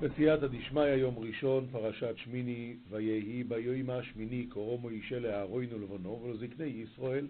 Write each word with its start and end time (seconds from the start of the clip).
בסייעתא 0.00 0.46
דשמיא 0.46 0.82
יום 0.82 1.18
ראשון, 1.18 1.66
פרשת 1.72 2.14
שמיני, 2.16 2.76
ויהי 2.90 3.44
ביום 3.44 3.90
השמיני 3.90 4.46
קורו 4.46 4.78
מוישה 4.78 5.18
לאהרוין 5.18 5.72
ולבנו 5.72 6.22
ולזקני 6.22 6.64
ישראל. 6.64 7.26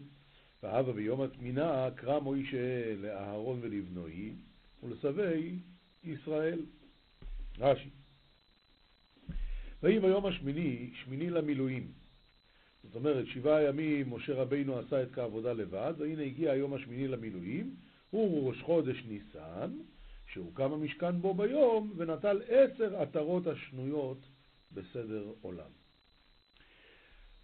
והבה 0.62 0.92
ביום 0.92 1.20
התמינה 1.20 1.88
קרא 1.94 2.20
מוישה 2.20 2.94
לאהרון 2.96 3.58
ולבנוי 3.62 4.32
ולשבי 4.82 5.58
ישראל. 6.04 6.58
רש"י. 7.58 7.88
ויהי 9.82 10.00
ביום 10.00 10.26
השמיני, 10.26 10.90
שמיני 11.04 11.30
למילואים. 11.30 11.92
זאת 12.84 12.94
אומרת, 12.94 13.26
שבעה 13.26 13.62
ימים 13.62 14.14
משה 14.14 14.34
רבינו 14.34 14.78
עשה 14.78 15.02
את 15.02 15.18
העבודה 15.18 15.52
לבד, 15.52 15.94
והנה 15.98 16.22
הגיע 16.22 16.52
היום 16.52 16.74
השמיני 16.74 17.08
למילואים, 17.08 17.74
הוא 18.10 18.48
ראש 18.48 18.62
חודש 18.62 19.04
ניסן, 19.08 19.70
שהוקם 20.32 20.72
המשכן 20.72 21.20
בו 21.20 21.34
ביום, 21.34 21.92
ונטל 21.96 22.42
עשר 22.48 22.96
עטרות 22.96 23.46
השנויות 23.46 24.18
בסדר 24.72 25.32
עולם. 25.40 25.70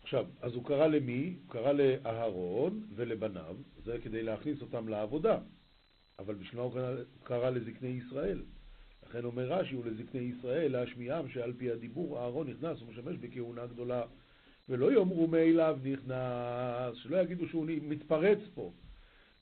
עכשיו, 0.02 0.26
אז 0.40 0.54
הוא 0.54 0.64
קרא 0.64 0.86
למי? 0.86 1.36
הוא 1.42 1.52
קרא 1.52 1.72
לאהרון 1.72 2.86
ולבניו, 2.94 3.56
זה 3.84 3.98
כדי 4.02 4.22
להכניס 4.22 4.62
אותם 4.62 4.88
לעבודה, 4.88 5.38
אבל 6.18 6.34
בשביל 6.34 6.60
מה 6.60 6.66
הוא 6.66 6.80
קרא 7.24 7.50
לזקני 7.50 7.88
ישראל? 7.88 8.42
לכן 9.06 9.24
אומר 9.24 9.52
רש"י, 9.52 9.76
ולזקני 9.76 10.20
ישראל 10.20 10.72
להשמיעם 10.72 11.28
שעל 11.28 11.52
פי 11.52 11.70
הדיבור 11.70 12.18
אהרון 12.18 12.48
נכנס 12.50 12.82
ומשמש 12.82 13.16
בכהונה 13.16 13.66
גדולה, 13.66 14.02
ולא 14.68 14.92
יאמרו 14.92 15.26
מאליו 15.26 15.78
נכנס, 15.84 16.96
שלא 16.96 17.16
יגידו 17.16 17.48
שהוא 17.48 17.66
מתפרץ 17.82 18.38
פה, 18.54 18.72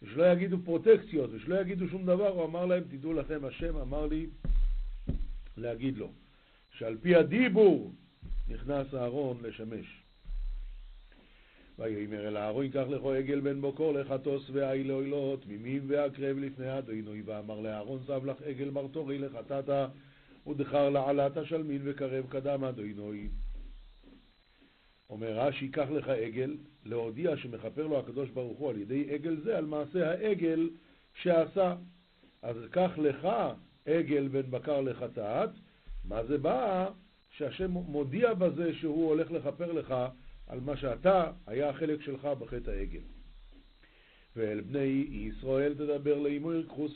ושלא 0.04 0.32
יגידו 0.32 0.56
פרוטקציות, 0.64 1.30
ושלא 1.32 1.60
יגידו 1.60 1.88
שום 1.88 2.06
דבר, 2.06 2.28
הוא 2.28 2.44
אמר 2.44 2.66
להם, 2.66 2.82
תדעו 2.90 3.12
לכם, 3.12 3.44
השם 3.44 3.76
אמר 3.76 4.06
לי 4.06 4.26
להגיד 5.56 5.98
לו, 5.98 6.10
שעל 6.70 6.96
פי 7.02 7.14
הדיבור 7.14 7.92
נכנס 8.48 8.94
אהרון 8.94 9.36
לשמש. 9.42 10.02
ויאמר 11.78 12.28
אל 12.28 12.36
אהרון, 12.36 12.68
קח 12.68 12.84
לכו 12.88 13.12
עגל 13.12 13.40
בן 13.40 13.60
בוקר 13.60 13.90
לחטוס 13.92 14.50
ואי 14.52 14.84
לאוילות, 14.84 15.42
תמימים 15.42 15.82
והקרב 15.86 16.38
לפני 16.38 16.78
אדוני, 16.78 17.22
ואמר 17.24 17.60
לאהרון, 17.60 18.00
שב 18.06 18.24
לך 18.24 18.36
עגל 18.42 18.70
מרתורי 18.70 19.18
לחטאת, 19.18 19.90
ודחר 20.46 20.90
לעלת 20.90 21.32
שלמין 21.44 21.80
וקרב 21.84 22.26
קדם 22.28 22.64
אדוני. 22.64 23.28
אומר 25.14 25.38
רש"י, 25.38 25.68
קח 25.68 25.86
לך 25.90 26.08
עגל, 26.08 26.56
להודיע 26.84 27.36
שמכפר 27.36 27.86
לו 27.86 27.98
הקדוש 27.98 28.30
ברוך 28.30 28.58
הוא 28.58 28.70
על 28.70 28.78
ידי 28.78 29.06
עגל 29.10 29.36
זה, 29.44 29.58
על 29.58 29.66
מעשה 29.66 30.10
העגל 30.10 30.70
שעשה. 31.22 31.76
אז 32.42 32.56
קח 32.70 32.90
לך 32.98 33.28
עגל 33.86 34.28
בן 34.28 34.50
בקר 34.50 34.80
לחטאת, 34.80 35.50
מה 36.04 36.24
זה 36.24 36.38
בא? 36.38 36.88
שהשם 37.36 37.70
מודיע 37.70 38.34
בזה 38.34 38.74
שהוא 38.74 39.08
הולך 39.08 39.30
לכפר 39.30 39.72
לך 39.72 39.94
על 40.46 40.60
מה 40.60 40.76
שאתה, 40.76 41.32
היה 41.46 41.68
החלק 41.68 42.02
שלך 42.02 42.24
בחטא 42.24 42.70
העגל. 42.70 43.04
ואל 44.36 44.60
בני 44.60 45.06
ישראל 45.10 45.74
תדבר 45.74 46.18
לאמור, 46.18 46.52
קחו 46.68 46.86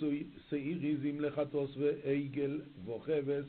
שעיר 0.50 0.78
עזים 0.82 1.20
לחטוס 1.20 1.76
ועגל 1.76 2.60
וכבש, 2.86 3.44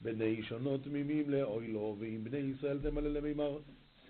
בני 0.00 0.42
שונות 0.42 0.84
תמימים 0.84 1.30
לאוילו, 1.30 1.96
ואם 1.98 2.24
בני 2.24 2.38
ישראל 2.38 2.78
תמלא 2.78 3.08
למימר, 3.08 3.58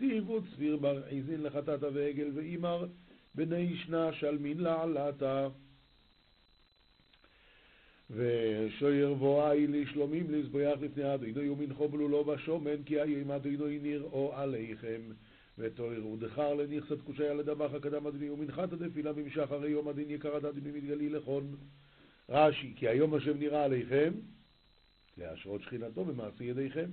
סיבו 0.00 0.40
צביר 0.54 0.76
בר 0.76 1.02
עזין 1.10 1.42
לחטאת 1.42 1.82
ועגל, 1.82 2.30
ואימר 2.34 2.86
בני 3.34 3.76
שנה 3.76 4.12
שלמין 4.12 4.60
לעלתה. 4.60 5.48
ושויר 8.10 9.14
בואי 9.14 9.66
לשלומים 9.66 10.30
לזבויח 10.30 10.80
לפני 10.80 11.14
אדוני 11.14 11.48
ומנחו 11.48 11.88
בלולו 11.88 12.24
בשומן 12.24 12.82
כי 12.86 13.00
היום 13.00 13.30
אדוני 13.30 13.78
נראו 13.82 14.32
עליכם. 14.34 15.00
ותוירו 15.58 16.16
דחר 16.16 16.54
לנכסת 16.54 17.00
קושיה 17.00 17.34
לדבח 17.34 17.74
הקדם 17.74 18.06
אדוני 18.06 18.30
ומנחת 18.30 18.72
הדפילה 18.72 19.12
במשך 19.12 19.52
הרי 19.52 19.70
יום 19.70 19.88
הדין 19.88 20.10
יקר 20.10 20.36
הדד 20.36 20.66
ממתגלי 20.66 21.08
לכון. 21.08 21.56
רש"י 22.28 22.74
כי 22.76 22.88
היום 22.88 23.14
השם 23.14 23.38
נראה 23.38 23.64
עליכם 23.64 24.12
להשרות 25.18 25.62
שכינתו 25.62 26.04
במעשי 26.04 26.44
ידיכם. 26.44 26.90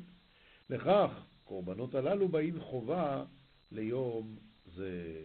לכך 0.69 1.11
קורבנות 1.47 1.95
הללו 1.95 2.27
באים 2.27 2.59
חובה 2.59 3.23
ליום 3.71 4.35
זה. 4.75 5.21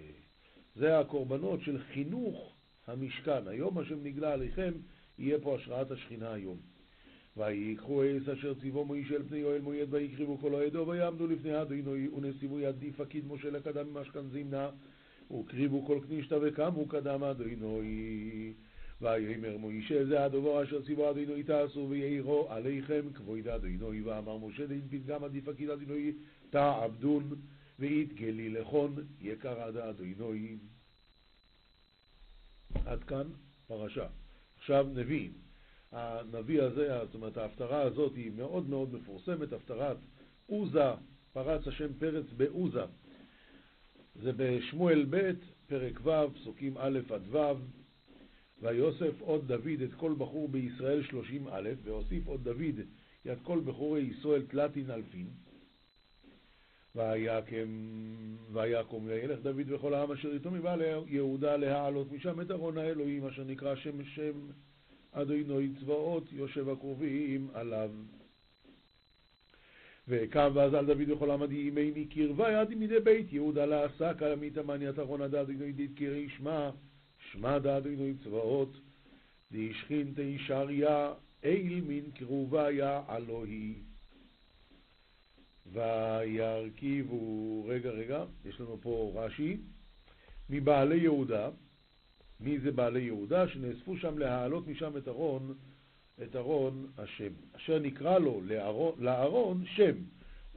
זה 0.75 0.99
הקורבנות 0.99 1.61
של 1.61 1.79
חינוך 1.79 2.53
המשכן. 2.87 3.49
היום 3.49 3.79
השם 3.79 4.03
נגלה 4.03 4.33
עליכם 4.33 4.73
יהיה 5.19 5.39
פה 5.41 5.57
השראת 5.57 5.91
השכינה 5.91 6.33
היום. 6.33 6.59
ויקחו 7.37 8.03
עץ 8.03 8.29
אשר 8.29 8.55
ציוו 8.55 8.85
מוישה 8.85 9.15
אל 9.15 9.23
פני 9.29 9.39
יואל 9.39 9.61
מויד 9.61 9.95
ויקריבו 9.95 10.39
כל 10.39 10.55
העדו 10.55 10.87
ויעמדו 10.89 11.27
לפני 11.27 11.63
אדוני 11.63 12.09
ונסיבו 12.09 12.61
ידי 12.61 12.93
פקיד 12.93 13.27
משה 13.27 13.51
לקדם 13.51 13.95
ממשכן 13.95 14.29
זימנה 14.29 14.71
וקריבו 15.31 15.87
כל 15.87 15.99
כנישתא 16.09 16.39
וקמו 16.43 16.89
קדם 16.89 17.25
אדוני 17.25 17.57
ויאמר 19.03 19.57
מוישה 19.57 20.05
זה 20.05 20.25
הדבר 20.25 20.63
אשר 20.63 20.83
ציוו 20.83 21.11
אדוני 21.11 21.43
תעשו 21.43 21.87
ויעירו 21.91 22.47
עליכם 22.51 23.03
כבוד 23.15 23.49
אדוני 23.49 24.01
ואמר 24.01 24.37
משה 24.37 24.67
דין 24.67 24.83
פתגם 24.91 25.25
עדי 25.25 25.41
פקיד 25.41 25.71
אדוני 25.71 26.13
תעבדון 26.51 27.35
ויתגלי 27.79 28.49
לכון 28.49 28.95
יקר 29.21 29.61
עד 29.61 29.77
אדוני 29.77 30.57
עד 32.87 33.05
כאן 33.05 33.27
פרשה 33.67 34.07
עכשיו 34.59 34.87
נביאים. 34.95 35.33
הנביא 35.93 36.63
הזה, 36.63 36.99
זאת 37.05 37.15
אומרת 37.15 37.37
ההפטרה 37.37 37.83
הזאת 37.83 38.13
היא 38.17 38.31
מאוד 38.37 38.69
מאוד 38.69 38.95
מפורסמת, 38.95 39.53
הפטרת 39.53 39.97
עוזה, 40.47 40.91
פרץ 41.33 41.67
השם 41.67 41.95
פרץ 41.99 42.25
בעוזה. 42.37 42.85
זה 44.23 44.33
בשמואל 44.37 45.07
ב', 45.11 45.33
פרק 45.67 46.01
ו', 46.03 46.35
פסוקים 46.35 46.79
א' 46.79 46.99
עד 47.11 47.23
ו', 47.35 47.55
ויוסף 48.63 49.21
עוד 49.21 49.49
דוד 49.49 49.81
את 49.85 49.95
כל 49.95 50.15
בחור 50.19 50.49
בישראל 50.49 51.03
שלושים 51.03 51.49
א', 51.51 51.71
והוסיף 51.85 52.27
עוד 52.27 52.45
דוד 52.45 52.81
יד 53.25 53.39
כל 53.43 53.61
בחורי 53.65 54.01
ישראל 54.01 54.43
תלתין 54.43 54.91
אלפין. 54.91 55.27
ויקום 58.53 59.07
וילך 59.07 59.39
דוד 59.43 59.67
וכל 59.67 59.95
העם 59.95 60.13
אשר 60.13 60.33
איתו 60.33 60.51
מבעל 60.51 60.83
יהודה 61.07 61.57
להעלות 61.57 62.13
משם 62.13 62.41
את 62.41 62.51
ארון 62.51 62.79
האלוהים 62.79 63.27
אשר 63.27 63.45
נקרא 63.45 63.75
שם 63.75 64.05
שם 64.05 64.33
אדוני 65.13 65.69
צבאות 65.81 66.33
יושב 66.33 66.69
הקרובים 66.69 67.49
עליו. 67.55 67.91
וקם 70.09 70.51
ואז 70.55 70.75
על 70.75 70.87
דוד 70.87 71.11
וכל 71.11 71.31
העם 71.31 71.53
ימי 71.53 71.93
מקרבה 71.97 72.53
יד 72.53 72.79
מדי 72.79 73.01
בית 73.01 73.33
יהודה 73.33 73.67
לעסק 73.67 74.23
על 74.23 74.33
עמית 74.33 74.59
המניית 74.59 74.99
ארון 74.99 75.23
הדד 75.23 75.35
אדוני 75.35 75.73
דתקרי 75.73 76.29
שמע 76.29 76.71
שמע 77.33 77.57
אדוני 77.57 78.15
צבאות 78.25 78.77
דשכין 79.53 80.13
תישריה 80.17 81.13
איל 81.45 81.85
מן 81.87 82.11
קרוביה 82.11 83.03
אלוהי 83.09 83.75
וירכיבו, 85.73 87.65
רגע, 87.69 87.91
רגע, 87.91 88.25
יש 88.45 88.61
לנו 88.61 88.79
פה 88.83 89.13
רש"י, 89.15 89.57
מבעלי 90.51 90.97
יהודה, 90.97 91.51
מי 92.41 92.59
זה 92.59 92.73
בעלי 92.73 93.03
יהודה? 93.03 93.49
שנאספו 93.49 93.97
שם 93.97 94.19
להעלות 94.19 94.67
משם 94.67 94.97
את 94.97 95.09
ארון, 95.09 95.55
את 96.23 96.37
ארון 96.37 96.87
השם, 96.99 97.33
אשר 97.57 97.79
נקרא 97.79 98.19
לו 98.19 98.41
לארון 98.99 99.65
שם. 99.67 99.95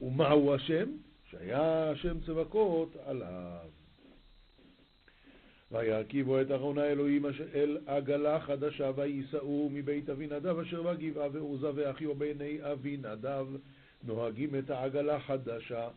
ומהו 0.00 0.54
השם? 0.54 0.90
שהיה 1.30 1.90
השם 1.90 2.20
צבקות 2.20 2.96
עליו. 3.04 3.68
וירכיבו 5.72 6.40
את 6.40 6.50
ארון 6.50 6.78
האלוהים 6.78 7.26
אל 7.54 7.78
עגלה 7.86 8.40
חדשה 8.40 8.90
ויישאו 8.96 9.68
מבית 9.72 10.10
אבינדב 10.10 10.58
אשר 10.58 10.82
בגבעה 10.82 11.28
ועוזה 11.32 11.70
ואחיו 11.74 12.14
בני 12.14 12.58
אבינדב 12.72 13.46
נוהגים 14.04 14.54
את 14.58 14.70
העגלה 14.70 15.20
חדשה, 15.20 15.88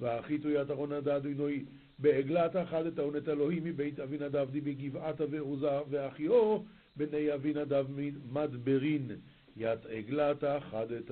והחיתו 0.00 0.50
יד 0.50 0.70
ארון 0.70 0.92
אדוני 0.92 1.64
בעגלת 1.98 2.56
אחד 2.56 2.86
את 2.86 2.98
העונת 2.98 3.28
אלוהים 3.28 3.64
מבית 3.64 4.00
אבינדב 4.00 4.50
די 4.50 4.60
בגבעת 4.60 5.20
ועוזה, 5.30 5.80
ואחיו 5.90 6.58
בני 6.96 7.34
אבינדב 7.34 7.86
מדברין, 8.32 9.10
ית 9.56 9.86
עגלת 9.86 10.44
אחד 10.44 10.92
את. 10.92 11.10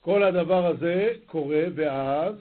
כל 0.00 0.22
הדבר 0.22 0.66
הזה 0.66 1.12
קורה, 1.26 1.64
ואז 1.74 2.34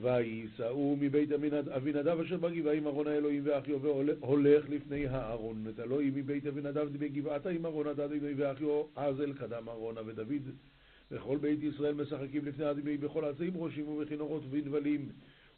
ויישאו 0.00 0.96
מבית 1.00 1.30
אבינדב 1.76 2.20
אשר 2.20 2.36
בגבעה 2.36 2.78
ארון 2.86 3.06
האלוהים 3.06 3.42
ואחיו 3.44 3.82
והולך 3.82 4.68
לפני 4.68 5.06
הארון 5.06 5.64
את 5.68 5.80
אלוהים 5.80 6.14
מבית 6.14 6.46
אבינדב 6.46 6.88
בגבעת 6.98 7.46
עם 7.46 7.66
ארון 7.66 7.86
אדוני 7.86 8.34
ואחיו 8.36 8.82
עזל 8.96 9.32
קדם 9.32 9.68
ארונה 9.68 10.00
ודוד 10.06 10.50
וכל 11.10 11.38
בית 11.38 11.62
ישראל 11.62 11.94
משחקים 11.94 12.44
לפני 12.44 12.70
אדוני 12.70 12.96
בכל 12.96 13.24
עצים 13.24 13.52
ראשים 13.56 13.88
ובכינורות 13.88 14.42
ובנבלים 14.44 15.08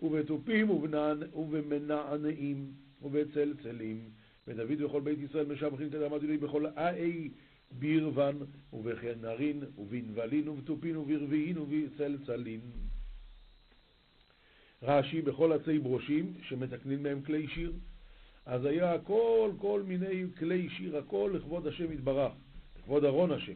ובתופים 0.02 0.70
ובמנענעים 1.34 2.66
ובצלצלים 3.02 4.00
ודוד 4.48 4.82
וכל 4.82 5.00
בית 5.00 5.18
ישראל 5.18 5.46
משבחים 5.46 5.90
קדם 5.90 6.12
אדוני 6.12 6.36
בכל 6.38 6.66
האי 6.76 7.30
בירוון, 7.72 8.36
ובחנרין, 8.72 9.60
ובנבלין, 9.78 10.48
ובתופין, 10.48 10.96
וברביעין, 10.96 11.58
ובצלצלין. 11.58 12.60
רש"י 14.82 15.22
בכל 15.22 15.52
עצי 15.52 15.78
ברושים 15.78 16.34
שמתקנים 16.42 17.02
מהם 17.02 17.22
כלי 17.22 17.46
שיר. 17.48 17.72
אז 18.46 18.64
היה 18.64 18.94
הכל, 18.94 19.50
כל 19.58 19.82
מיני 19.86 20.24
כלי 20.38 20.68
שיר, 20.68 20.96
הכל 20.96 21.30
לכבוד 21.34 21.66
השם 21.66 21.92
יתברך, 21.92 22.32
לכבוד 22.78 23.04
ארון 23.04 23.32
השם. 23.32 23.52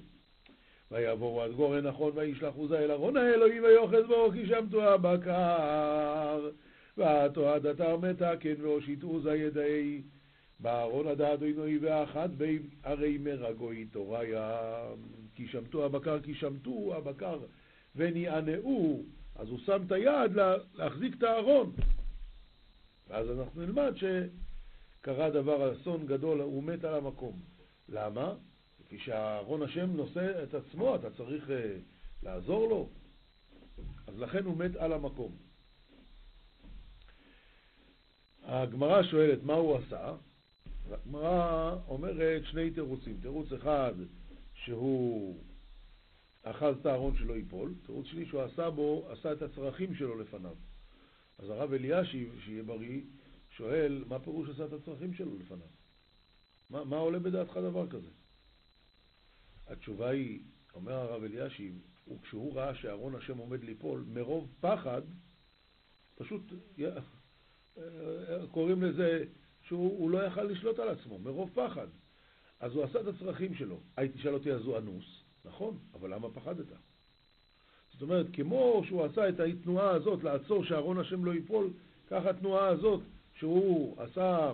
ויבואו 0.91 1.43
עד 1.43 1.53
גורן 1.53 1.87
נכון 1.87 2.13
וישלחו 2.15 2.69
זה 2.69 2.79
אל 2.79 2.91
ארון 2.91 3.17
האלוהים 3.17 3.63
ויוחד 3.63 4.07
בו 4.07 4.31
כי 4.33 4.47
שמתו 4.47 4.83
הבקר. 4.83 6.51
ועתו 6.97 7.59
דתר 7.59 7.97
מתקן 7.97 8.55
והושיטו 8.61 9.21
זה 9.21 9.35
ידי 9.35 10.03
בארון 10.61 11.07
הדעת 11.07 11.43
עינוי 11.43 11.79
ואחת 11.79 12.31
בין 12.31 12.63
ערי 12.83 13.19
מרגוי 13.19 13.85
תוריה. 13.85 14.61
כי 15.35 15.47
שמתו 15.47 15.85
הבקר 15.85 16.21
כי 16.21 16.35
שמתו 16.35 16.95
הבקר 16.97 17.39
ונענעו 17.97 19.03
אז 19.43 19.49
הוא 19.49 19.59
שם 19.59 19.83
את 19.87 19.93
היד 19.93 20.33
להחזיק 20.75 21.15
את 21.19 21.23
הארון. 21.23 21.73
ואז 23.09 23.31
אנחנו 23.31 23.61
נלמד 23.61 23.93
שקרה 23.97 25.31
דבר 25.31 25.73
אסון 25.73 26.07
גדול, 26.07 26.41
הוא 26.41 26.63
מת 26.63 26.85
על 26.85 26.95
המקום. 26.95 27.41
למה? 27.89 28.35
כי 28.89 28.99
שהארון 28.99 29.63
השם 29.63 29.97
נושא 29.97 30.43
את 30.43 30.55
עצמו, 30.55 30.95
אתה 30.95 31.11
צריך 31.11 31.49
uh, 31.49 31.53
לעזור 32.23 32.69
לו. 32.69 32.89
אז 34.07 34.19
לכן 34.19 34.45
הוא 34.45 34.57
מת 34.57 34.77
על 34.77 34.93
המקום. 34.93 35.37
הגמרא 38.43 39.03
שואלת 39.03 39.43
מה 39.43 39.55
הוא 39.55 39.77
עשה, 39.77 40.15
והגמרא 40.89 41.77
אומרת 41.89 42.43
שני 42.45 42.71
תירוצים. 42.71 43.19
תירוץ 43.23 43.53
אחד 43.53 43.95
שהוא 44.55 45.37
אחז 46.43 46.77
את 46.81 46.87
הארון 46.87 47.17
שלא 47.17 47.33
ייפול, 47.33 47.75
תירוץ 47.87 48.07
שני 48.07 48.27
שהוא 48.27 48.43
עשה 48.43 48.71
בו, 48.71 49.09
עשה 49.11 49.33
את 49.33 49.43
הצרכים 49.43 49.95
שלו 49.95 50.19
לפניו. 50.19 50.55
אז 51.39 51.51
הרב 51.51 51.73
אלישיב, 51.73 52.41
שיהיה 52.45 52.63
בריא, 52.63 53.01
שואל, 53.51 54.05
מה 54.09 54.19
פירוש 54.19 54.49
עשה 54.49 54.65
את 54.65 54.73
הצרכים 54.73 55.15
שלו 55.15 55.39
לפניו? 55.39 55.67
מה, 56.71 56.85
מה 56.85 56.97
עולה 56.97 57.19
בדעתך 57.19 57.57
דבר 57.57 57.89
כזה? 57.89 58.09
התשובה 59.67 60.09
היא, 60.11 60.43
אומר 60.75 60.93
הרב 60.93 61.23
אלישיב, 61.23 61.79
וכשהוא 62.09 62.55
ראה 62.55 62.75
שארון 62.75 63.15
השם 63.15 63.39
עומד 63.39 63.65
ליפול, 63.65 64.05
מרוב 64.09 64.49
פחד, 64.61 65.03
פשוט 66.15 66.53
קוראים 68.51 68.83
לזה 68.83 69.25
שהוא 69.63 70.11
לא 70.11 70.27
יכל 70.27 70.43
לשלוט 70.43 70.79
על 70.79 70.89
עצמו, 70.89 71.19
מרוב 71.19 71.51
פחד. 71.55 71.87
אז 72.61 72.73
הוא 72.75 72.85
עשה 72.85 73.01
את 73.01 73.07
הצרכים 73.07 73.55
שלו. 73.55 73.81
הייתי 73.97 74.19
תשאל 74.19 74.35
אותי, 74.35 74.53
אז 74.53 74.63
הוא 74.63 74.79
אנוס? 74.79 75.22
נכון, 75.45 75.79
אבל 75.95 76.15
למה 76.15 76.31
פחדת? 76.31 76.67
זאת 77.93 78.03
אומרת, 78.03 78.27
כמו 78.33 78.83
שהוא 78.87 79.05
עשה 79.05 79.29
את 79.29 79.41
התנועה 79.41 79.91
הזאת 79.91 80.25
לעצור 80.25 80.65
שארון 80.65 80.99
השם 80.99 81.25
לא 81.25 81.35
ייפול, 81.35 81.71
ככה 82.11 82.31
התנועה 82.31 82.69
הזאת 82.69 83.01
שהוא 83.35 84.03
עשה 84.03 84.53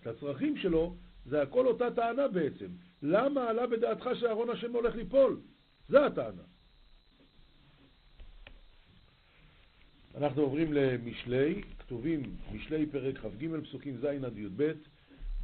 את 0.00 0.06
הצרכים 0.06 0.56
שלו, 0.56 0.94
זה 1.26 1.42
הכל 1.42 1.66
אותה 1.66 1.90
טענה 1.90 2.28
בעצם. 2.28 2.66
למה 3.02 3.48
עלה 3.48 3.66
בדעתך 3.66 4.08
שארון 4.14 4.50
השם 4.50 4.72
הולך 4.72 4.94
ליפול? 4.94 5.40
זה 5.88 6.06
הטענה. 6.06 6.42
אנחנו 10.14 10.42
עוברים 10.42 10.72
למשלי, 10.72 11.62
כתובים 11.78 12.22
משלי 12.52 12.86
פרק 12.86 13.18
כ"ג 13.18 13.60
פסוקים 13.62 13.96
ז' 13.96 14.04
עד 14.04 14.38
י"ב. 14.38 14.72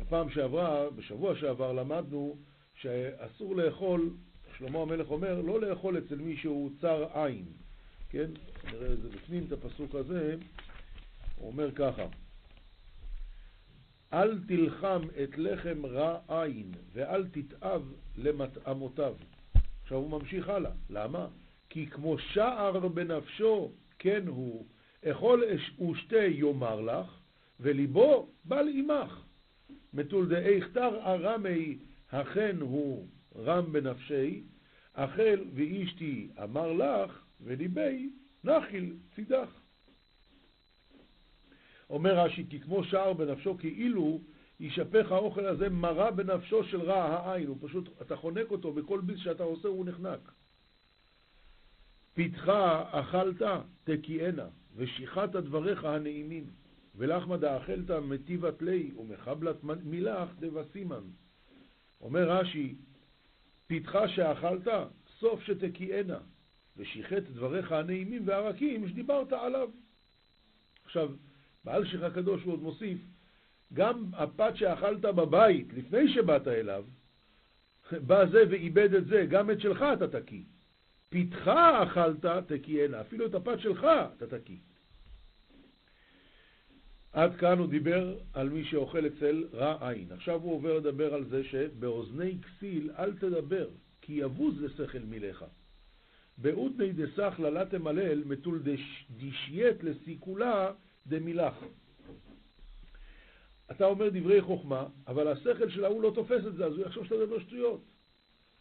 בפעם 0.01 0.31
שעברה, 0.31 0.91
בשבוע 0.91 1.37
שעבר, 1.37 1.73
למדנו 1.73 2.37
שאסור 2.75 3.57
לאכול 3.57 4.11
שלמה 4.59 4.79
המלך 4.79 5.11
אומר 5.11 5.41
לא 5.41 5.61
לאכול 5.61 5.99
אצל 5.99 6.17
מי 6.17 6.37
שהוא 6.37 6.71
צר 6.81 7.07
עין, 7.13 7.45
כן? 8.11 8.31
נראה 8.73 8.93
את 8.93 9.03
זה 9.03 9.09
בפנים, 9.09 9.45
את 9.49 9.53
הפסוק 9.53 9.95
הזה, 9.95 10.37
הוא 11.37 11.49
אומר 11.49 11.73
ככה: 11.73 12.07
אל 14.13 14.39
תלחם 14.49 15.01
את 15.23 15.39
לחם 15.39 15.87
רע 15.87 16.19
עין 16.29 16.73
ואל 16.93 17.27
תתאב 17.27 17.83
למטעמותיו. 18.17 19.15
עכשיו 19.83 19.99
הוא 19.99 20.11
ממשיך 20.11 20.49
הלאה, 20.49 20.71
למה? 20.91 21.27
כי 21.69 21.87
כמו 21.87 22.19
שער 22.19 22.89
בנפשו 22.89 23.71
כן 23.99 24.27
הוא, 24.27 24.67
אכול 25.05 25.45
ושתה 25.91 26.17
יאמר 26.17 26.81
לך, 26.81 27.07
וליבו 27.61 28.29
בל 28.45 28.69
עמך. 28.75 29.23
מתול 29.95 30.29
דאי 30.29 30.61
כתר 30.61 31.01
ארמי 31.05 31.79
הכן 32.13 32.57
הוא 32.61 33.07
רם 33.37 33.73
בנפשי, 33.73 34.43
אכל 34.93 35.39
ואשתי 35.55 36.29
אמר 36.43 36.73
לך, 36.73 37.25
וליבי 37.41 38.11
נחיל 38.45 38.97
צידך. 39.15 39.49
אומר 41.91 42.19
רש"י, 42.19 42.47
כי 42.51 42.61
כמו 42.61 42.85
שער 42.85 43.13
בנפשו 43.13 43.59
כאילו 43.59 44.21
יישפך 44.61 45.13
האוכל 45.13 45.47
הזה 45.47 45.69
מרה 45.69 46.11
בנפשו 46.11 46.65
של 46.65 46.81
רע 46.81 47.03
העין, 47.05 47.47
הוא 47.47 47.57
פשוט, 47.61 47.89
אתה 48.03 48.17
חונק 48.17 48.51
אותו, 48.51 48.73
בכל 48.73 49.01
ביס 49.01 49.19
שאתה 49.19 49.43
עושה 49.43 49.69
הוא 49.69 49.87
נחנק. 49.87 50.33
פתחה 52.15 52.85
אכלת 52.91 53.43
תקיענה, 53.85 54.47
ושיחת 54.77 55.37
דבריך 55.37 55.85
הנעימים, 55.85 56.45
ולחמא 56.95 57.37
דאכלת 57.37 57.91
מטיבת 57.91 58.63
לי, 58.63 58.91
ומחבלת 58.97 59.57
מילך 59.85 60.29
דבסימן. 60.41 61.03
אומר 62.01 62.31
רש"י, 62.31 62.75
פיתך 63.67 63.99
שאכלת, 64.07 64.69
סוף 65.19 65.43
שתקיענה, 65.43 66.19
ושיחת 66.77 67.23
דבריך 67.23 67.73
הנעימים 67.73 68.23
והרכים 68.29 68.89
שדיברת 68.89 69.33
עליו. 69.33 69.71
עכשיו, 70.85 71.11
בעל 71.65 71.87
שיח 71.87 72.03
הקדוש 72.03 72.43
הוא 72.43 72.53
עוד 72.53 72.63
מוסיף, 72.63 72.99
גם 73.73 74.05
הפת 74.13 74.53
שאכלת 74.55 75.01
בבית 75.01 75.73
לפני 75.73 76.15
שבאת 76.15 76.49
אליו, 76.49 76.85
בא 78.07 78.27
זה 78.27 78.45
ואיבד 78.51 78.95
את 78.95 79.07
זה, 79.07 79.27
גם 79.29 79.51
את 79.51 79.61
שלך 79.61 79.85
אתה 79.93 80.21
תקיא. 80.21 80.43
פיתך 81.09 81.51
אכלת 81.83 82.27
תקיענה, 82.47 83.01
אפילו 83.01 83.27
את 83.27 83.35
הפת 83.35 83.61
שלך 83.61 83.87
אתה 84.17 84.27
תקיא. 84.39 84.57
עד 87.17 87.37
כאן 87.37 87.59
הוא 87.59 87.67
דיבר 87.67 88.15
על 88.33 88.49
מי 88.49 88.65
שאוכל 88.65 89.07
אצל 89.07 89.45
רע 89.55 89.89
עין. 89.89 90.13
עכשיו 90.13 90.41
הוא 90.43 90.53
עובר 90.55 90.79
לדבר 90.79 91.15
על 91.15 91.25
זה 91.25 91.45
שבאוזני 91.45 92.39
כסיל 92.43 92.91
אל 92.99 93.13
תדבר, 93.13 93.69
כי 94.01 94.13
יבוז 94.13 94.63
לשכל 94.63 94.99
מילך. 94.99 95.45
באותני 96.39 96.93
דסך 96.93 97.35
ללת 97.39 97.71
תמלל 97.71 98.25
מתול 98.25 98.63
דשייט 99.17 99.83
לסיכולה 99.83 100.73
דמילך. 101.07 101.55
אתה 103.71 103.87
אומר 103.87 104.09
דברי 104.09 104.41
חוכמה, 104.41 104.87
אבל 105.07 105.29
השכל 105.29 105.71
של 105.71 105.85
ההוא 105.85 106.03
לא 106.03 106.13
תופס 106.15 106.47
את 106.47 106.55
זה, 106.55 106.67
אז 106.67 106.73
הוא 106.73 106.87
יחשוב 106.87 107.05
שאתה 107.05 107.17
מדבר 107.17 107.39
שטויות. 107.39 107.81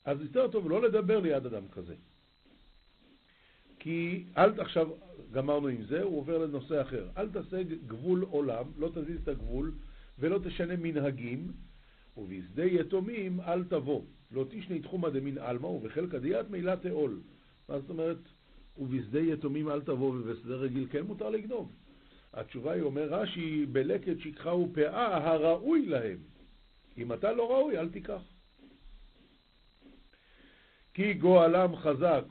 אז 0.06 0.22
יותר 0.22 0.48
טוב 0.48 0.70
לא 0.70 0.82
לדבר 0.82 1.20
ליד 1.20 1.46
אדם 1.46 1.68
כזה. 1.72 1.96
כי 3.86 4.24
אל, 4.38 4.62
עכשיו 4.62 4.90
גמרנו 5.32 5.68
עם 5.68 5.84
זה, 5.84 6.02
הוא 6.02 6.18
עובר 6.18 6.38
לנושא 6.38 6.82
אחר. 6.82 7.08
אל 7.18 7.30
תעשה 7.30 7.64
גבול 7.88 8.22
עולם, 8.22 8.66
לא 8.78 8.90
תזיז 8.94 9.22
את 9.24 9.28
הגבול, 9.28 9.72
ולא 10.20 10.40
תשנה 10.44 10.76
מנהגים, 10.76 11.52
ובשדה 12.18 12.66
יתומים 12.66 13.42
אל 13.42 13.64
תבוא. 13.64 14.02
לא 14.32 14.46
תשני 14.50 14.80
תחומא 14.80 15.10
דמין 15.10 15.38
עלמא, 15.38 15.68
ובחלקא 15.68 16.18
דיית 16.18 16.50
מילה 16.50 16.78
תעול. 16.78 17.20
מה 17.70 17.80
זאת 17.80 17.90
אומרת, 17.90 18.18
ובשדה 18.78 19.20
יתומים 19.20 19.70
אל 19.70 19.82
תבוא, 19.82 20.10
ובשדה 20.16 20.56
רגיל 20.56 20.88
כן 20.92 21.02
מותר 21.02 21.30
לגנוב? 21.30 21.72
התשובה 22.34 22.72
היא, 22.72 22.82
אומר 22.82 23.14
רש"י, 23.14 23.66
בלקט 23.66 24.20
שכחה 24.20 24.56
ופאה 24.56 25.32
הראוי 25.32 25.86
להם. 25.86 26.18
אם 26.98 27.14
אתה 27.14 27.32
לא 27.32 27.52
ראוי, 27.52 27.78
אל 27.78 27.90
תיקח. 27.90 28.22
כי 30.94 31.14
גואלם 31.14 31.76
חזק, 31.76 32.24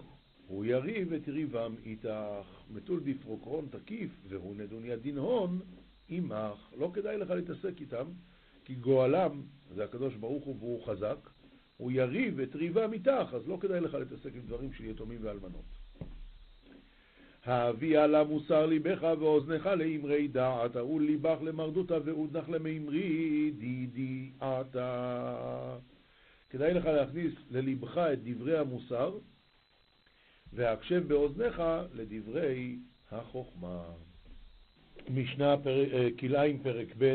הוא 0.47 0.65
יריב 0.65 1.13
את 1.13 1.29
ריבם 1.29 1.75
איתך, 1.85 2.65
מתול 2.71 3.01
בפרוקרון 3.01 3.69
תקיף, 3.71 4.11
והוא 4.29 4.57
נדוניה 4.57 4.97
דנהון 4.97 5.61
עמך. 6.09 6.73
לא 6.79 6.91
כדאי 6.95 7.19
לך 7.19 7.31
להתעסק 7.31 7.81
איתם, 7.81 8.07
כי 8.65 8.75
גואלם, 8.75 9.43
זה 9.75 9.85
הקדוש 9.85 10.15
ברוך 10.15 10.45
הוא 10.45 10.57
והוא 10.59 10.87
חזק, 10.87 11.19
הוא 11.77 11.93
יריב 11.93 12.41
את 12.41 12.55
ריבם 12.55 12.93
איתך, 12.93 13.35
אז 13.35 13.49
לא 13.49 13.59
כדאי 13.61 13.81
לך 13.81 13.95
להתעסק 13.95 14.31
עם 14.35 14.43
דברים 14.47 14.73
של 14.73 14.85
יתומים 14.85 15.19
ואלמנות. 15.23 15.65
האביה 17.45 18.07
לה 18.07 18.25
מוסר 18.25 18.67
ליבך 18.67 19.03
ואוזנך 19.21 19.67
לאמרי 19.67 20.29
דעת, 20.29 20.77
ההוא 20.77 21.01
ליבך 21.01 21.39
למרדותה 21.43 21.99
ואודנך 22.05 22.49
למימרי 22.49 23.51
דידי 23.59 24.31
עתה. 24.41 25.77
כדאי 26.51 26.75
לך 26.75 26.85
להכניס 26.85 27.33
ללבך 27.51 27.99
את 27.99 28.19
דברי 28.25 28.59
המוסר, 28.59 29.19
והקשב 30.55 31.09
באוזניך 31.09 31.63
לדברי 31.95 32.79
החוכמה. 33.11 33.83
משנה. 35.11 35.57
אה, 35.67 36.09
כלאיים 36.19 36.63
פרק 36.63 36.89
ב' 36.99 37.15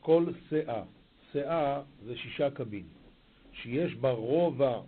כל 0.00 0.24
שאה, 0.50 0.82
שאה 1.32 1.82
זה 2.04 2.16
שישה 2.16 2.50
קבין. 2.50 2.84
שיש 3.52 3.94
בה 3.94 4.10
רובע 4.10 4.80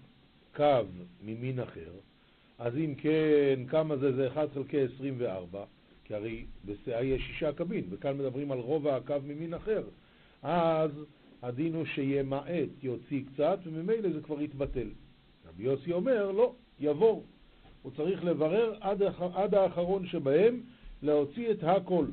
קו 0.55 0.85
ממין 1.23 1.61
אחר, 1.61 1.91
אז 2.59 2.77
אם 2.77 2.95
כן, 2.99 3.61
כמה 3.69 3.97
זה? 3.97 4.13
זה 4.13 4.29
1 4.29 4.53
חלקי 4.55 4.81
24, 4.81 5.65
כי 6.05 6.15
הרי 6.15 6.45
בסאה 6.65 7.05
יש 7.05 7.23
שישה 7.23 7.53
קבין, 7.53 7.85
וכאן 7.91 8.19
מדברים 8.19 8.53
על 8.53 8.59
רובע 8.59 8.97
הקו 8.97 9.15
ממין 9.25 9.55
אחר. 9.55 9.83
אז 10.43 10.91
הדין 11.43 11.75
הוא 11.75 11.85
שימעט, 11.85 12.71
יוציא 12.83 13.23
קצת, 13.33 13.59
וממילא 13.65 14.13
זה 14.13 14.21
כבר 14.23 14.43
יתבטל. 14.43 14.89
רבי 15.49 15.63
יוסי 15.63 15.93
אומר, 15.93 16.33
לא, 16.33 16.55
יבור. 16.81 17.25
הוא 17.83 17.93
צריך 17.97 18.25
לברר 18.25 18.75
עד, 18.81 19.03
עד 19.35 19.55
האחרון 19.55 20.07
שבהם 20.07 20.61
להוציא 21.03 21.51
את 21.51 21.65
הכל. 21.65 22.07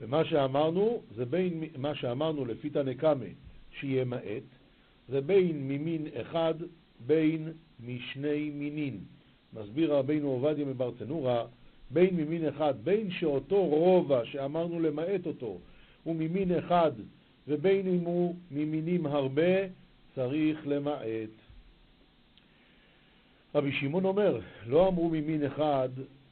ומה 0.00 0.24
שאמרנו, 0.24 1.02
זה 1.14 1.24
בין 1.24 1.64
מה 1.78 1.94
שאמרנו 1.94 2.44
לפי 2.44 2.70
תנקמה 2.70 3.24
שימעט, 3.80 4.42
זה 5.08 5.20
בין 5.20 5.68
ממין 5.68 6.06
אחד, 6.20 6.54
בין 7.06 7.52
משני 7.86 8.50
מינין. 8.50 8.98
מסביר 9.52 9.94
רבינו 9.94 10.28
עובדיה 10.28 10.64
מברצנורה, 10.64 11.46
בין 11.90 12.16
ממין 12.16 12.48
אחד, 12.48 12.74
בין 12.84 13.10
שאותו 13.10 13.64
רובע 13.64 14.24
שאמרנו 14.24 14.80
למעט 14.80 15.26
אותו 15.26 15.58
הוא 16.04 16.16
ממין 16.16 16.52
אחד, 16.52 16.92
ובין 17.48 17.86
אם 17.86 18.00
הוא 18.00 18.34
ממינים 18.50 19.06
הרבה, 19.06 19.66
צריך 20.14 20.66
למעט. 20.66 21.39
רבי 23.54 23.72
שמעון 23.72 24.04
אומר, 24.04 24.40
לא 24.66 24.88
אמרו 24.88 25.08
ממין 25.08 25.44
אחד 25.44 25.88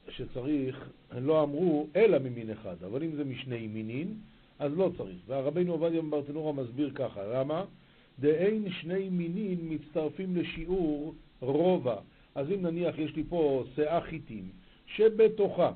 שצריך, 0.09 0.91
לא 1.19 1.43
אמרו 1.43 1.87
אלא 1.97 2.19
ממין 2.19 2.51
אחד, 2.51 2.77
אבל 2.87 3.03
אם 3.03 3.17
זה 3.17 3.25
משני 3.25 3.67
מינין, 3.67 4.15
אז 4.59 4.73
לא 4.77 4.91
צריך. 4.97 5.17
והרבינו 5.27 5.73
עובדיה 5.73 6.03
מברטנורה 6.03 6.53
מסביר 6.53 6.91
ככה, 6.95 7.21
למה? 7.25 7.65
דאין 8.19 8.71
שני 8.71 9.09
מינין 9.09 9.59
מצטרפים 9.63 10.37
לשיעור 10.37 11.15
רובע. 11.41 11.97
אז 12.35 12.51
אם 12.51 12.63
נניח 12.63 12.99
יש 12.99 13.17
לי 13.17 13.25
פה 13.29 13.65
שאה 13.77 14.01
חיטים, 14.01 14.49
שבתוכה 14.87 15.73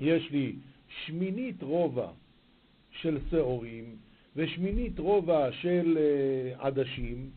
יש 0.00 0.30
לי 0.30 0.52
שמינית 1.04 1.62
רובע 1.62 2.08
של 2.90 3.18
שעורים 3.30 3.96
ושמינית 4.36 4.98
רובע 4.98 5.52
של 5.52 5.98
uh, 5.98 6.62
עדשים, 6.64 7.30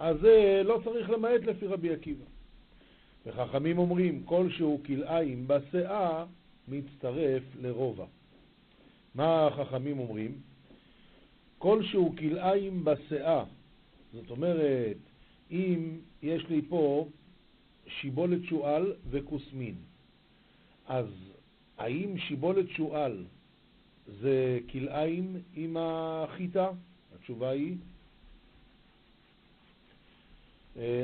אז 0.00 0.16
זה 0.20 0.62
לא 0.64 0.80
צריך 0.84 1.10
למעט 1.10 1.40
לפי 1.44 1.66
רבי 1.66 1.90
עקיבא. 1.92 2.24
וחכמים 3.26 3.78
אומרים, 3.78 4.22
כל 4.24 4.50
שהוא 4.50 4.84
כלאיים 4.84 5.48
בשאה 5.48 6.24
מצטרף 6.68 7.42
לרובע. 7.60 8.04
מה 9.14 9.46
החכמים 9.46 9.98
אומרים? 9.98 10.38
כל 11.58 11.82
שהוא 11.82 12.16
כלאיים 12.16 12.84
בשאה, 12.84 13.44
זאת 14.12 14.30
אומרת, 14.30 14.96
אם 15.50 15.98
יש 16.22 16.48
לי 16.48 16.62
פה 16.68 17.08
שיבולת 17.86 18.44
שועל 18.44 18.92
וכוסמין, 19.10 19.74
אז 20.86 21.06
האם 21.78 22.18
שיבולת 22.18 22.68
שועל 22.68 23.24
זה 24.06 24.58
כלאיים 24.72 25.36
עם 25.54 25.76
החיטה? 25.80 26.70
התשובה 27.14 27.50
היא 27.50 27.72
אה, 27.72 27.99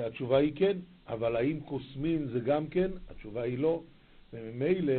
התשובה 0.06 0.38
היא 0.38 0.52
כן, 0.54 0.76
אבל 1.08 1.36
האם 1.36 1.60
קוסמין 1.60 2.26
זה 2.26 2.40
גם 2.40 2.66
כן? 2.66 2.90
התשובה 3.10 3.42
היא 3.42 3.58
לא. 3.58 3.82
וממילא, 4.32 4.92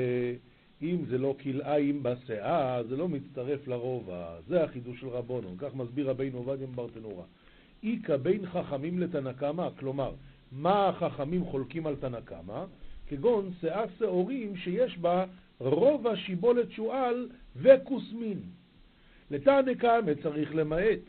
אם 0.82 0.98
זה 1.10 1.18
לא 1.18 1.36
כלאיים 1.44 2.04
בשיער, 2.04 2.84
זה 2.90 2.98
לא 2.98 3.10
מצטרף 3.10 3.68
לרובע. 3.68 4.40
זה 4.48 4.64
החידוש 4.64 5.00
של 5.00 5.08
רבונו. 5.08 5.56
כך 5.58 5.76
מסביר 5.76 6.10
רבינו 6.10 6.38
עובדיה 6.38 6.68
מברטנורה. 6.68 7.24
איכא 7.84 8.18
בין 8.18 8.46
חכמים 8.46 9.00
לתנא 9.00 9.32
כלומר, 9.80 10.12
מה 10.52 10.88
החכמים 10.88 11.46
חולקים 11.46 11.88
על 11.88 11.96
תנא 11.96 12.22
קמא? 12.22 12.66
כגון 13.08 13.52
שאה 13.62 13.84
שעורים 14.00 14.58
שיש 14.58 14.98
בה 14.98 15.26
רובע 15.60 16.16
שיבולת 16.16 16.72
שועל 16.72 17.30
וכוסמין. 17.56 18.40
לתנא 19.32 19.74
קמא 19.74 20.12
צריך 20.24 20.56
למעט, 20.56 21.06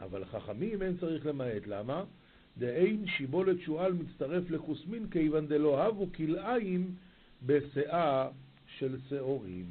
אבל 0.00 0.24
חכמים 0.24 0.82
אין 0.82 0.96
צריך 0.96 1.26
למעט. 1.26 1.66
למה? 1.66 2.04
דאין 2.58 3.06
שיבולת 3.06 3.60
שועל 3.60 3.92
מצטרף 3.92 4.50
לכוסמין 4.50 5.06
כיוון 5.10 5.46
דלא 5.46 5.84
הבו 5.84 6.06
כלאיים 6.16 6.94
בשאה 7.46 8.28
של 8.78 8.96
שעורים. 9.08 9.66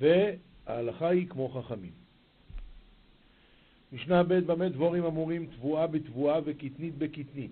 וההלכה 0.00 1.08
היא 1.08 1.28
כמו 1.28 1.48
חכמים. 1.48 1.92
משנה 3.92 4.22
ב' 4.22 4.34
במה 4.34 4.68
דבורים 4.68 5.04
אמורים 5.04 5.46
תבואה 5.46 5.86
בתבואה 5.86 6.40
וקטנית 6.44 6.98
בקטנית. 6.98 7.50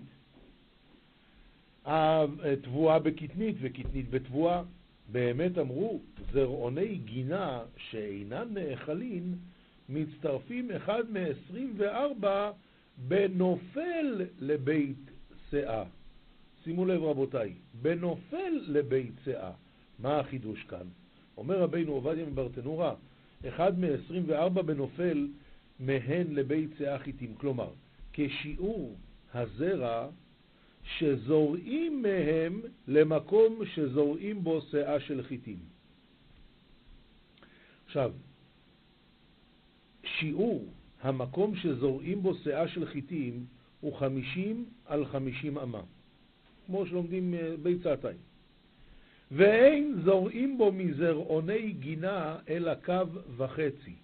תבואה 2.61 2.99
בקטנית 2.99 3.55
וקטנית 3.61 4.09
בתבואה, 4.09 4.63
באמת 5.11 5.57
אמרו 5.57 5.99
זרעוני 6.31 6.95
גינה 6.95 7.59
שאינן 7.77 8.47
נאכלין 8.53 9.35
מצטרפים 9.89 10.71
אחד 10.71 11.03
מ-24 11.11 12.25
בנופל 12.97 14.25
לבית 14.39 15.11
שאה. 15.51 15.83
שימו 16.63 16.85
לב 16.85 17.03
רבותיי, 17.03 17.53
בנופל 17.81 18.51
לבית 18.67 19.13
שאה. 19.25 19.51
מה 19.99 20.19
החידוש 20.19 20.63
כאן? 20.63 20.87
אומר 21.37 21.59
רבינו 21.59 21.91
עובדיה 21.91 22.25
מברטנורה, 22.25 22.95
אחד 23.47 23.79
מ-24 23.79 24.61
בנופל 24.61 25.27
מהן 25.79 26.27
לבית 26.31 26.69
שאה 26.77 26.99
חיטים. 26.99 27.35
כלומר, 27.35 27.69
כשיעור 28.13 28.95
הזרע 29.33 30.07
שזורעים 30.83 32.01
מהם 32.01 32.61
למקום 32.87 33.65
שזורעים 33.65 34.43
בו 34.43 34.61
שאה 34.61 34.99
של 34.99 35.23
חיטים. 35.23 35.59
עכשיו, 37.85 38.11
שיעור 40.19 40.65
המקום 41.01 41.55
שזורעים 41.55 42.23
בו 42.23 42.33
שאה 42.33 42.67
של 42.67 42.85
חיטים 42.85 43.45
הוא 43.79 43.97
50 43.97 44.65
על 44.85 45.05
50 45.05 45.57
אמה, 45.57 45.81
כמו 46.65 46.85
שלומדים 46.85 47.33
אה, 47.33 47.55
ביצתיים. 47.63 48.17
ואין 49.31 49.95
זורעים 50.03 50.57
בו 50.57 50.71
מזרעוני 50.71 51.71
גינה 51.71 52.35
אלא 52.49 52.73
קו 52.75 53.03
וחצי. 53.37 53.95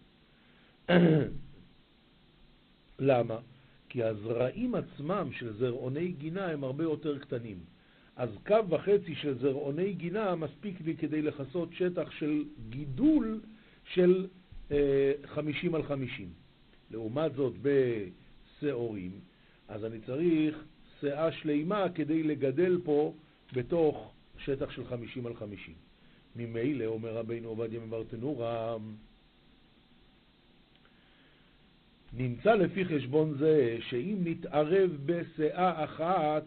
למה? 2.99 3.37
כי 3.89 4.03
הזרעים 4.03 4.75
עצמם 4.75 5.29
של 5.31 5.53
זרעוני 5.53 6.07
גינה 6.11 6.45
הם 6.45 6.63
הרבה 6.63 6.83
יותר 6.83 7.19
קטנים. 7.19 7.57
אז 8.15 8.29
קו 8.47 8.69
וחצי 8.69 9.15
של 9.15 9.37
זרעוני 9.39 9.93
גינה 9.93 10.35
מספיק 10.35 10.81
לי 10.85 10.97
כדי 10.97 11.21
לכסות 11.21 11.69
שטח 11.73 12.11
של 12.11 12.43
גידול 12.69 13.41
של 13.93 14.27
50 15.25 15.75
על 15.75 15.83
50. 15.83 16.27
לעומת 16.91 17.35
זאת 17.35 17.53
בשעורים, 17.61 19.11
אז 19.67 19.85
אני 19.85 19.99
צריך 20.05 20.63
שאה 21.01 21.31
שלימה 21.31 21.85
כדי 21.95 22.23
לגדל 22.23 22.81
פה 22.83 23.13
בתוך 23.53 24.13
שטח 24.37 24.71
של 24.71 24.85
50 24.85 25.25
על 25.25 25.35
50. 25.35 25.73
ממילא, 26.35 26.85
אומר 26.85 27.13
רבינו 27.13 27.49
עובדיה 27.49 27.79
מברטנורה, 27.79 28.77
נמצא 32.17 32.53
לפי 32.53 32.85
חשבון 32.85 33.33
זה 33.37 33.77
שאם 33.89 34.17
נתערב 34.23 34.91
בשאה 35.05 35.83
אחת 35.83 36.45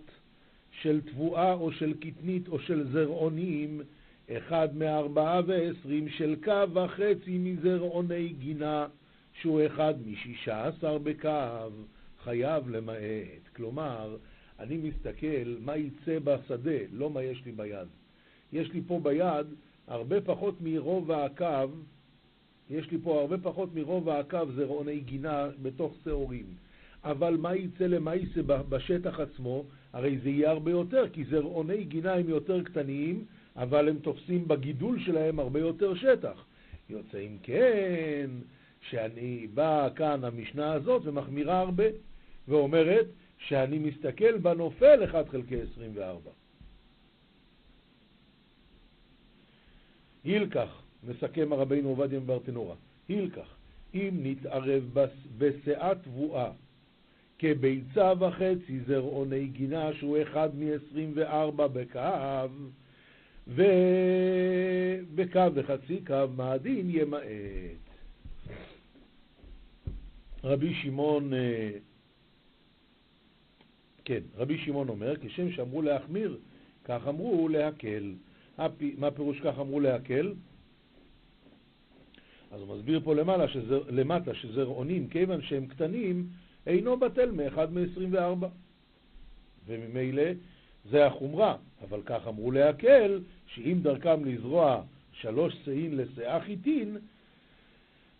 של 0.83 1.01
תבואה 1.01 1.53
או 1.53 1.73
של 1.73 1.95
קטנית 1.95 2.49
או 2.49 2.59
של 2.59 2.87
זרעונים, 2.93 3.81
אחד 4.33 4.77
מארבעה 4.77 5.41
ועשרים 5.47 6.09
של 6.09 6.37
קו 6.45 6.71
וחצי 6.73 7.39
מזרעוני 7.39 8.29
גינה, 8.29 8.87
שהוא 9.41 9.67
אחד 9.67 9.95
משישה 10.07 10.67
עשר 10.67 10.99
בקו, 10.99 11.71
חייב 12.25 12.69
למעט. 12.69 13.49
כלומר, 13.57 14.17
אני 14.59 14.77
מסתכל 14.77 15.57
מה 15.61 15.77
יצא 15.77 16.19
בשדה, 16.25 16.79
לא 16.93 17.11
מה 17.11 17.23
יש 17.23 17.43
לי 17.47 17.53
ביד. 17.53 17.89
יש 18.53 18.73
לי 18.73 18.81
פה 18.87 19.01
ביד 19.03 19.47
הרבה 19.87 20.21
פחות 20.21 20.55
מרובע 20.61 21.25
הקו, 21.25 21.69
יש 22.71 22.91
לי 22.91 22.99
פה 23.03 23.21
הרבה 23.21 23.39
פחות 23.39 23.75
מרובע 23.75 24.19
הקו 24.19 24.39
זרעוני 24.55 25.01
גינה 25.01 25.49
בתוך 25.63 25.95
שעורים. 26.05 26.47
אבל 27.05 27.37
מה 27.37 27.57
יצא 27.57 27.87
למעשה 27.87 28.43
בשטח 28.43 29.21
עצמו? 29.21 29.65
הרי 29.93 30.19
זה 30.19 30.31
יהיה 30.31 30.51
הרבה 30.51 30.71
יותר, 30.71 31.09
כי 31.13 31.25
זרעוני 31.25 31.85
גינה 31.85 32.15
הם 32.15 32.29
יותר 32.29 32.63
קטנים, 32.63 33.25
אבל 33.57 33.89
הם 33.89 33.99
תופסים 33.99 34.49
בגידול 34.49 35.01
שלהם 35.01 35.39
הרבה 35.39 35.61
יותר 35.61 35.95
שטח. 35.95 36.45
יוצא 36.91 37.19
אם 37.19 37.37
כן, 37.43 38.31
שאני 38.81 39.47
בא 39.55 39.89
כאן 39.97 40.25
המשנה 40.25 40.73
הזאת 40.73 41.03
ומחמירה 41.05 41.61
הרבה, 41.61 41.85
ואומרת 42.49 43.07
שאני 43.39 43.79
מסתכל 43.79 44.39
בנופל 44.39 45.05
1 45.05 45.29
חלקי 45.29 45.61
24. 45.73 46.31
הילקח, 50.25 50.83
מסכם 51.05 51.53
הרבינו 51.53 51.89
עובדיה 51.89 52.21
מברטנורה, 52.21 52.75
הילקח, 53.09 53.55
אם 53.95 54.11
נתערב 54.23 54.99
בשאה 55.39 55.93
תבואה 55.95 56.51
כביצה 57.39 58.13
וחצי 58.19 58.81
זרעוני 58.87 59.47
גינה 59.47 59.93
שהוא 59.93 60.19
אחד 60.23 60.51
מ-24 60.55 61.67
בקו, 61.73 62.01
ובקו 63.47 65.41
וחצי 65.55 66.01
קו 66.07 66.25
מעדין 66.37 66.91
ימעט. 66.91 67.23
רבי 70.45 70.75
שמעון, 70.75 71.35
אה, 71.35 71.71
כן, 74.05 74.21
רבי 74.37 74.59
שמעון 74.59 74.89
אומר, 74.89 75.15
כשם 75.17 75.53
שאמרו 75.53 75.83
להחמיר, 75.83 76.39
כך 76.85 77.09
אמרו 77.09 77.49
להקל. 77.49 78.15
מה 78.99 79.11
פירוש 79.11 79.41
כך 79.41 79.59
אמרו 79.59 79.81
להקל? 79.81 80.35
אז 82.53 82.61
הוא 82.61 82.77
מסביר 82.77 83.01
פה 83.05 83.15
למעלה, 83.15 83.49
שזר, 83.49 83.83
למטה 83.89 84.35
שזרעונים, 84.35 85.09
כיוון 85.09 85.43
שהם 85.43 85.67
קטנים, 85.67 86.27
אינו 86.67 86.97
בטל 86.97 87.31
מאחד 87.31 87.73
מ-24. 87.73 88.47
וממילא 89.67 90.23
זה 90.91 91.07
החומרה, 91.07 91.57
אבל 91.89 92.01
כך 92.05 92.27
אמרו 92.27 92.51
להקל, 92.51 93.21
שאם 93.47 93.79
דרכם 93.83 94.25
לזרוע 94.25 94.83
שלוש 95.13 95.55
שאים 95.65 95.99
לשאה 95.99 96.41
חיטין, 96.41 96.97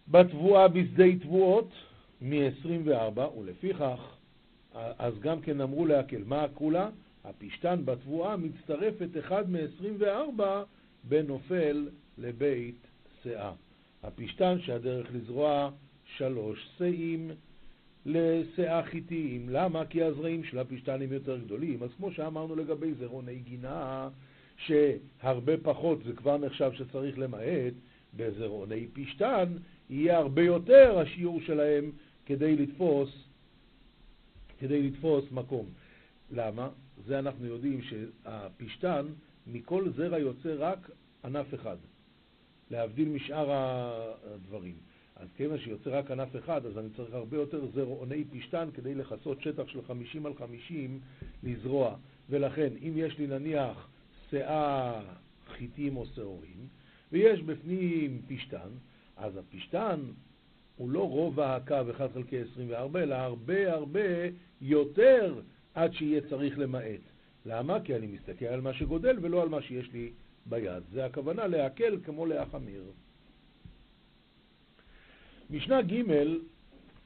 בתבואה 0.09 0.69
בשדה 0.69 1.05
תבואות 1.21 1.69
מ-24, 2.23 3.21
ולפיכך, 3.39 4.17
אז 4.75 5.19
גם 5.21 5.41
כן 5.41 5.61
אמרו 5.61 5.87
להקל. 5.87 6.23
מה 6.27 6.43
הכולה? 6.43 6.89
הפשתן 7.25 7.81
בתבואה 7.85 8.37
מצטרפת 8.37 9.09
אחד 9.19 9.51
מ-24 9.51 10.43
בנופל 11.05 11.89
לבית 12.19 12.87
שאה. 13.23 13.53
הפשתן 14.03 14.57
שהדרך 14.61 15.07
לזרוע 15.15 15.71
שלוש 16.17 16.69
שאים 16.79 17.31
לשאה 18.07 18.83
חיטים. 18.83 19.49
למה? 19.49 19.87
כי 19.87 20.03
הזרעים 20.03 20.45
של 20.45 20.59
הפשתנים 20.59 21.13
יותר 21.13 21.39
גדולים. 21.39 21.83
אז 21.83 21.91
כמו 21.97 22.13
שאמרנו 22.13 22.57
לגבי 22.57 22.95
זרעוני 22.95 23.39
גינה, 23.39 24.09
שהרבה 24.57 25.53
פחות 25.63 26.05
זה 26.05 26.13
כבר 26.13 26.39
נחשב 26.39 26.71
שצריך 26.73 27.19
למעט, 27.19 27.73
בזרעוני 28.17 28.87
פשתן 28.93 29.45
יהיה 29.91 30.19
הרבה 30.19 30.43
יותר 30.43 30.99
השיעור 30.99 31.41
שלהם 31.41 31.91
כדי 32.27 32.57
לתפוס, 32.57 33.11
כדי 34.59 34.83
לתפוס 34.83 35.25
מקום. 35.31 35.67
למה? 36.31 36.69
זה 37.07 37.19
אנחנו 37.19 37.47
יודעים 37.47 37.81
שהפשתן, 37.83 39.07
מכל 39.47 39.91
זרע 39.97 40.19
יוצא 40.19 40.55
רק 40.59 40.91
ענף 41.25 41.55
אחד, 41.55 41.77
להבדיל 42.71 43.09
משאר 43.09 43.47
הדברים. 43.53 44.75
אז 45.17 45.29
כיוון 45.37 45.59
שיוצא 45.59 45.99
רק 45.99 46.11
ענף 46.11 46.37
אחד, 46.37 46.67
אז 46.67 46.79
אני 46.79 46.89
צריך 46.97 47.15
הרבה 47.15 47.37
יותר 47.37 47.67
זרעוני 47.75 48.25
פשתן 48.25 48.69
כדי 48.75 48.95
לכסות 48.95 49.43
שטח 49.43 49.69
של 49.69 49.83
50 49.83 50.27
על 50.27 50.33
50 50.39 51.01
לזרוע. 51.43 51.97
ולכן, 52.31 52.69
אם 52.83 52.93
יש 52.97 53.19
לי 53.19 53.27
נניח 53.27 53.89
שאה 54.31 55.01
חיטים 55.49 55.97
או 55.97 56.07
שעורים, 56.07 56.69
ויש 57.13 57.43
בפנים 57.43 58.23
פשתן, 58.29 58.69
אז 59.17 59.37
הפשתן 59.37 60.01
הוא 60.77 60.91
לא 60.91 61.09
רובע 61.09 61.57
הקו 61.57 61.75
1 61.91 62.13
חלקי 62.13 62.41
24, 62.41 63.03
אלא 63.03 63.15
הרבה 63.15 63.73
הרבה 63.73 64.01
יותר 64.61 65.41
עד 65.75 65.93
שיהיה 65.93 66.21
צריך 66.29 66.59
למעט. 66.59 67.01
למה? 67.47 67.81
כי 67.81 67.97
אני 67.97 68.07
מסתכל 68.07 68.45
על 68.45 68.61
מה 68.61 68.75
שגודל 68.75 69.19
ולא 69.23 69.43
על 69.43 69.49
מה 69.49 69.63
שיש 69.63 69.93
לי 69.93 70.11
ביד. 70.47 70.83
זה 70.93 71.05
הכוונה 71.05 71.47
להקל 71.47 71.99
כמו 72.05 72.27
להחמיר. 72.27 72.85
משנה 75.51 75.83
ג' 75.83 76.03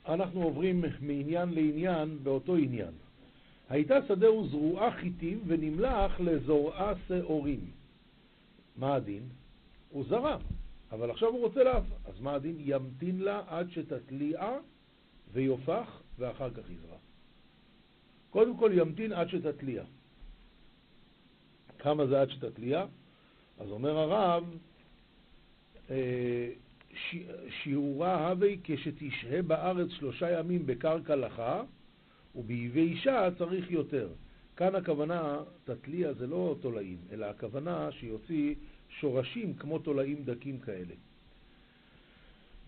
אנחנו 0.08 0.42
עוברים 0.42 0.84
מעניין 1.00 1.48
לעניין 1.48 2.18
באותו 2.22 2.56
עניין. 2.56 2.92
הייתה 3.70 3.94
שדהו 4.08 4.46
זרועה 4.48 4.90
חיטים 4.92 5.40
ונמלח 5.46 6.20
לזורעה 6.20 6.92
שעורים. 7.08 7.60
מה 8.76 8.94
הדין? 8.94 9.22
הוא 9.90 10.04
זרע, 10.08 10.36
אבל 10.92 11.10
עכשיו 11.10 11.28
הוא 11.28 11.40
רוצה 11.40 11.64
לאף. 11.64 11.84
אז 12.04 12.20
מה 12.20 12.34
הדין? 12.34 12.56
ימתין 12.58 13.20
לה 13.20 13.42
עד 13.46 13.70
שתתליעה 13.70 14.58
ויופח 15.32 16.02
ואחר 16.18 16.50
כך 16.50 16.70
יזרע. 16.70 16.96
קודם 18.30 18.56
כל 18.56 18.70
ימתין 18.74 19.12
עד 19.12 19.28
שתתליע. 19.28 19.82
כמה 21.78 22.06
זה 22.06 22.20
עד 22.20 22.30
שתתליע? 22.30 22.86
אז 23.60 23.70
אומר 23.70 23.98
הרב, 23.98 24.44
אה, 25.90 26.50
שיעורה 27.62 28.28
הווי 28.28 28.58
כשתשהה 28.64 29.42
בארץ 29.42 29.90
שלושה 29.90 30.38
ימים 30.38 30.66
בקרקע 30.66 31.16
לחה, 31.16 31.62
וביבי 32.36 32.80
אישה 32.80 33.28
צריך 33.38 33.70
יותר. 33.70 34.08
כאן 34.56 34.74
הכוונה, 34.74 35.38
תתליע 35.64 36.12
זה 36.12 36.26
לא 36.26 36.56
תולעים, 36.60 36.98
אלא 37.12 37.26
הכוונה 37.26 37.92
שיוציא 37.92 38.54
שורשים 38.88 39.54
כמו 39.54 39.78
תולעים 39.78 40.24
דקים 40.24 40.58
כאלה. 40.58 40.94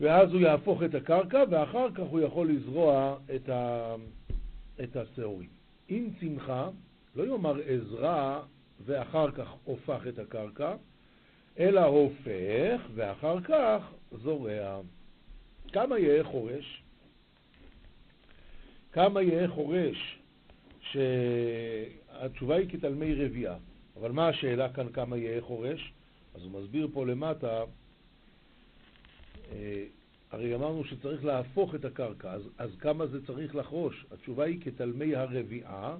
ואז 0.01 0.33
הוא 0.33 0.41
יהפוך 0.41 0.83
את 0.83 0.95
הקרקע, 0.95 1.45
ואחר 1.51 1.91
כך 1.95 2.01
הוא 2.01 2.21
יכול 2.21 2.49
לזרוע 2.49 3.19
את, 3.35 3.49
ה... 3.49 3.95
את 4.83 4.97
השעורים. 4.97 5.49
אם 5.91 6.09
צמחה, 6.21 6.69
לא 7.17 7.27
יאמר 7.27 7.57
עזרה 7.67 8.43
ואחר 8.85 9.31
כך 9.31 9.55
הופך 9.65 10.07
את 10.09 10.19
הקרקע, 10.19 10.75
אלא 11.59 11.85
הופך 11.85 12.81
ואחר 12.95 13.41
כך 13.41 13.93
זורע. 14.13 14.81
כמה 15.73 15.99
יהיה 15.99 16.25
חורש? 16.25 16.82
כמה 18.93 19.23
יהיה 19.23 19.49
חורש? 19.49 20.19
שהתשובה 20.81 22.57
היא 22.57 22.69
כתלמי 22.69 23.15
רביעה. 23.15 23.57
אבל 24.01 24.13
מה 24.13 24.29
השאלה 24.29 24.73
כאן 24.73 24.93
כמה 24.93 25.17
יהיה 25.17 25.41
חורש? 25.41 25.93
אז 26.35 26.43
הוא 26.43 26.63
מסביר 26.63 26.89
פה 26.93 27.07
למטה, 27.07 27.63
אה, 29.53 29.85
הרי 30.31 30.55
אמרנו 30.55 30.85
שצריך 30.85 31.25
להפוך 31.25 31.75
את 31.75 31.85
הקרקע, 31.85 32.33
אז, 32.33 32.43
אז 32.59 32.71
כמה 32.79 33.07
זה 33.07 33.27
צריך 33.27 33.55
לחרוש? 33.55 34.07
התשובה 34.11 34.45
היא 34.45 34.61
כתלמי 34.61 35.17
הרביעה, 35.17 35.97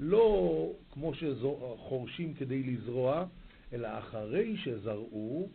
לא 0.00 0.70
כמו 0.92 1.12
שחורשים 1.14 2.34
כדי 2.34 2.62
לזרוע, 2.62 3.24
אלא 3.72 3.88
אחרי 3.98 4.56
שזרעו, 4.56 5.48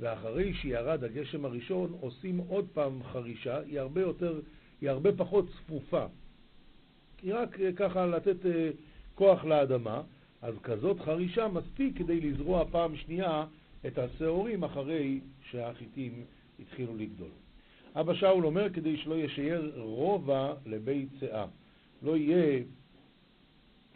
ואחרי 0.00 0.54
שירד 0.54 1.04
הגשם 1.04 1.44
הראשון, 1.44 1.96
עושים 2.00 2.38
עוד 2.38 2.66
פעם 2.72 3.02
חרישה, 3.02 3.58
היא 3.58 3.80
הרבה, 3.80 4.00
יותר, 4.00 4.40
היא 4.80 4.90
הרבה 4.90 5.12
פחות 5.12 5.44
צפופה. 5.48 6.06
כי 7.16 7.32
רק 7.32 7.60
אה, 7.60 7.72
ככה 7.76 8.06
לתת 8.06 8.46
אה, 8.46 8.70
כוח 9.14 9.44
לאדמה, 9.44 10.02
אז 10.42 10.54
כזאת 10.62 11.00
חרישה 11.00 11.48
מספיק 11.48 11.98
כדי 11.98 12.20
לזרוע 12.20 12.64
פעם 12.70 12.96
שנייה 12.96 13.44
את 13.86 13.98
השעורים 13.98 14.64
אחרי 14.64 15.20
שהחיטים 15.50 16.24
התחילו 16.60 16.96
לגדול. 16.96 17.30
אבא 17.94 18.14
שאול 18.14 18.46
אומר 18.46 18.72
כדי 18.72 18.96
שלא 18.96 19.14
ישייר 19.14 19.72
רובע 19.76 20.54
לבית 20.66 21.08
שאה. 21.20 21.46
לא 22.02 22.16
יהיה 22.16 22.62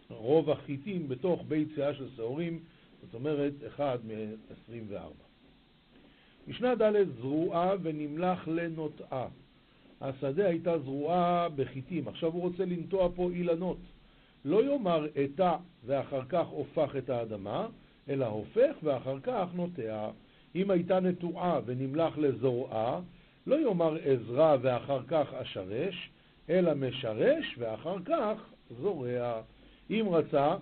רובע 0.09 0.55
חיטים 0.55 1.09
בתוך 1.09 1.45
בית 1.49 1.68
שאה 1.77 1.95
של 1.95 2.09
שעורים, 2.16 2.59
זאת 3.03 3.14
אומרת, 3.14 3.53
אחד 3.66 3.99
מ-24. 4.05 4.97
משנה 6.49 6.75
ד' 6.75 7.11
זרועה 7.21 7.75
ונמלח 7.83 8.49
לנוטעה. 8.49 9.29
השדה 10.02 10.48
הייתה 10.48 10.78
זרועה 10.78 11.48
בחיטים, 11.56 12.08
עכשיו 12.08 12.32
הוא 12.32 12.42
רוצה 12.42 12.64
לנטוע 12.64 13.08
פה 13.14 13.30
אילנות. 13.30 13.76
לא 14.44 14.64
יאמר 14.64 15.06
אטע 15.24 15.56
ואחר 15.86 16.22
כך 16.28 16.46
הופך 16.46 16.96
את 16.98 17.10
האדמה, 17.10 17.66
אלא 18.08 18.26
הופך 18.26 18.74
ואחר 18.82 19.20
כך 19.22 19.46
נוטע. 19.54 20.08
אם 20.54 20.70
הייתה 20.70 21.00
נטועה 21.00 21.60
ונמלח 21.64 22.18
לזורעה, 22.18 23.00
לא 23.46 23.60
יאמר 23.60 23.96
עזרה 24.04 24.56
ואחר 24.62 25.00
כך 25.08 25.34
אשרש, 25.34 26.10
אלא 26.50 26.74
משרש 26.74 27.56
ואחר 27.58 27.96
כך 28.04 28.34
זורע. 28.80 29.40
אם 29.90 30.06
רצה, 30.10 30.56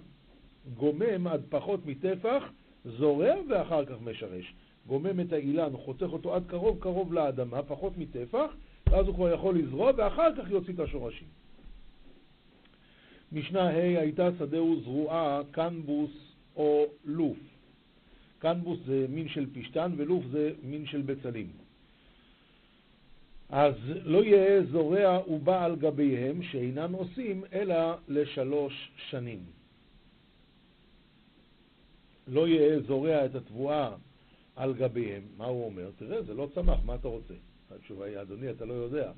גומם 0.76 1.26
עד 1.26 1.40
פחות 1.48 1.80
מטפח, 1.86 2.42
זורע 2.84 3.34
ואחר 3.48 3.84
כך 3.84 3.96
משרש. 4.02 4.54
גומם 4.86 5.20
את 5.20 5.32
האילן, 5.32 5.76
חותך 5.76 6.06
אותו 6.12 6.34
עד 6.34 6.42
קרוב 6.46 6.78
קרוב 6.80 7.12
לאדמה, 7.12 7.62
פחות 7.62 7.92
מטפח, 7.98 8.50
ואז 8.90 9.06
הוא 9.06 9.14
כבר 9.14 9.34
יכול 9.34 9.58
לזרוע, 9.58 9.92
ואחר 9.96 10.36
כך 10.36 10.50
יוציא 10.50 10.74
את 10.74 10.80
השורשים. 10.80 11.28
משנה 13.32 13.68
ה' 13.68 14.00
הייתה 14.00 14.28
שדהו 14.38 14.80
זרועה 14.80 15.40
קנבוס 15.50 16.10
או 16.56 16.86
לוף. 17.04 17.38
קנבוס 18.38 18.78
זה 18.86 19.06
מין 19.08 19.28
של 19.28 19.46
פשטן 19.52 19.92
ולוף 19.96 20.24
זה 20.30 20.52
מין 20.62 20.86
של 20.86 21.02
בצלים. 21.02 21.50
אז 23.48 23.74
לא 24.04 24.24
יהיה 24.24 24.62
זורע 24.62 25.18
ובא 25.30 25.64
על 25.64 25.76
גביהם 25.76 26.42
שאינן 26.42 26.92
עושים 26.92 27.44
אלא 27.52 27.94
לשלוש 28.08 28.90
שנים. 29.10 29.38
לא 32.28 32.48
יהיה 32.48 32.80
זורע 32.80 33.24
את 33.26 33.34
התבואה 33.34 33.94
על 34.56 34.74
גביהם. 34.74 35.22
מה 35.36 35.44
הוא 35.44 35.64
אומר? 35.64 35.90
תראה, 35.96 36.22
זה 36.22 36.34
לא 36.34 36.48
צמח, 36.54 36.78
מה 36.84 36.94
אתה 36.94 37.08
רוצה? 37.08 37.34
התשובה 37.70 38.06
היא, 38.06 38.20
אדוני, 38.20 38.50
אתה 38.50 38.64
לא 38.64 38.74
יודע. 38.74 39.12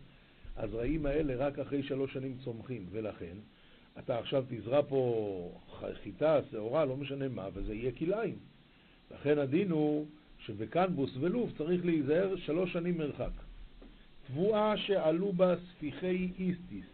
הזרעים 0.56 1.06
האלה 1.06 1.46
רק 1.46 1.58
אחרי 1.58 1.82
שלוש 1.82 2.12
שנים 2.12 2.36
צומחים, 2.44 2.86
ולכן 2.90 3.36
אתה 3.98 4.18
עכשיו 4.18 4.44
תזרע 4.48 4.80
פה 4.88 5.52
חיטה, 6.02 6.40
שעורה, 6.50 6.84
לא 6.84 6.96
משנה 6.96 7.28
מה, 7.28 7.48
וזה 7.54 7.74
יהיה 7.74 7.92
כלאיים. 7.92 8.36
לכן 9.14 9.38
הדין 9.38 9.70
הוא 9.70 10.06
שבקנבוס 10.38 11.16
ולוב 11.20 11.52
צריך 11.58 11.84
להיזהר 11.84 12.36
שלוש 12.36 12.72
שנים 12.72 12.98
מרחק. 12.98 13.30
תבואה 14.26 14.76
שעלו 14.76 15.32
בה 15.32 15.54
ספיחי 15.70 16.28
איסטיס, 16.38 16.86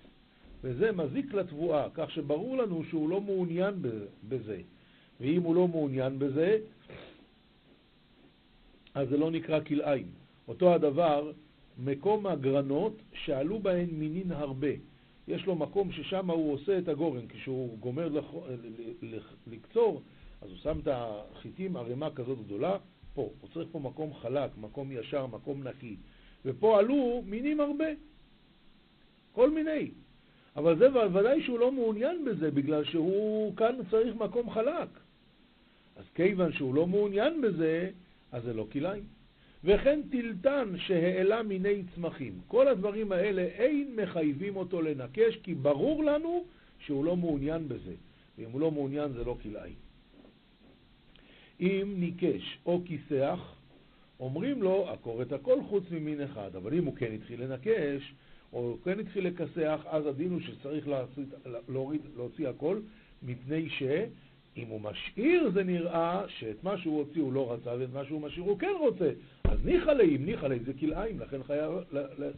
וזה 0.62 0.92
מזיק 0.92 1.34
לתבואה, 1.34 1.86
כך 1.94 2.10
שברור 2.10 2.56
לנו 2.58 2.84
שהוא 2.84 3.08
לא 3.08 3.20
מעוניין 3.20 3.74
בזה. 4.28 4.60
ואם 5.20 5.42
הוא 5.42 5.54
לא 5.54 5.68
מעוניין 5.68 6.18
בזה, 6.18 6.58
אז 8.94 9.08
זה 9.08 9.16
לא 9.16 9.30
נקרא 9.30 9.60
כלאיים. 9.60 10.06
אותו 10.48 10.74
הדבר, 10.74 11.32
מקום 11.78 12.26
הגרנות 12.26 12.92
שעלו 13.12 13.58
בהן 13.58 13.88
מינין 13.92 14.32
הרבה. 14.32 14.68
יש 15.28 15.46
לו 15.46 15.54
מקום 15.54 15.92
ששם 15.92 16.30
הוא 16.30 16.52
עושה 16.52 16.78
את 16.78 16.88
הגורן. 16.88 17.26
כשהוא 17.28 17.78
גומר 17.78 18.08
לח... 18.08 18.24
לקצור, 19.46 20.02
אז 20.42 20.48
הוא 20.48 20.56
שם 20.56 20.78
את 20.82 20.88
החיטים, 20.90 21.76
ערימה 21.76 22.10
כזאת 22.10 22.38
גדולה, 22.44 22.76
פה. 23.14 23.30
הוא 23.40 23.50
צריך 23.54 23.68
פה 23.72 23.78
מקום 23.78 24.14
חלק, 24.14 24.50
מקום 24.60 24.92
ישר, 24.92 25.26
מקום 25.26 25.62
נקי. 25.62 25.96
ופה 26.44 26.78
עלו 26.78 27.22
מינים 27.26 27.60
הרבה. 27.60 27.86
כל 29.32 29.50
מיני. 29.50 29.90
אבל 30.56 30.78
זה 30.78 30.86
ודאי 31.14 31.42
שהוא 31.42 31.58
לא 31.58 31.72
מעוניין 31.72 32.24
בזה, 32.24 32.50
בגלל 32.50 32.84
שהוא 32.84 33.56
כאן 33.56 33.76
צריך 33.90 34.16
מקום 34.16 34.50
חלק. 34.50 34.88
אז 35.96 36.04
כיוון 36.14 36.52
שהוא 36.52 36.74
לא 36.74 36.86
מעוניין 36.86 37.40
בזה, 37.40 37.90
אז 38.32 38.42
זה 38.42 38.52
לא 38.52 38.66
כלאיים. 38.72 39.04
וכן 39.64 40.00
טילטן 40.10 40.74
שהעלה 40.78 41.42
מיני 41.42 41.82
צמחים. 41.94 42.32
כל 42.46 42.68
הדברים 42.68 43.12
האלה 43.12 43.42
אין 43.42 43.96
מחייבים 43.96 44.56
אותו 44.56 44.82
לנקש, 44.82 45.36
כי 45.36 45.54
ברור 45.54 46.04
לנו 46.04 46.44
שהוא 46.78 47.04
לא 47.04 47.16
מעוניין 47.16 47.68
בזה. 47.68 47.94
ואם 48.38 48.50
הוא 48.50 48.60
לא 48.60 48.70
מעוניין 48.70 49.12
זה 49.12 49.24
לא 49.24 49.36
כלאיים. 49.42 49.74
אם 51.60 51.94
ניקש 51.98 52.58
או 52.66 52.80
כיסח, 52.84 53.54
אומרים 54.20 54.62
לו, 54.62 54.88
עקור 54.88 55.22
את 55.22 55.32
הכל 55.32 55.62
חוץ 55.68 55.84
ממין 55.90 56.20
אחד. 56.20 56.56
אבל 56.56 56.74
אם 56.74 56.84
הוא 56.84 56.96
כן 56.96 57.12
התחיל 57.12 57.42
לנקש, 57.42 58.12
או 58.52 58.76
כן 58.84 59.00
התחיל 59.00 59.26
לכסח, 59.26 59.80
אז 59.86 60.06
הדין 60.06 60.32
הוא 60.32 60.40
שצריך 60.40 60.88
להוריד, 61.68 62.00
להוציא 62.16 62.48
הכל, 62.48 62.80
מפני 63.22 63.70
שאם 64.58 64.68
הוא 64.68 64.80
משאיר 64.80 65.50
זה 65.54 65.64
נראה 65.64 66.22
שאת 66.28 66.64
מה 66.64 66.78
שהוא 66.78 66.98
הוציא 66.98 67.22
הוא 67.22 67.32
לא 67.32 67.52
רצה, 67.52 67.70
ואת 67.78 67.88
מה 67.94 68.04
שהוא 68.04 68.20
משאיר 68.20 68.44
הוא 68.44 68.58
כן 68.58 68.72
רוצה. 68.80 69.10
אז 69.44 69.64
ניחא 69.64 69.90
לי, 69.90 70.16
אם 70.16 70.24
ניחא 70.24 70.46
לי 70.46 70.58
זה 70.58 70.72
כלאיים, 70.80 71.20
לכן 71.20 71.42
חייב 71.42 71.72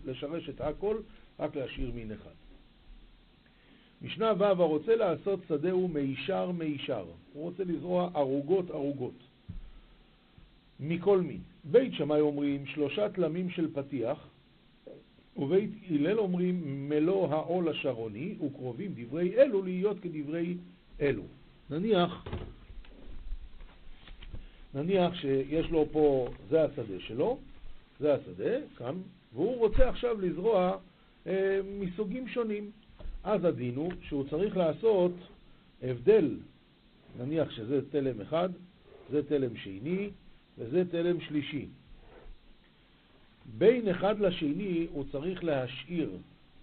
לשרש 0.04 0.48
את 0.48 0.60
הכל, 0.60 0.96
רק 1.38 1.56
להשאיר 1.56 1.90
מין 1.94 2.12
אחד. 2.12 2.30
משנה 4.02 4.32
ו' 4.38 4.44
הרוצה 4.44 4.96
לעשות 4.96 5.40
שדהו 5.48 5.88
מישר 5.88 6.50
מישר. 6.50 7.04
הוא 7.32 7.44
רוצה 7.44 7.64
לזרוע 7.64 8.10
ערוגות 8.14 8.70
ערוגות. 8.70 9.18
מכל 10.80 11.20
מין. 11.20 11.40
בית 11.64 11.94
שמאי 11.94 12.20
אומרים 12.20 12.66
שלושה 12.66 13.08
תלמים 13.08 13.50
של 13.50 13.68
פתיח, 13.74 14.28
ובית 15.36 15.70
הלל 15.90 16.18
אומרים 16.18 16.88
מלוא 16.88 17.28
העול 17.28 17.68
השרוני, 17.68 18.34
וקרובים 18.40 18.92
דברי 18.96 19.36
אלו 19.36 19.62
להיות 19.62 20.00
כדברי 20.00 20.54
אלו. 21.00 21.22
נניח, 21.70 22.24
נניח 24.74 25.14
שיש 25.14 25.70
לו 25.70 25.86
פה, 25.92 26.28
זה 26.48 26.64
השדה 26.64 27.00
שלו, 27.00 27.38
זה 28.00 28.14
השדה, 28.14 28.58
כאן, 28.76 28.94
והוא 29.34 29.58
רוצה 29.58 29.88
עכשיו 29.88 30.20
לזרוע 30.20 30.76
אה, 31.26 31.60
מסוגים 31.80 32.28
שונים. 32.28 32.70
אז 33.24 33.44
הדין 33.44 33.76
הוא 33.76 33.92
שהוא 34.02 34.24
צריך 34.30 34.56
לעשות 34.56 35.12
הבדל, 35.82 36.36
נניח 37.18 37.50
שזה 37.50 37.90
תלם 37.90 38.20
אחד, 38.20 38.48
זה 39.10 39.22
תלם 39.28 39.56
שני 39.56 40.10
וזה 40.58 40.84
תלם 40.90 41.20
שלישי. 41.20 41.66
בין 43.58 43.88
אחד 43.88 44.20
לשני 44.20 44.86
הוא 44.92 45.04
צריך 45.12 45.44
להשאיר, 45.44 46.10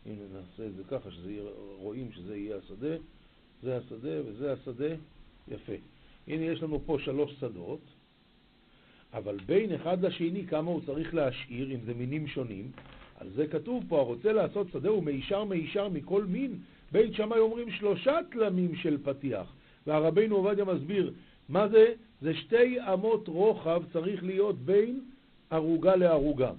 הנה 0.06 0.22
נעשה 0.34 0.65
את 0.65 0.76
זה 0.76 0.84
ככה, 0.84 1.10
שרואים 1.12 2.12
שזה 2.12 2.38
יהיה 2.38 2.58
השדה, 2.58 2.96
זה 3.63 3.78
השדה 3.78 4.22
וזה 4.26 4.54
השדה, 4.54 4.96
יפה. 5.48 5.74
הנה 6.28 6.46
יש 6.46 6.63
לנו 6.63 6.80
פה 6.86 6.98
שלוש 7.00 7.34
שדות, 7.39 7.82
אבל 9.13 9.38
בין 9.46 9.74
אחד 9.74 10.06
לשני 10.06 10.48
כמה 10.48 10.72
הוא 10.72 10.82
צריך 10.86 11.13
להשאיר, 11.13 11.72
אם 11.72 11.80
זה 11.86 11.93
מינים 11.93 12.28
שונים, 12.28 12.72
על 13.20 13.30
זה 13.30 13.48
כתוב 13.48 13.84
פה, 13.88 14.00
הרוצה 14.00 14.34
לעשות 14.34 14.67
שדה 14.74 14.89
הוא 14.89 15.04
מישר 15.04 15.43
מישר 15.43 15.89
מכל 15.89 16.24
מין. 16.26 16.60
בית 16.91 17.13
שמאי 17.13 17.39
אומרים 17.39 17.72
שלושה 17.72 18.17
תלמים 18.32 18.76
של 18.76 18.98
פתיח. 19.04 19.54
והרבינו 19.88 20.36
עובדיה 20.36 20.65
מסביר, 20.65 21.13
מה 21.50 21.67
זה? 21.67 21.93
זה 22.22 22.34
שתי 22.34 22.82
אמות 22.93 23.28
רוחב 23.28 23.84
צריך 23.93 24.24
להיות 24.24 24.60
בין 24.60 25.02
ערוגה 25.50 25.96
לערוגה. 25.96 26.52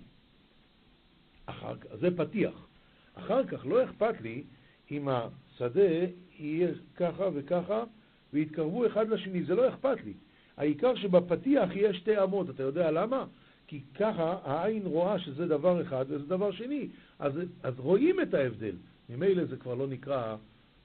אחר 1.47 1.77
כך, 1.77 1.97
זה 2.01 2.17
פתיח. 2.17 2.67
אחר 3.15 3.47
כך 3.47 3.67
לא 3.67 3.85
אכפת 3.85 4.21
לי 4.21 4.43
אם 4.91 5.09
השדה 5.09 6.05
יהיה 6.38 6.68
ככה 6.96 7.29
וככה 7.35 7.85
ויתקרבו 8.33 8.87
אחד 8.87 9.09
לשני, 9.09 9.44
זה 9.44 9.55
לא 9.55 9.68
אכפת 9.68 10.05
לי. 10.05 10.12
העיקר 10.57 10.94
שבפתיח 10.94 11.77
יהיה 11.77 11.94
שתי 11.94 12.22
אמות, 12.22 12.51
אתה 12.51 12.62
יודע 12.62 12.90
למה? 12.90 13.24
כי 13.66 13.81
ככה 13.94 14.38
העין 14.44 14.87
רואה 14.87 15.18
שזה 15.18 15.46
דבר 15.46 15.83
אחד 15.83 16.05
וזה 16.09 16.27
דבר 16.27 16.53
שני, 16.53 16.88
אז, 17.18 17.33
אז 17.62 17.74
רואים 17.79 18.20
את 18.20 18.35
ההבדל. 18.35 18.74
ממילא 19.09 19.44
זה 19.44 19.57
כבר 19.57 19.74
לא 19.74 19.87
נקרא, 19.87 20.37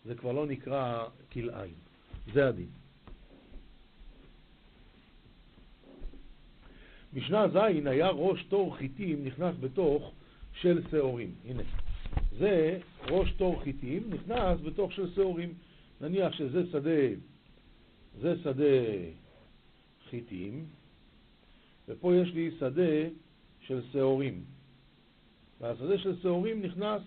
זה 0.05 0.15
כבר 0.15 0.31
לא 0.31 0.45
נקרא 0.45 1.05
כלאיים. 1.31 1.73
זה 2.33 2.47
הדין. 2.47 2.67
משנה 7.13 7.47
ז' 7.47 7.55
היה 7.85 8.09
ראש 8.09 8.43
תור 8.43 8.77
חיטים 8.77 9.25
נכנס 9.25 9.55
בתוך 9.59 10.11
של 10.61 10.81
שעורים. 10.91 11.31
הנה, 11.45 11.63
זה 12.37 12.79
ראש 13.09 13.31
תור 13.31 13.61
חיטים 13.63 14.09
נכנס 14.09 14.59
בתוך 14.63 14.91
של 14.91 15.13
שעורים. 15.15 15.53
נניח 16.01 16.33
שזה 16.33 16.65
שדה, 16.71 17.15
זה 18.21 18.35
שדה 18.43 18.63
חיטים, 20.09 20.65
ופה 21.87 22.15
יש 22.15 22.29
לי 22.33 22.51
שדה 22.59 23.09
של 23.59 23.81
שעורים. 23.91 24.43
והשדה 25.61 25.97
של 25.97 26.21
שעורים 26.21 26.61
נכנס 26.61 27.01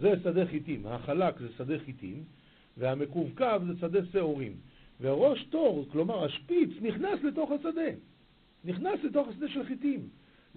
זה 0.00 0.14
שדה 0.22 0.46
חיטים, 0.46 0.86
החלק 0.86 1.38
זה 1.40 1.48
שדה 1.58 1.78
חיטים, 1.78 2.24
והמקווקו 2.76 3.58
זה 3.66 3.72
שדה 3.80 4.00
שעורים. 4.12 4.56
וראש 5.00 5.44
תור, 5.44 5.86
כלומר 5.92 6.24
השפיץ, 6.24 6.70
נכנס 6.82 7.22
לתוך 7.22 7.50
השדה. 7.50 7.90
נכנס 8.66 9.04
לתוך 9.04 9.28
השדה 9.28 9.48
של 9.48 9.64
חיטים. 9.64 10.08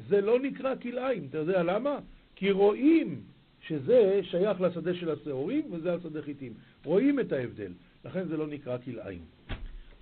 זה 0.07 0.21
לא 0.21 0.39
נקרא 0.39 0.75
כלאיים, 0.75 1.25
אתה 1.29 1.37
יודע 1.37 1.63
למה? 1.63 1.99
כי 2.35 2.51
רואים 2.51 3.21
שזה 3.67 4.19
שייך 4.23 4.61
לשדה 4.61 4.93
של 4.93 5.09
השעורים 5.11 5.63
וזה 5.71 5.93
השדה 5.93 6.21
חיטים. 6.21 6.53
רואים 6.85 7.19
את 7.19 7.31
ההבדל, 7.31 7.71
לכן 8.05 8.27
זה 8.27 8.37
לא 8.37 8.47
נקרא 8.47 8.77
כלאיים. 8.77 9.21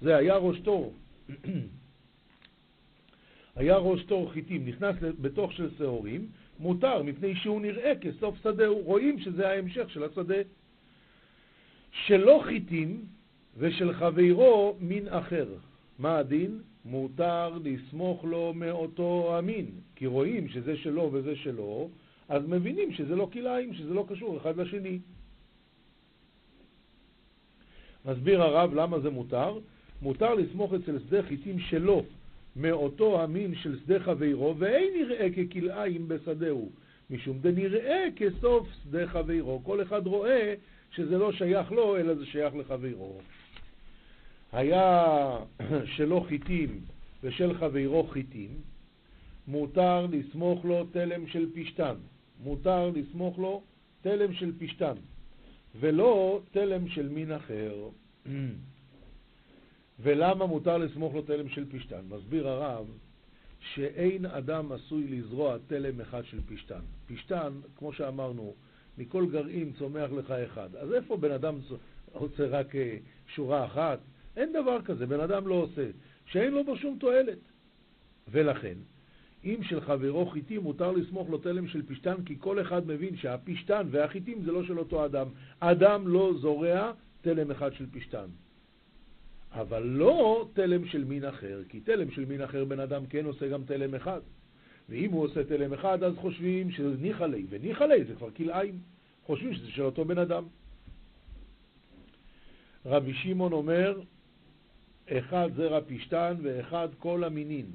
זה 0.01 0.15
היה 0.15 0.35
ראש 0.37 0.59
תור. 0.59 0.93
היה 3.55 3.77
ראש 3.77 4.03
תור 4.03 4.31
חיטים, 4.31 4.65
נכנס 4.65 4.95
בתוך 5.21 5.53
של 5.53 5.69
שעורים, 5.77 6.27
מותר 6.59 7.03
מפני 7.03 7.35
שהוא 7.35 7.61
נראה 7.61 7.93
כסוף 8.01 8.35
שדה, 8.43 8.67
רואים 8.67 9.19
שזה 9.19 9.49
ההמשך 9.49 9.89
של 9.89 10.03
השדה. 10.03 10.41
שלא 11.91 12.41
חיטים 12.45 13.05
ושל 13.57 13.93
חברו 13.93 14.77
מין 14.79 15.07
אחר. 15.07 15.47
מה 15.99 16.17
הדין? 16.17 16.59
מותר 16.85 17.57
לסמוך 17.63 18.25
לו 18.25 18.53
מאותו 18.53 19.37
המין, 19.37 19.65
כי 19.95 20.05
רואים 20.05 20.47
שזה 20.47 20.77
שלו 20.77 21.09
וזה 21.13 21.35
שלו, 21.35 21.89
אז 22.29 22.47
מבינים 22.47 22.93
שזה 22.93 23.15
לא 23.15 23.29
כלאיים, 23.33 23.73
שזה 23.73 23.93
לא 23.93 24.05
קשור 24.09 24.37
אחד 24.37 24.57
לשני. 24.57 24.99
מסביר 28.05 28.41
הרב 28.41 28.73
למה 28.73 28.99
זה 28.99 29.09
מותר. 29.09 29.59
מותר 30.01 30.33
לסמוך 30.33 30.73
אצל 30.73 30.99
שדה 30.99 31.23
חיטים 31.23 31.59
שלו 31.59 32.03
מאותו 32.55 33.21
המין 33.21 33.55
של 33.55 33.79
שדה 33.79 33.99
חברו, 33.99 34.55
ואין 34.57 34.93
נראה 34.93 35.27
ככלאיים 35.29 36.07
בשדהו, 36.07 36.69
משום 37.09 37.39
דנראה 37.39 38.05
כסוף 38.15 38.67
שדה 38.83 39.07
חברו. 39.07 39.61
כל 39.63 39.81
אחד 39.81 40.07
רואה 40.07 40.53
שזה 40.91 41.17
לא 41.17 41.31
שייך 41.31 41.71
לו, 41.71 41.97
אלא 41.97 42.13
זה 42.13 42.25
שייך 42.25 42.55
לחברו. 42.55 43.19
היה 44.51 45.37
שלו 45.95 46.21
חיטים 46.21 46.81
ושל 47.23 47.57
חברו 47.57 48.07
חיטים, 48.07 48.49
מותר 49.47 50.05
לסמוך 50.11 50.65
לו 50.65 50.85
תלם 50.91 51.27
של 51.27 51.49
פשתן. 51.55 51.95
מותר 52.43 52.89
לסמוך 52.89 53.39
לו 53.39 53.63
תלם 54.01 54.33
של 54.33 54.51
פשתן, 54.59 54.93
ולא 55.79 56.41
תלם 56.51 56.87
של 56.87 57.09
מין 57.09 57.31
אחר. 57.31 57.89
ולמה 59.99 60.45
מותר 60.45 60.77
לסמוך 60.77 61.13
לו 61.13 61.21
תלם 61.21 61.49
של 61.49 61.65
פשתן? 61.71 62.01
מסביר 62.09 62.47
הרב 62.47 62.85
שאין 63.59 64.25
אדם 64.25 64.71
עשוי 64.71 65.07
לזרוע 65.07 65.57
תלם 65.67 66.01
אחד 66.01 66.25
של 66.25 66.39
פשתן. 66.45 66.79
פשתן, 67.07 67.53
כמו 67.75 67.93
שאמרנו, 67.93 68.53
מכל 68.97 69.25
גרעין 69.31 69.73
צומח 69.79 70.11
לך 70.11 70.31
אחד. 70.31 70.75
אז 70.75 70.93
איפה 70.93 71.17
בן 71.17 71.31
אדם 71.31 71.59
עושה 72.13 72.47
רק 72.47 72.75
אה, 72.75 72.97
שורה 73.35 73.65
אחת? 73.65 73.99
אין 74.37 74.53
דבר 74.53 74.81
כזה, 74.81 75.05
בן 75.05 75.19
אדם 75.19 75.47
לא 75.47 75.53
עושה, 75.55 75.87
שאין 76.25 76.53
לו 76.53 76.63
בו 76.63 76.77
שום 76.77 76.97
תועלת. 76.99 77.37
ולכן, 78.31 78.73
אם 79.43 79.59
של 79.63 79.81
חברו 79.81 80.25
חיטים 80.25 80.61
מותר 80.61 80.91
לסמוך 80.91 81.29
לו 81.29 81.37
תלם 81.37 81.67
של 81.67 81.81
פשתן, 81.85 82.15
כי 82.25 82.35
כל 82.39 82.61
אחד 82.61 82.87
מבין 82.87 83.17
שהפשתן 83.17 83.87
והחיטים 83.91 84.41
זה 84.43 84.51
לא 84.51 84.63
של 84.63 84.79
אותו 84.79 85.05
אדם. 85.05 85.27
אדם 85.59 86.07
לא 86.07 86.33
זורע 86.39 86.91
תלם 87.21 87.51
אחד 87.51 87.73
של 87.73 87.85
פשתן. 87.91 88.27
אבל 89.51 89.83
לא 89.83 90.49
תלם 90.53 90.85
של 90.85 91.03
מין 91.03 91.25
אחר, 91.25 91.61
כי 91.69 91.79
תלם 91.79 92.11
של 92.11 92.25
מין 92.25 92.41
אחר 92.41 92.65
בן 92.65 92.79
אדם 92.79 93.05
כן 93.05 93.25
עושה 93.25 93.47
גם 93.47 93.63
תלם 93.63 93.95
אחד. 93.95 94.21
ואם 94.89 95.11
הוא 95.11 95.23
עושה 95.23 95.43
תלם 95.43 95.73
אחד, 95.73 96.03
אז 96.03 96.13
חושבים 96.15 96.71
שזה 96.71 96.95
ניחא 97.01 97.23
ליה, 97.23 97.45
וניחא 97.49 97.83
ליה 97.83 98.03
זה 98.03 98.15
כבר 98.15 98.31
כלאיים. 98.31 98.79
חושבים 99.25 99.53
שזה 99.53 99.71
של 99.71 99.81
אותו 99.81 100.05
בן 100.05 100.17
אדם. 100.17 100.43
רבי 102.85 103.13
שמעון 103.13 103.51
אומר, 103.51 104.01
אחד 105.09 105.49
זרע 105.55 105.79
פשתן 105.87 106.35
ואחד 106.41 106.87
כל 106.99 107.23
המינין. 107.23 107.65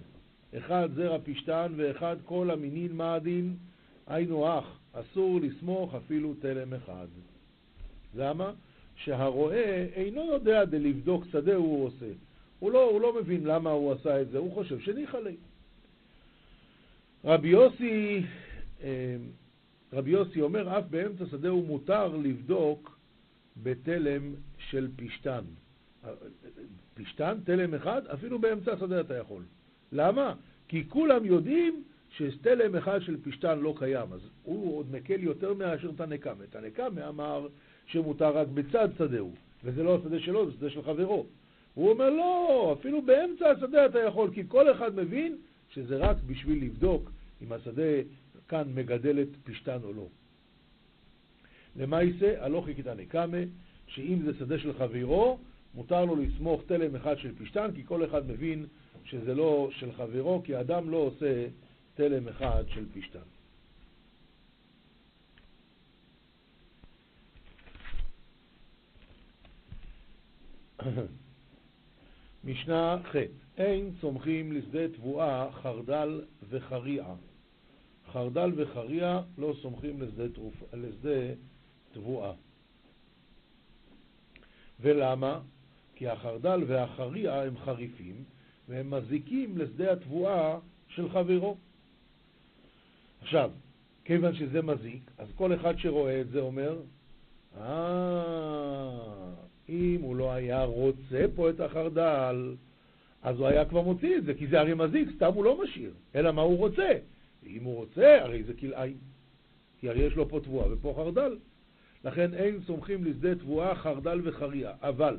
אחד 0.59 0.89
זרע 0.95 1.19
פשתן 1.25 1.73
ואחד 1.77 2.17
כל 2.25 2.51
המינין, 2.51 2.93
מה 2.93 3.15
הדין? 3.15 3.57
היינו 4.07 4.59
אח, 4.59 4.79
אסור 4.93 5.41
לסמוך 5.41 5.95
אפילו 5.95 6.35
תלם 6.35 6.75
אחד. 6.75 7.07
למה? 8.15 8.53
שהרועה 8.97 9.85
אינו 9.95 10.25
יודע 10.25 10.65
דלבדוק 10.65 11.25
שדה 11.33 11.55
הוא 11.55 11.87
עושה. 11.87 12.11
הוא 12.59 12.73
לא, 12.73 12.91
הוא 12.91 13.01
לא 13.01 13.21
מבין 13.21 13.45
למה 13.45 13.71
הוא 13.71 13.93
עשה 13.93 14.23
את 14.23 14.31
זה, 14.31 14.39
הוא 14.39 14.55
חושב 14.55 14.81
שניחא 14.81 15.17
לי. 15.17 15.37
רבי 17.25 17.49
יוסי, 17.49 18.23
אה, 18.83 19.17
רבי 19.93 20.11
יוסי 20.11 20.41
אומר, 20.41 20.79
אף 20.79 20.85
באמצע 20.91 21.25
שדה 21.31 21.49
הוא 21.49 21.67
מותר 21.67 22.17
לבדוק 22.17 22.99
בתלם 23.63 24.35
של 24.59 24.89
פשתן. 24.97 25.45
פשתן, 26.95 27.39
תלם 27.45 27.75
אחד, 27.75 28.07
אפילו 28.07 28.39
באמצע 28.39 28.73
השדה 28.73 29.01
אתה 29.01 29.17
יכול. 29.17 29.43
למה? 29.93 30.35
כי 30.69 30.89
כולם 30.89 31.25
יודעים 31.25 31.83
שתלם 32.11 32.77
אחד 32.77 33.03
של 33.03 33.17
פשתן 33.23 33.59
לא 33.59 33.75
קיים, 33.79 34.13
אז 34.13 34.21
הוא 34.43 34.79
עוד 34.79 34.93
מקל 34.93 35.21
יותר 35.21 35.55
מאשר 35.55 35.91
תנקמה. 35.97 36.47
תנקמה 36.51 37.09
אמר 37.09 37.49
שמותר 37.87 38.37
רק 38.37 38.49
בצד 38.49 38.89
שדהו, 38.99 39.33
וזה 39.65 39.83
לא 39.83 39.97
השדה 39.97 40.21
שלו, 40.21 40.47
זה 40.47 40.53
שדה 40.53 40.71
של 40.71 40.83
חברו. 40.83 41.27
הוא 41.75 41.91
אומר, 41.91 42.11
לא, 42.11 42.77
אפילו 42.81 43.03
באמצע 43.03 43.51
השדה 43.51 43.87
אתה 43.87 43.99
יכול, 43.99 44.31
כי 44.35 44.43
כל 44.49 44.73
אחד 44.73 44.97
מבין 44.97 45.37
שזה 45.71 45.97
רק 45.97 46.17
בשביל 46.27 46.65
לבדוק 46.65 47.11
אם 47.43 47.53
השדה 47.53 47.93
כאן 48.49 48.63
מגדל 48.75 49.23
את 49.23 49.29
פשתן 49.45 49.79
או 49.85 49.93
לא. 49.93 50.07
למעשה, 51.77 52.45
הלוכי 52.45 52.75
כתנקמה, 52.75 53.39
שאם 53.87 54.19
זה 54.25 54.33
שדה 54.39 54.59
של 54.59 54.73
חברו, 54.73 55.39
מותר 55.75 56.05
לו 56.05 56.17
לסמוך 56.17 56.63
תלם 56.67 56.97
אחד 56.97 57.19
של 57.19 57.35
פשתן, 57.39 57.71
כי 57.75 57.85
כל 57.85 58.05
אחד 58.05 58.31
מבין 58.31 58.67
שזה 59.05 59.35
לא 59.35 59.69
של 59.73 59.93
חברו, 59.93 60.43
כי 60.45 60.55
האדם 60.55 60.91
לא 60.91 60.97
עושה 60.97 61.47
תלם 61.95 62.29
אחד 62.29 62.65
של 62.69 62.87
פשתן. 62.95 63.19
משנה 72.45 72.99
ח' 73.05 73.17
אין 73.57 73.91
צומחים 74.01 74.53
לשדה 74.53 74.89
תבואה 74.89 75.53
חרדל 75.53 76.25
וחריעה. 76.49 77.15
חרדל 78.13 78.53
וחריע 78.57 79.21
לא 79.39 79.55
סומכים 79.63 80.03
לשדה, 80.03 80.29
תרופ... 80.29 80.63
לשדה 80.73 81.35
תבואה. 81.93 82.33
ולמה? 84.81 85.41
כי 85.95 86.09
החרדל 86.09 86.65
והחריע 86.67 87.35
הם 87.35 87.57
חריפים 87.65 88.25
והם 88.69 88.91
מזיקים 88.91 89.59
לשדה 89.59 89.93
התבואה 89.93 90.59
של 90.89 91.09
חברו. 91.09 91.57
עכשיו, 93.23 93.51
כיוון 94.05 94.35
שזה 94.35 94.63
מזיק, 94.63 95.11
אז 95.19 95.29
כל 95.37 95.55
אחד 95.55 95.79
שרואה 95.79 96.21
את 96.21 96.29
זה 96.29 96.41
אומר, 96.41 96.77
אה, 97.61 99.33
אם 99.69 99.99
הוא 100.03 100.17
לא 100.17 100.33
היה 100.33 100.65
רוצה 100.65 101.25
פה 101.35 101.51
את 101.51 101.61
החרדל, 101.61 102.55
אז 103.23 103.39
הוא 103.39 103.47
היה 103.47 103.65
כבר 103.65 103.81
מוציא 103.83 104.17
את 104.17 104.25
זה, 104.25 104.35
כי 104.35 104.47
זה 104.47 104.61
הרי 104.61 104.75
מזיק, 104.75 105.09
סתם 105.17 105.33
הוא 105.35 105.45
לא 105.45 105.63
משאיר, 105.63 105.93
אלא 106.15 106.33
מה 106.33 106.43
הוא 106.43 106.59
רוצה. 106.59 106.93
ואם 107.43 107.65
הוא 107.65 107.77
רוצה, 107.77 108.23
הרי 108.23 108.43
זה 108.43 108.55
כלאיים. 108.55 108.97
כי 109.81 109.89
הרי 109.89 110.01
יש 110.01 110.15
לו 110.15 110.29
פה 110.29 110.41
תבואה 110.41 110.73
ופה 110.73 110.95
חרדל. 110.97 111.37
לכן 112.05 112.35
אין 112.35 112.61
סומכים 112.67 113.05
לשדה 113.05 113.35
תבואה 113.35 113.75
חרדל 113.75 114.21
וחריה, 114.25 114.73
אבל 114.81 115.17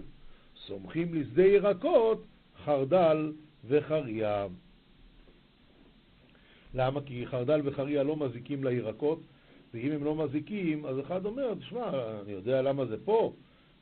סומכים 0.67 1.13
לשדה 1.13 1.45
ירקות 1.45 2.25
חרדל 2.65 3.33
וחריה. 3.67 4.47
למה? 6.73 7.01
כי 7.01 7.27
חרדל 7.27 7.61
וחריה 7.63 8.03
לא 8.03 8.15
מזיקים 8.15 8.63
לירקות, 8.63 9.19
ואם 9.73 9.91
הם 9.91 10.03
לא 10.03 10.15
מזיקים, 10.15 10.85
אז 10.85 10.99
אחד 10.99 11.25
אומר, 11.25 11.53
תשמע, 11.55 11.89
אני 12.21 12.31
יודע 12.31 12.61
למה 12.61 12.85
זה 12.85 12.97
פה, 13.05 13.33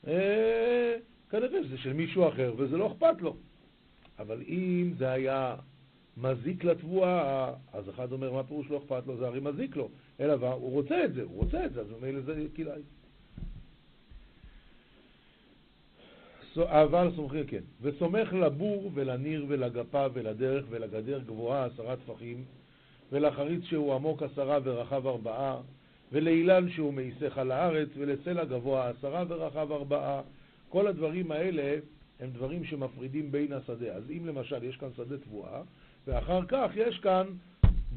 אה, 0.08 0.96
כנראה 1.30 1.63
שזה 1.63 1.78
של 1.78 1.94
מישהו 1.94 2.28
אחר 2.28 2.54
וזה 2.58 2.78
לא 2.78 2.88
אכפת 2.88 3.22
לו. 3.22 3.36
אבל 4.20 4.41
אם 4.48 4.94
זה 4.98 5.12
היה 5.12 5.56
מזיק 6.17 6.63
לתבואה, 6.63 7.54
אז 7.74 7.89
אחד 7.89 8.12
אומר, 8.12 8.32
מה 8.32 8.44
פירוש 8.44 8.70
לא 8.70 8.78
אכפת 8.78 9.08
לו? 9.08 9.17
זה 9.17 9.28
הרי 9.28 9.39
מזיק 9.39 9.76
לו. 9.76 9.89
אלא 10.20 10.34
הוא 10.34 10.72
רוצה 10.72 11.06
את 11.06 11.13
זה, 11.13 11.24
הוא 11.24 11.36
רוצה 11.36 11.65
את 11.65 11.74
זה, 11.74 11.82
אז 11.82 11.88
ממילא 11.89 12.22
זה 12.22 12.46
כלאי. 12.56 12.82
אבל 16.58 17.12
סומכים, 17.16 17.44
כן. 17.48 17.62
וסומך 17.82 18.34
לבור 18.34 18.92
ולניר 18.94 19.46
ולגפה 19.48 20.06
ולדרך 20.14 20.66
ולגדר 20.70 21.20
גבוהה 21.20 21.66
עשרה 21.66 21.96
טפחים, 21.96 22.44
ולחריץ 23.12 23.64
שהוא 23.64 23.94
עמוק 23.94 24.24
עשרה 24.24 24.58
ורחב 24.64 25.08
ארבעה, 25.08 25.58
ולאילן 26.12 26.70
שהוא 26.70 26.94
מאיסך 26.94 27.38
על 27.38 27.52
הארץ, 27.52 27.90
ולסלע 27.98 28.46
גבוה 28.46 28.90
עשרה 28.90 29.24
ורחב 29.28 29.72
ארבעה. 29.72 30.22
כל 30.70 30.88
הדברים 30.88 31.32
האלה 31.32 31.80
הם 32.20 32.30
דברים 32.30 32.64
שמפרידים 32.64 33.32
בין 33.32 33.54
השדה. 33.54 33.94
אז 33.94 34.04
אם 34.12 34.26
למשל 34.26 34.64
יש 34.64 34.78
כאן 34.78 34.90
שדה 34.98 35.18
תבואה, 35.18 35.62
ואחר 36.08 36.46
כך 36.48 36.72
יש 36.76 37.00
כאן 37.00 37.26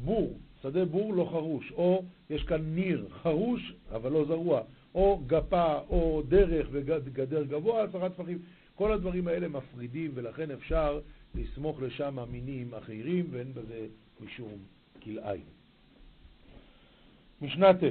בור, 0.03 0.37
שדה 0.63 0.85
בור 0.85 1.13
לא 1.13 1.27
חרוש, 1.31 1.71
או 1.71 2.03
יש 2.29 2.43
כאן 2.43 2.61
ניר 2.75 3.05
חרוש 3.21 3.73
אבל 3.91 4.11
לא 4.11 4.25
זרוע, 4.25 4.61
או 4.95 5.19
גפה, 5.27 5.79
או 5.89 6.21
דרך 6.27 6.67
וגדר 6.71 7.43
גבוה, 7.43 7.83
עשרה 7.83 8.09
טפחים. 8.09 8.39
כל 8.75 8.91
הדברים 8.91 9.27
האלה 9.27 9.47
מפרידים, 9.47 10.11
ולכן 10.13 10.51
אפשר 10.51 10.99
לסמוך 11.35 11.81
לשם 11.81 12.17
מינים 12.31 12.73
אחרים, 12.73 13.27
ואין 13.31 13.53
בזה 13.53 13.87
משום 14.25 14.53
כלאיים. 15.03 15.45
משנה 17.41 17.73
ט' 17.73 17.83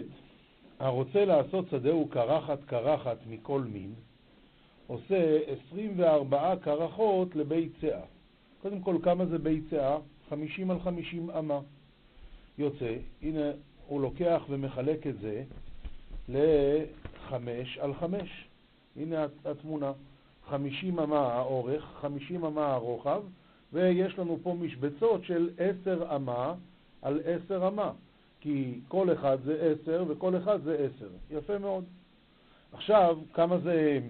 הרוצה 0.79 1.25
לעשות 1.25 1.69
שדהו 1.71 2.09
קרחת 2.09 2.65
קרחת 2.65 3.19
מכל 3.31 3.61
מין, 3.61 3.95
עושה 4.87 5.39
24 5.69 6.57
קרחות 6.57 7.37
לבית 7.37 7.73
צאה. 7.81 8.03
קודם 8.63 8.81
כל, 8.81 8.97
כמה 9.03 9.27
זה 9.27 9.39
בית 9.39 9.63
צאה? 9.71 9.99
50 10.31 10.71
על 10.71 10.81
50 10.81 11.31
אמה. 11.31 11.61
יוצא, 12.59 12.97
הנה 13.23 13.51
הוא 13.87 14.01
לוקח 14.01 14.43
ומחלק 14.49 15.07
את 15.07 15.21
זה 15.21 15.45
ל-5 16.29 17.35
על 17.81 17.95
5. 17.95 18.49
הנה 18.97 19.27
התמונה. 19.45 19.93
50 20.49 20.99
אמה 20.99 21.19
האורך, 21.19 21.85
50 22.01 22.45
אמה 22.45 22.67
הרוחב, 22.67 23.23
ויש 23.73 24.19
לנו 24.19 24.39
פה 24.43 24.57
משבצות 24.61 25.25
של 25.25 25.51
10 25.59 26.17
אמה 26.17 26.55
על 27.03 27.21
10 27.47 27.69
אמה. 27.69 27.93
כי 28.41 28.81
כל 28.89 29.13
אחד 29.13 29.39
זה 29.45 29.75
10 29.83 30.05
וכל 30.09 30.37
אחד 30.37 30.63
זה 30.63 30.89
10. 30.97 31.09
יפה 31.31 31.59
מאוד. 31.59 31.85
עכשיו, 32.73 33.19
כמה 33.35 33.59
זה, 33.59 34.01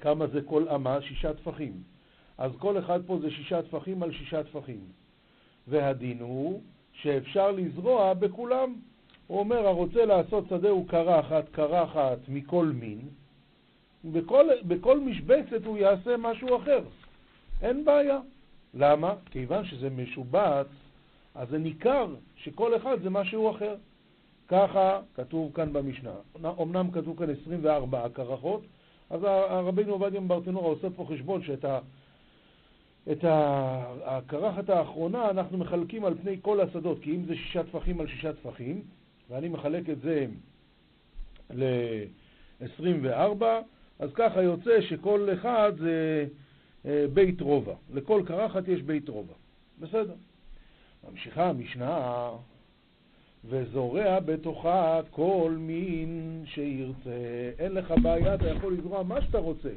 כמה 0.00 0.26
זה 0.26 0.40
כל 0.42 0.68
אמה? 0.68 1.02
שישה 1.02 1.34
טפחים. 1.34 1.82
אז 2.38 2.52
כל 2.58 2.78
אחד 2.78 3.00
פה 3.06 3.18
זה 3.22 3.30
שישה 3.30 3.62
טפחים 3.62 4.02
על 4.02 4.12
שישה 4.12 4.42
טפחים. 4.42 4.80
והדין 5.68 6.20
הוא 6.20 6.62
שאפשר 6.92 7.50
לזרוע 7.50 8.14
בכולם. 8.14 8.74
הוא 9.28 9.38
אומר, 9.38 9.66
הרוצה 9.66 10.04
לעשות 10.04 10.44
שדהו 10.48 10.84
קרחת, 10.84 11.48
קרחת 11.48 12.18
מכל 12.28 12.70
מין, 12.74 13.00
בכל, 14.04 14.46
בכל 14.66 15.00
משבצת 15.00 15.64
הוא 15.64 15.78
יעשה 15.78 16.16
משהו 16.16 16.56
אחר. 16.56 16.80
אין 17.62 17.84
בעיה. 17.84 18.18
למה? 18.74 19.14
כיוון 19.30 19.64
שזה 19.64 19.90
משובץ, 19.90 20.66
אז 21.34 21.48
זה 21.48 21.58
ניכר 21.58 22.14
שכל 22.36 22.76
אחד 22.76 23.02
זה 23.02 23.10
משהו 23.10 23.50
אחר. 23.50 23.74
ככה 24.48 25.00
כתוב 25.14 25.52
כאן 25.54 25.72
במשנה. 25.72 26.12
אמנם 26.62 26.90
כתוב 26.90 27.18
כאן 27.18 27.30
24 27.42 28.08
קרחות, 28.08 28.62
אז 29.10 29.20
הרבינו 29.24 29.92
עובדיה 29.92 30.20
מברטנורה 30.20 30.66
עושה 30.66 30.90
פה 30.96 31.06
חשבון 31.08 31.42
שאת 31.42 31.64
ה... 31.64 31.78
את 33.12 33.24
הקרחת 34.04 34.70
האחרונה 34.70 35.30
אנחנו 35.30 35.58
מחלקים 35.58 36.04
על 36.04 36.14
פני 36.22 36.36
כל 36.42 36.60
השדות, 36.60 36.98
כי 37.02 37.16
אם 37.16 37.24
זה 37.24 37.36
שישה 37.36 37.62
טפחים 37.62 38.00
על 38.00 38.06
שישה 38.06 38.32
טפחים, 38.32 38.82
ואני 39.30 39.48
מחלק 39.48 39.90
את 39.90 40.00
זה 40.00 40.26
ל-24, 41.50 43.44
אז 43.98 44.10
ככה 44.14 44.42
יוצא 44.42 44.80
שכל 44.80 45.28
אחד 45.34 45.72
זה 45.78 46.26
אה, 46.86 47.06
בית 47.14 47.40
רובע. 47.40 47.74
לכל 47.94 48.22
קרחת 48.26 48.68
יש 48.68 48.82
בית 48.82 49.08
רובע. 49.08 49.34
בסדר. 49.80 50.14
ממשיכה 51.10 51.48
המשנה, 51.48 52.30
וזורע 53.44 54.20
בתוכה 54.20 55.00
כל 55.10 55.54
מין 55.58 56.42
שירצה. 56.46 57.50
אין 57.58 57.72
לך 57.72 57.94
בעיה, 58.02 58.34
אתה 58.34 58.48
יכול 58.48 58.72
לזרוע 58.72 59.02
מה 59.02 59.22
שאתה 59.22 59.38
רוצה. 59.38 59.70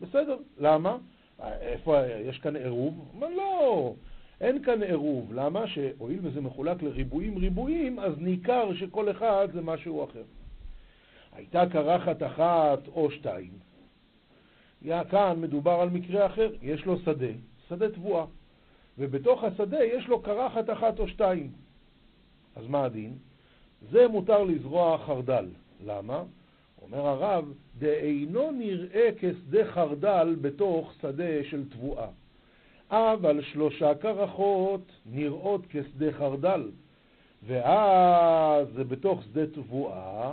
בסדר. 0.00 0.36
למה? 0.58 0.96
איפה, 1.42 2.06
יש 2.06 2.38
כאן 2.38 2.56
עירוב? 2.56 3.10
אומר, 3.14 3.28
לא, 3.28 3.94
אין 4.42 4.62
כאן 4.62 4.82
עירוב. 4.82 5.32
למה? 5.32 5.66
שהואיל 5.66 6.18
וזה 6.22 6.40
מחולק 6.40 6.82
לריבועים 6.82 7.38
ריבועים, 7.38 7.98
אז 7.98 8.12
ניכר 8.18 8.74
שכל 8.74 9.10
אחד 9.10 9.48
זה 9.52 9.60
משהו 9.60 10.04
אחר. 10.04 10.22
הייתה 11.32 11.64
קרחת 11.72 12.22
אחת 12.22 12.88
או 12.88 13.10
שתיים. 13.10 13.52
כאן 15.10 15.40
מדובר 15.40 15.72
על 15.72 15.90
מקרה 15.90 16.26
אחר, 16.26 16.50
יש 16.62 16.86
לו 16.86 16.98
שדה, 16.98 17.32
שדה 17.68 17.90
תבואה, 17.90 18.24
ובתוך 18.98 19.44
השדה 19.44 19.84
יש 19.84 20.08
לו 20.08 20.20
קרחת 20.22 20.70
אחת 20.70 20.98
או 20.98 21.08
שתיים. 21.08 21.50
אז 22.56 22.66
מה 22.66 22.84
הדין? 22.84 23.14
זה 23.90 24.08
מותר 24.08 24.42
לזרוע 24.42 24.98
חרדל. 24.98 25.46
למה? 25.86 26.22
אומר 26.82 27.06
הרב, 27.06 27.52
דאינו 27.78 28.50
נראה 28.50 29.08
כשדה 29.18 29.64
חרדל 29.64 30.36
בתוך 30.40 30.92
שדה 31.00 31.44
של 31.50 31.68
תבואה. 31.68 32.06
אבל 32.92 33.42
שלושה 33.42 33.94
קרחות 33.94 34.92
נראות 35.06 35.66
כשדה 35.68 36.12
חרדל, 36.12 36.70
ואז 37.46 38.66
זה 38.74 38.84
בתוך 38.84 39.22
שדה 39.22 39.46
תבואה, 39.46 40.32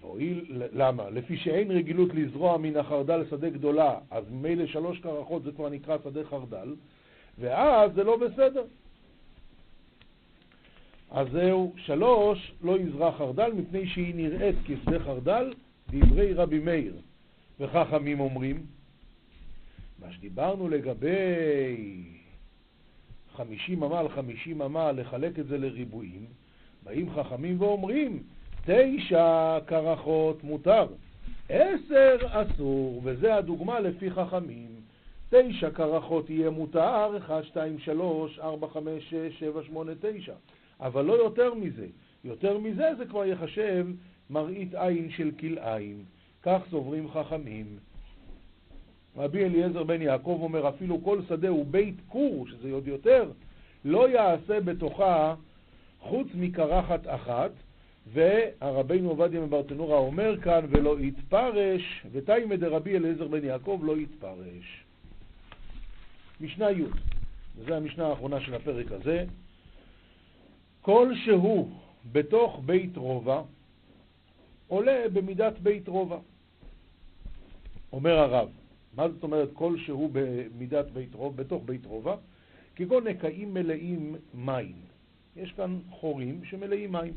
והואיל, 0.00 0.62
למה? 0.72 1.10
לפי 1.10 1.36
שאין 1.36 1.70
רגילות 1.70 2.14
לזרוע 2.14 2.58
מן 2.58 2.76
החרדל 2.76 3.24
שדה 3.30 3.50
גדולה, 3.50 3.98
אז 4.10 4.24
ממילא 4.30 4.66
שלוש 4.66 4.98
קרחות 4.98 5.42
זה 5.42 5.52
כבר 5.52 5.68
נקרא 5.68 5.96
שדה 6.04 6.24
חרדל, 6.24 6.74
ואז 7.38 7.90
זה 7.94 8.04
לא 8.04 8.16
בסדר. 8.16 8.64
אז 11.10 11.26
זהו, 11.32 11.72
שלוש, 11.76 12.52
לא 12.62 12.78
יזרע 12.78 13.12
חרדל 13.12 13.52
מפני 13.52 13.86
שהיא 13.86 14.14
נראית 14.14 14.56
כשדה 14.64 14.98
חרדל, 14.98 15.52
דברי 15.90 16.32
רבי 16.32 16.58
מאיר. 16.58 16.94
וחכמים 17.60 18.20
אומרים, 18.20 18.66
מה 19.98 20.12
שדיברנו 20.12 20.68
לגבי 20.68 21.16
חמישים 23.36 23.82
אמה 23.82 23.98
על 23.98 24.08
חמישים 24.08 24.62
אמה, 24.62 24.92
לחלק 24.92 25.38
את 25.38 25.46
זה 25.46 25.58
לריבועים, 25.58 26.26
באים 26.82 27.10
חכמים 27.14 27.60
ואומרים, 27.60 28.22
תשע 28.64 29.58
קרחות 29.66 30.44
מותר, 30.44 30.86
עשר 31.48 32.16
אסור, 32.28 33.00
וזה 33.04 33.34
הדוגמה 33.34 33.80
לפי 33.80 34.10
חכמים. 34.10 34.70
תשע 35.30 35.70
קרחות 35.70 36.30
יהיה 36.30 36.50
מותר, 36.50 37.16
1, 37.18 37.44
2, 37.44 37.78
3, 37.78 38.38
4, 38.38 38.68
5, 38.68 39.10
6, 39.10 39.38
7, 39.38 39.62
8, 39.62 39.92
9. 40.00 40.32
אבל 40.80 41.04
לא 41.04 41.12
יותר 41.12 41.54
מזה. 41.54 41.86
יותר 42.24 42.58
מזה 42.58 42.90
זה 42.98 43.06
כבר 43.06 43.24
יחשב 43.24 43.86
מראית 44.30 44.74
עין 44.74 45.10
של 45.10 45.30
כלאיים. 45.40 46.04
כך 46.42 46.60
סוברים 46.70 47.08
חכמים. 47.10 47.66
רבי 49.16 49.44
אליעזר 49.44 49.84
בן 49.84 50.02
יעקב 50.02 50.38
אומר, 50.42 50.68
אפילו 50.68 51.04
כל 51.04 51.20
שדה 51.28 51.48
הוא 51.48 51.66
בית 51.70 51.94
כור, 52.08 52.46
שזה 52.48 52.72
עוד 52.72 52.86
יותר, 52.88 53.30
לא 53.84 54.08
יעשה 54.08 54.60
בתוכה 54.60 55.34
חוץ 56.00 56.28
מקרחת 56.34 57.00
אחת, 57.06 57.50
והרבינו 58.12 59.08
עובדיה 59.08 59.40
מברטנורה 59.40 59.98
אומר 59.98 60.40
כאן, 60.40 60.66
ולא 60.68 61.00
יתפרש, 61.00 62.06
ותימא 62.12 62.56
דרבי 62.56 62.96
אליעזר 62.96 63.28
בן 63.28 63.44
יעקב 63.44 63.80
לא 63.82 63.96
יתפרש. 63.96 64.84
משנה 66.40 66.70
י', 66.70 66.84
וזו 67.56 67.74
המשנה 67.74 68.06
האחרונה 68.06 68.40
של 68.40 68.54
הפרק 68.54 68.92
הזה, 68.92 69.24
כל 70.82 71.12
שהוא 71.24 71.70
בתוך 72.12 72.60
בית 72.66 72.96
רובע, 72.96 73.42
עולה 74.68 75.04
במידת 75.12 75.58
בית 75.58 75.88
רובע. 75.88 76.18
אומר 77.92 78.18
הרב, 78.18 78.48
מה 78.96 79.08
זאת 79.08 79.22
אומרת 79.22 79.48
כל 79.52 79.76
שהוא 79.78 80.10
במידת 80.12 80.90
בית 80.90 81.14
רובע, 81.14 81.42
בתוך 81.42 81.62
בית 81.66 81.86
רובע? 81.86 82.16
כגון 82.76 83.08
נקעים 83.08 83.54
מלאים 83.54 84.16
מים. 84.34 84.76
יש 85.36 85.52
כאן 85.52 85.78
חורים 85.90 86.44
שמלאים 86.44 86.92
מים. 86.92 87.12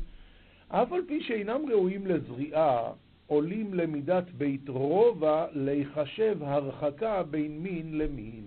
אף 0.68 0.92
על 0.92 1.02
פי 1.08 1.22
שאינם 1.22 1.60
ראויים 1.70 2.06
לזריעה, 2.06 2.92
עולים 3.26 3.74
למידת 3.74 4.24
בית 4.38 4.68
רובע 4.68 5.46
להיחשב 5.52 6.38
הרחקה 6.40 7.22
בין 7.22 7.58
מין 7.58 7.98
למין. 7.98 8.44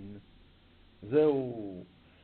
זהו. 1.02 1.84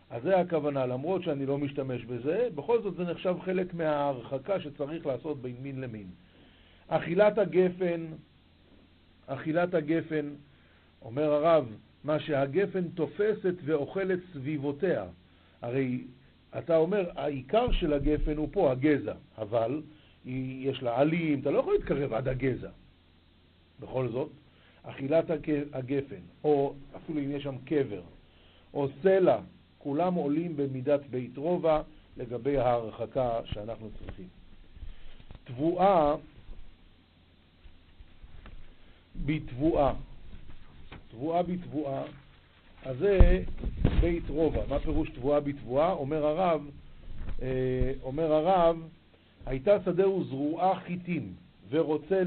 אז 0.09 0.23
זה 0.23 0.39
הכוונה, 0.39 0.85
למרות 0.85 1.23
שאני 1.23 1.45
לא 1.45 1.57
משתמש 1.57 2.05
בזה, 2.05 2.47
בכל 2.55 2.81
זאת 2.81 2.95
זה 2.95 3.03
נחשב 3.03 3.35
חלק 3.45 3.73
מההרחקה 3.73 4.59
שצריך 4.59 5.05
לעשות 5.05 5.41
בין 5.41 5.55
מין 5.61 5.81
למין. 5.81 6.07
אכילת 6.87 7.37
הגפן, 7.37 8.05
אכילת 9.27 9.73
הגפן, 9.73 10.25
אומר 11.01 11.33
הרב, 11.33 11.65
מה 12.03 12.19
שהגפן 12.19 12.87
תופסת 12.87 13.55
ואוכלת 13.65 14.19
סביבותיה. 14.33 15.05
הרי 15.61 16.03
אתה 16.57 16.77
אומר, 16.77 17.09
העיקר 17.15 17.71
של 17.71 17.93
הגפן 17.93 18.37
הוא 18.37 18.49
פה, 18.51 18.71
הגזע, 18.71 19.13
אבל 19.37 19.81
יש 20.25 20.83
לה 20.83 20.99
עלים, 20.99 21.39
אתה 21.39 21.51
לא 21.51 21.59
יכול 21.59 21.73
להתקרב 21.73 22.13
עד 22.13 22.27
הגזע. 22.27 22.69
בכל 23.79 24.07
זאת, 24.07 24.29
אכילת 24.83 25.25
הגפן, 25.73 26.21
או 26.43 26.73
אפילו 26.95 27.19
אם 27.19 27.31
יש 27.31 27.43
שם 27.43 27.55
קבר, 27.65 28.01
או 28.73 28.87
סלע, 29.01 29.39
כולם 29.77 30.13
עולים 30.13 30.57
במידת 30.57 31.01
בית 31.09 31.37
רובע 31.37 31.81
לגבי 32.17 32.57
ההרחקה 32.57 33.39
שאנחנו 33.45 33.89
צריכים. 33.99 34.27
תבואה 35.43 36.15
בתבואה. 39.25 39.93
תבואה 41.11 41.43
בתבואה, 41.43 42.03
אז 42.85 42.97
זה 42.97 43.43
בית 44.01 44.29
רובע. 44.29 44.61
מה 44.69 44.79
פירוש 44.79 45.09
תבואה 45.09 45.39
בתבואה? 45.39 45.91
אומר 45.91 46.25
הרב, 46.25 46.69
אה, 47.41 47.91
אומר 48.03 48.33
הרב, 48.33 48.77
הייתה 49.45 49.77
שדהו 49.85 50.23
זרועה 50.23 50.79
חיטים 50.79 51.33
ורוצה 51.69 52.23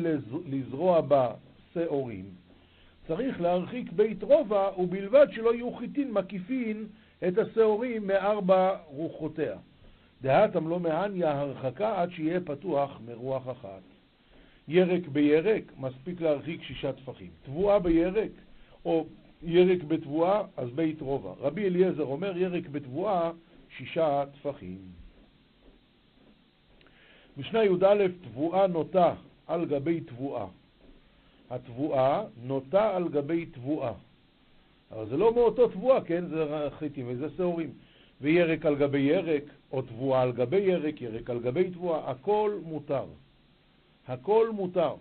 לזרוע 0.46 1.00
בה 1.00 1.34
שעורים, 1.74 2.24
צריך 3.06 3.40
להרחיק 3.40 3.92
בית 3.92 4.22
רובע 4.22 4.68
ובלבד 4.78 5.26
שלא 5.32 5.54
יהיו 5.54 5.72
חיטין 5.72 6.12
מקיפין 6.12 6.86
את 7.28 7.38
השעורים 7.38 8.06
מארבע 8.06 8.76
רוחותיה. 8.86 9.56
דהתם 10.22 10.68
לא 10.68 10.80
מעניה 10.80 11.40
הרחקה 11.40 12.00
עד 12.02 12.10
שיהיה 12.10 12.40
פתוח 12.40 13.00
מרוח 13.06 13.50
אחת. 13.50 13.82
ירק 14.68 15.08
בירק, 15.08 15.72
מספיק 15.78 16.20
להרחיק 16.20 16.62
שישה 16.62 16.92
טפחים. 16.92 17.30
תבואה 17.42 17.78
בירק, 17.78 18.30
או 18.84 19.06
ירק 19.42 19.82
בתבואה, 19.82 20.42
אז 20.56 20.70
בית 20.70 21.00
רובע. 21.00 21.32
רבי 21.40 21.64
אליעזר 21.64 22.04
אומר 22.04 22.36
ירק 22.36 22.68
בתבואה, 22.68 23.30
שישה 23.76 24.24
טפחים. 24.32 24.78
משנה 27.36 27.64
י"א, 27.64 28.06
תבואה 28.22 28.66
נוטה 28.66 29.14
על 29.46 29.64
גבי 29.64 30.00
תבואה. 30.00 30.46
התבואה 31.50 32.24
נוטה 32.42 32.96
על 32.96 33.08
גבי 33.08 33.46
תבואה. 33.46 33.92
אבל 34.90 35.08
זה 35.08 35.16
לא 35.16 35.35
מאותו 35.35 35.68
תבואה, 35.68 36.04
כן? 36.04 36.26
זה 36.26 36.68
חיטים 36.78 37.06
וזה 37.08 37.28
שעורים. 37.37 37.70
וירק 38.20 38.66
על 38.66 38.76
גבי 38.76 38.98
ירק, 38.98 39.44
או 39.72 39.83
תבואה 39.83 40.22
על 40.22 40.33
גבי 40.33 40.56
ירק, 40.56 41.02
ירק 41.02 41.30
על 41.30 41.38
גבי 41.40 41.70
תבואה, 41.70 42.10
הכל 42.10 42.58
מותר. 42.64 43.04
הכל 44.08 44.50
מותר. 44.50 44.94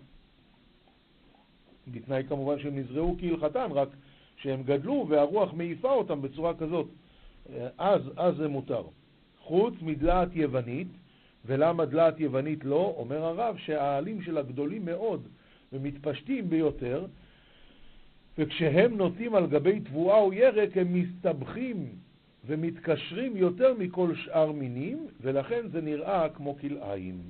בתנאי 1.88 2.22
כמובן 2.28 2.58
שהם 2.58 2.78
נזרעו 2.78 3.16
כהלכתן, 3.20 3.68
רק 3.70 3.88
שהם 4.36 4.62
גדלו 4.62 5.06
והרוח 5.08 5.52
מעיפה 5.52 5.92
אותם 5.92 6.22
בצורה 6.22 6.54
כזאת. 6.54 6.86
אז, 7.78 8.02
אז 8.16 8.36
זה 8.36 8.48
מותר. 8.48 8.82
חוץ 9.40 9.74
מדלעת 9.82 10.36
יוונית, 10.36 10.88
ולמה 11.46 11.84
דלעת 11.84 12.20
יוונית 12.20 12.64
לא? 12.64 12.94
אומר 12.96 13.24
הרב 13.24 13.56
שהעלים 13.56 14.22
שלה 14.22 14.42
גדולים 14.42 14.84
מאוד 14.84 15.28
ומתפשטים 15.72 16.50
ביותר, 16.50 17.06
וכשהם 18.38 18.96
נוטים 18.96 19.34
על 19.34 19.46
גבי 19.46 19.80
תבואה 19.80 20.18
או 20.18 20.32
ירק 20.32 20.76
הם 20.76 20.94
מסתבכים 20.94 21.88
ומתקשרים 22.46 23.36
יותר 23.36 23.74
מכל 23.78 24.14
שאר 24.14 24.52
מינים, 24.52 25.06
ולכן 25.20 25.68
זה 25.68 25.80
נראה 25.80 26.28
כמו 26.28 26.56
כלאיים. 26.58 27.20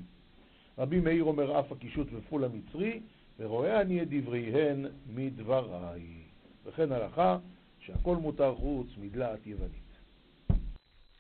רבי 0.79 1.01
מאיר 1.01 1.25
אומר 1.25 1.61
אף 1.61 1.73
הקישוט 1.73 2.09
ופול 2.13 2.45
המצרי, 2.45 3.01
ורואה 3.39 3.81
אני 3.81 4.03
את 4.03 4.09
דבריהן 4.11 4.87
מדבריי. 5.07 6.23
וכן 6.65 6.93
הלכה 6.93 7.39
שהכל 7.79 8.17
מותר 8.17 8.55
חוץ 8.55 8.87
מדלת 8.97 9.47
יוונית. 9.47 9.83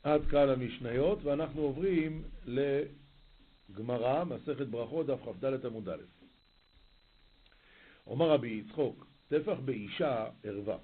עד 0.02 0.26
כאן 0.26 0.48
המשניות, 0.48 1.24
ואנחנו 1.24 1.62
עוברים 1.62 2.22
לגמרא, 2.46 4.24
מסכת 4.24 4.66
ברכות, 4.66 5.06
דף 5.06 5.18
כ"ד 5.24 5.66
עמוד 5.66 5.88
א'. 5.88 6.02
אומר 8.06 8.30
רבי 8.30 8.48
יצחוק, 8.48 9.06
טפח 9.28 9.58
באישה 9.64 10.26
ערווה. 10.42 10.78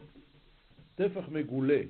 טפח 0.95 1.29
מגולה 1.29 1.81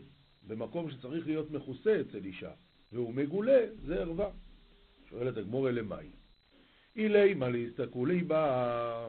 במקום 0.47 0.91
שצריך 0.91 1.27
להיות 1.27 1.51
מכוסה 1.51 2.01
אצל 2.01 2.25
אישה, 2.25 2.51
והוא 2.93 3.15
מגולה, 3.15 3.67
זה 3.87 4.01
ערווה. 4.01 4.31
שואלת 5.11 5.37
הגמורה 5.37 5.71
למאי. 5.71 6.07
אילי 6.97 7.35
מה 7.35 7.49
להסתכולי 7.49 8.21
בה 8.21 9.09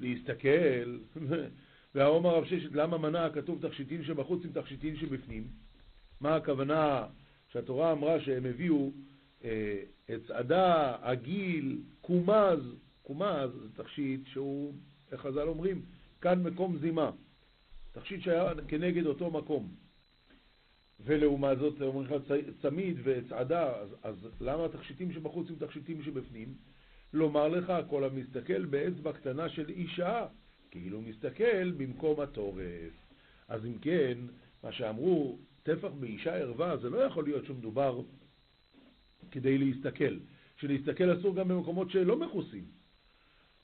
להסתכל, 0.00 0.98
והאומר 1.94 2.34
רב 2.34 2.44
ששת 2.44 2.72
למה 2.72 2.98
מנע 2.98 3.30
כתוב 3.30 3.68
תכשיטין 3.68 4.04
שבחוץ 4.04 4.44
עם 4.44 4.52
תכשיטין 4.52 4.96
שבפנים? 4.96 5.48
מה 6.20 6.36
הכוונה 6.36 7.06
שהתורה 7.52 7.92
אמרה 7.92 8.20
שהם 8.20 8.46
הביאו 8.46 8.90
אה, 9.44 9.82
הצעדה, 10.08 10.96
עגיל, 11.02 11.78
קומז, 12.00 12.60
קומז 13.02 13.50
זה 13.62 13.82
תכשיט 13.82 14.26
שהוא, 14.26 14.74
איך 15.12 15.20
חז"ל 15.20 15.48
אומרים, 15.48 15.82
כאן 16.20 16.42
מקום 16.42 16.76
זימה, 16.78 17.10
תכשיט 17.92 18.22
שהיה 18.22 18.52
כנגד 18.68 19.06
אותו 19.06 19.30
מקום. 19.30 19.68
ולעומת 21.04 21.58
זאת 21.58 21.82
אומרים 21.82 22.06
לך 22.06 22.22
צמיד 22.62 22.96
וצעדה, 23.02 23.76
אז, 23.80 23.88
אז 24.02 24.28
למה 24.40 24.64
התכשיטים 24.64 25.12
שבחוץ 25.12 25.50
הם 25.50 25.56
תכשיטים 25.56 26.02
שבפנים? 26.02 26.54
לומר 27.12 27.48
לך 27.48 27.72
כל 27.88 28.04
המסתכל 28.04 28.64
באצבע 28.64 29.12
קטנה 29.12 29.48
של 29.48 29.68
אישה, 29.68 30.26
כאילו 30.70 31.00
מסתכל 31.00 31.70
במקום 31.70 32.20
הטורף. 32.20 32.92
אז 33.48 33.66
אם 33.66 33.78
כן, 33.78 34.18
מה 34.64 34.72
שאמרו, 34.72 35.38
טפח 35.62 35.90
באישה 36.00 36.36
ערווה, 36.36 36.76
זה 36.76 36.90
לא 36.90 36.98
יכול 36.98 37.24
להיות 37.24 37.46
שמדובר 37.46 38.00
כדי 39.30 39.58
להסתכל. 39.58 40.16
שלהסתכל 40.56 41.18
אסור 41.18 41.36
גם 41.36 41.48
במקומות 41.48 41.90
שלא 41.90 42.16
מכוסים. 42.16 42.64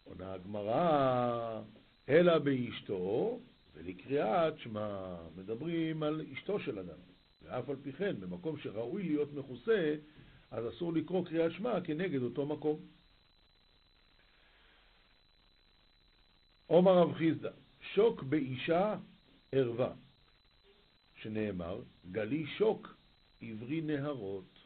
עונה 0.05 0.33
הגמרא, 0.33 1.63
אלא 2.09 2.39
באשתו, 2.39 3.41
ולקריאת 3.75 4.59
שמע, 4.59 5.17
מדברים 5.37 6.03
על 6.03 6.23
אשתו 6.33 6.61
של 6.61 6.79
אדם. 6.79 6.99
ואף 7.43 7.69
על 7.69 7.77
פי 7.83 7.93
כן, 7.93 8.21
במקום 8.21 8.59
שראוי 8.59 9.03
להיות 9.03 9.35
מכוסה, 9.35 9.95
אז 10.51 10.69
אסור 10.69 10.93
לקרוא 10.93 11.27
קריאת 11.27 11.53
שמע 11.53 11.81
כנגד 11.81 12.23
אותו 12.23 12.47
מקום. 12.47 12.79
עומר 16.67 16.99
רב 16.99 17.15
חיסדא, 17.15 17.51
שוק 17.95 18.23
באישה 18.23 18.97
ערווה, 19.53 19.93
שנאמר, 21.15 21.83
גלי 22.11 22.47
שוק 22.47 22.97
עברי 23.41 23.81
נהרות. 23.81 24.59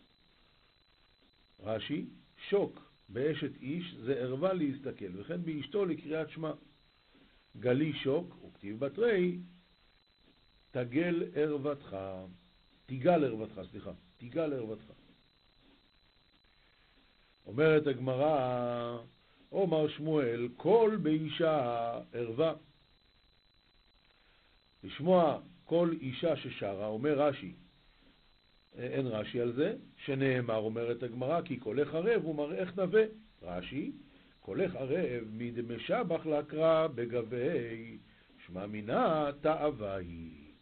רש"י, 1.60 2.06
שוק 2.48 2.92
באשת 3.08 3.56
איש 3.60 3.94
זה 3.94 4.14
ערווה 4.14 4.52
להסתכל, 4.52 5.20
וכן 5.20 5.42
באשתו 5.44 5.84
לקריאת 5.84 6.30
שמע. 6.30 6.52
גלי 7.60 7.92
שוק, 7.92 8.36
וכתיב 8.44 8.84
בתרי, 8.84 9.38
תגל 10.70 11.24
ערוותך, 11.34 11.96
תיגל 12.86 13.24
ערוותך, 13.24 13.60
סליחה, 13.70 13.90
תיגל 14.18 14.52
ערוותך. 14.52 14.84
אומרת 17.46 17.86
הגמרא, 17.86 18.98
אומר 19.52 19.88
שמואל, 19.88 20.48
כל 20.56 20.98
באישה 21.02 21.98
ערווה. 22.12 22.54
לשמוע 24.84 25.40
כל 25.64 25.94
אישה 26.00 26.36
ששרה, 26.36 26.86
אומר 26.86 27.18
רש"י, 27.18 27.54
אין 28.74 29.06
רש"י 29.06 29.40
על 29.40 29.52
זה, 29.52 29.76
שנאמר, 30.04 30.56
אומרת 30.56 31.02
הגמרא, 31.02 31.42
כי 31.42 31.56
קולך 31.56 31.94
ערב 31.94 32.26
ומראך 32.26 32.76
נווה. 32.76 33.02
רש"י, 33.42 33.92
קולך 34.40 34.74
ערב 34.74 35.24
מדמשבח 35.32 36.26
לה 36.26 36.50
קרא 36.50 36.86
בגווה, 36.86 37.98
שמע 38.46 38.66
מינה 38.66 39.30
תאווה 39.40 39.96
היא. 39.96 40.52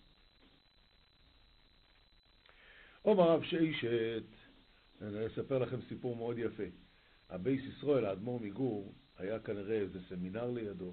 אומר 3.04 3.30
רב 3.30 3.42
ששת, 3.42 4.24
אני 5.02 5.26
אספר 5.26 5.58
לכם 5.58 5.80
סיפור 5.88 6.16
מאוד 6.16 6.38
יפה. 6.38 6.87
הבייס 7.30 7.62
ישראל, 7.64 8.04
האדמו"ר 8.04 8.40
מגור, 8.40 8.92
היה 9.18 9.38
כנראה 9.38 9.76
איזה 9.76 9.98
סמינר 10.08 10.50
לידו, 10.50 10.92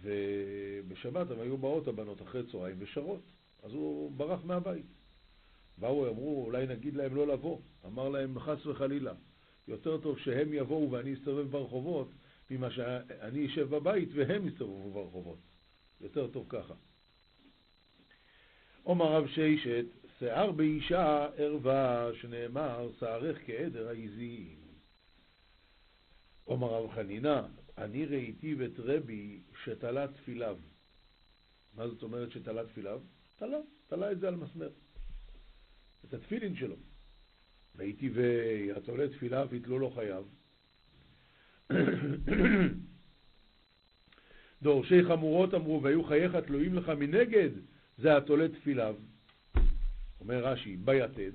ובשבת 0.00 1.30
הם 1.30 1.40
היו 1.40 1.58
באות 1.58 1.88
הבנות 1.88 2.22
אחרי 2.22 2.42
צהריים 2.52 2.76
ושרות, 2.78 3.22
אז 3.62 3.72
הוא 3.72 4.12
ברח 4.16 4.44
מהבית. 4.44 4.86
באו, 5.78 6.08
אמרו, 6.08 6.44
אולי 6.44 6.66
נגיד 6.66 6.96
להם 6.96 7.14
לא 7.14 7.26
לבוא. 7.26 7.58
אמר 7.86 8.08
להם, 8.08 8.38
חס 8.38 8.66
וחלילה, 8.66 9.12
יותר 9.68 9.98
טוב 9.98 10.18
שהם 10.18 10.52
יבואו 10.52 10.90
ואני 10.90 11.14
אסתובב 11.14 11.50
ברחובות, 11.50 12.08
ממה 12.50 12.70
שאני 12.70 13.46
אשב 13.46 13.70
בבית 13.70 14.08
והם 14.14 14.48
יסתובבו 14.48 14.90
ברחובות. 14.90 15.38
יותר 16.00 16.26
טוב 16.26 16.46
ככה. 16.48 16.74
עומר 18.82 19.12
רב 19.12 19.26
שיישת, 19.26 19.84
שיער 20.18 20.50
באישה 20.50 21.28
ערווה, 21.36 22.10
שנאמר, 22.20 22.88
שערך 23.00 23.38
כעדר 23.46 23.88
העזים. 23.88 24.65
עומר 26.46 26.68
רב 26.68 26.90
חנינה, 26.90 27.46
אני 27.78 28.06
ראיתי 28.06 28.54
את 28.64 28.78
רבי 28.78 29.40
שתלה 29.64 30.08
תפיליו. 30.08 30.58
מה 31.74 31.88
זאת 31.88 32.02
אומרת 32.02 32.30
שתלה 32.30 32.66
תפיליו? 32.66 33.00
תלה, 33.36 33.58
תלה 33.86 34.12
את 34.12 34.20
זה 34.20 34.28
על 34.28 34.36
מסמר. 34.36 34.70
את 36.04 36.14
התפילין 36.14 36.56
שלו. 36.56 36.76
ראיתי 37.78 38.10
והתולה 38.10 39.08
תפיליו 39.08 39.48
יתלו 39.52 39.78
לו 39.78 39.90
חייו. 39.90 40.24
דורשי 44.62 45.04
חמורות 45.04 45.54
אמרו, 45.54 45.82
והיו 45.82 46.04
חייך 46.04 46.36
תלויים 46.36 46.74
לך 46.74 46.88
מנגד, 46.88 47.50
זה 47.98 48.16
התולה 48.16 48.48
תפיליו. 48.48 48.96
אומר 50.20 50.44
רש"י, 50.46 50.76
ביתד, 50.76 51.32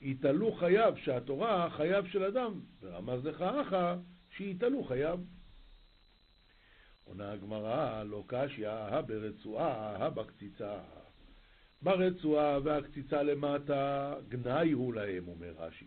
יתעלו 0.00 0.52
חייו, 0.52 0.94
שהתורה 0.96 1.70
חייו 1.70 2.04
של 2.06 2.24
אדם, 2.24 2.60
ורמז 2.82 3.26
לך 3.26 3.42
אחא, 3.42 3.96
שיתעלו 4.36 4.84
חייו. 4.84 5.20
עונה 7.04 7.32
הגמרא, 7.32 8.02
לא 8.02 8.24
קשיא, 8.26 8.68
הא 8.68 9.00
ברצועה, 9.00 9.96
הא 9.96 10.08
בקציצה. 10.08 10.78
ברצועה 11.82 12.58
והקציצה 12.64 13.22
למטה, 13.22 14.14
גנאי 14.28 14.72
הוא 14.72 14.94
להם, 14.94 15.28
אומר 15.28 15.52
רש"י. 15.58 15.86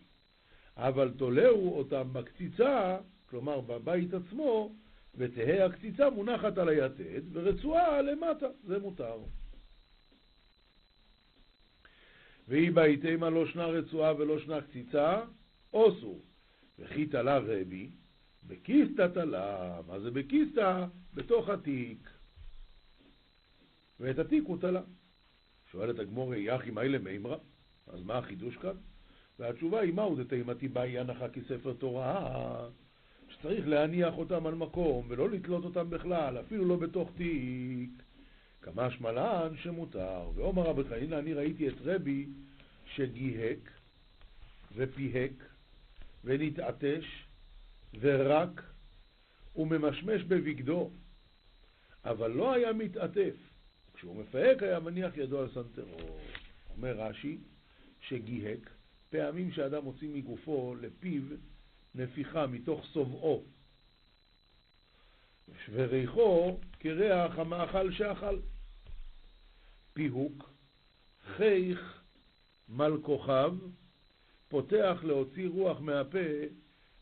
אבל 0.76 1.10
תולעו 1.16 1.78
אותם 1.78 2.08
בקציצה, 2.12 2.98
כלומר 3.30 3.60
בבית 3.60 4.14
עצמו, 4.14 4.72
ותהא 5.14 5.64
הקציצה 5.64 6.10
מונחת 6.10 6.58
על 6.58 6.68
היתד, 6.68 7.22
ורצועה 7.32 8.02
למטה, 8.02 8.46
זה 8.66 8.78
מותר. 8.78 9.18
והיא 12.48 12.72
בהיתמה 12.72 13.30
לא 13.30 13.46
שנה 13.46 13.66
רצועה 13.66 14.14
ולא 14.16 14.38
שנה 14.38 14.60
קציצה, 14.60 15.22
אוסו. 15.72 16.18
וכי 16.78 17.06
תלה 17.06 17.38
רבי, 17.38 17.90
בקיסתא 18.46 19.06
תלה, 19.14 19.80
מה 19.86 20.00
זה 20.00 20.10
בקיסתא? 20.10 20.86
בתוך 21.14 21.48
התיק. 21.48 22.10
ואת 24.00 24.18
התיק 24.18 24.44
הוא 24.46 24.58
תלה. 24.60 24.82
שואלת 25.70 25.98
הגמור, 25.98 26.34
יחי 26.34 26.70
מיילה 26.70 26.98
מימרא, 26.98 27.36
אז 27.86 28.02
מה 28.02 28.18
החידוש 28.18 28.56
כאן? 28.56 28.76
והתשובה 29.38 29.80
היא, 29.80 29.94
מהו 29.94 30.16
דתימתי 30.16 30.68
באי 30.68 30.98
הנחה 30.98 31.28
כספר 31.28 31.72
תורה, 31.72 32.68
שצריך 33.28 33.68
להניח 33.68 34.14
אותם 34.18 34.46
על 34.46 34.54
מקום 34.54 35.06
ולא 35.08 35.30
לתלות 35.30 35.64
אותם 35.64 35.90
בכלל, 35.90 36.40
אפילו 36.40 36.64
לא 36.64 36.76
בתוך 36.76 37.10
תיק. 37.16 38.03
כמה 38.64 38.90
שמלן 38.90 39.56
שמותר. 39.62 40.30
ואומר 40.34 40.62
רבי 40.62 40.84
חנינא, 40.84 41.14
אני 41.14 41.32
ראיתי 41.32 41.68
את 41.68 41.74
רבי 41.84 42.26
שגיהק 42.94 43.70
ופיהק 44.76 45.32
ונתעטש 46.24 47.04
ורק 48.00 48.62
וממשמש 49.56 50.22
בבגדו, 50.22 50.90
אבל 52.04 52.30
לא 52.30 52.52
היה 52.52 52.72
מתעטף. 52.72 53.34
כשהוא 53.94 54.16
מפהק 54.16 54.62
היה 54.62 54.80
מניח 54.80 55.16
ידו 55.16 55.40
על 55.40 55.48
סנטרו. 55.54 56.18
אומר 56.76 56.92
רש"י 57.00 57.38
שגיהק, 58.08 58.70
פעמים 59.10 59.52
שאדם 59.52 59.84
מוציא 59.84 60.08
מגופו 60.08 60.74
לפיו 60.80 61.22
נפיחה 61.94 62.46
מתוך 62.46 62.86
סובעו, 62.92 63.44
וריחו 65.72 66.58
כריח 66.80 67.38
המאכל 67.38 67.92
שאכל. 67.92 68.38
פיהוק, 69.94 70.50
חייך 71.36 72.02
מל 72.68 72.92
כוכב, 73.02 73.54
פותח 74.48 74.98
להוציא 75.02 75.48
רוח 75.48 75.80
מהפה 75.80 76.18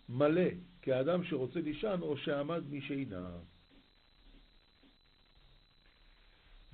מלא, 0.09 0.51
כאדם 0.83 1.25
שרוצה 1.25 1.61
לישן 1.61 1.99
או 2.03 2.17
שעמד 2.17 2.63
משינה. 2.71 3.31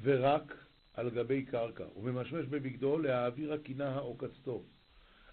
ורק 0.03 0.55
על 0.95 1.11
גבי 1.11 1.45
קרקע, 1.45 1.85
וממשמש 1.97 2.47
בבגדו 2.47 2.99
להעביר 2.99 3.53
הקינה 3.53 3.89
העוקצתו. 3.89 4.65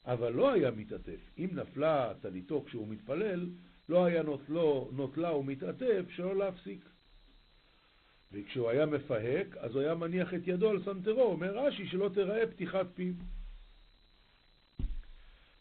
אבל 0.06 0.34
לא 0.34 0.52
היה 0.52 0.72
מתעטף. 0.72 1.20
אם 1.38 1.50
נפלה 1.52 2.14
טליתו 2.22 2.64
כשהוא 2.66 2.88
מתפלל, 2.88 3.50
לא 3.90 4.06
היה 4.06 4.24
נוטלו, 4.24 4.90
נוטלה 4.94 5.36
ומתעטף 5.36 6.10
שלא 6.10 6.36
להפסיק. 6.36 6.90
וכשהוא 8.36 8.70
היה 8.70 8.86
מפהק, 8.86 9.58
אז 9.58 9.76
הוא 9.76 9.82
היה 9.82 9.96
מניח 9.96 10.34
את 10.34 10.48
ידו 10.48 10.70
על 10.70 10.84
סנטרו, 10.86 11.24
אומר 11.24 11.58
רש"י 11.58 11.88
שלא 11.88 12.10
תראה 12.14 12.48
פתיחת 12.48 12.86
פיו. 12.96 13.14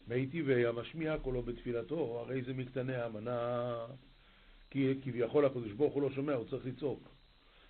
מי 0.07 0.27
טבעי 0.27 0.65
המשמיע 0.65 1.17
קולו 1.17 1.41
בתפילתו, 1.41 2.19
הרי 2.19 2.41
זה 2.41 2.53
מקטני 2.53 2.95
האמנה, 2.95 3.75
כי 4.69 4.93
כביכול 5.03 5.45
הקדוש 5.45 5.71
ברוך 5.71 5.93
הוא 5.93 6.01
לא 6.01 6.09
שומע, 6.09 6.33
הוא 6.33 6.45
צריך 6.49 6.65
לצעוק. 6.65 7.09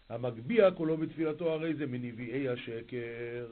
המגביה 0.10 0.72
קולו 0.72 0.98
בתפילתו, 0.98 1.54
הרי 1.54 1.74
זה 1.74 1.86
מנביאי 1.86 2.50
השקר. 2.50 3.48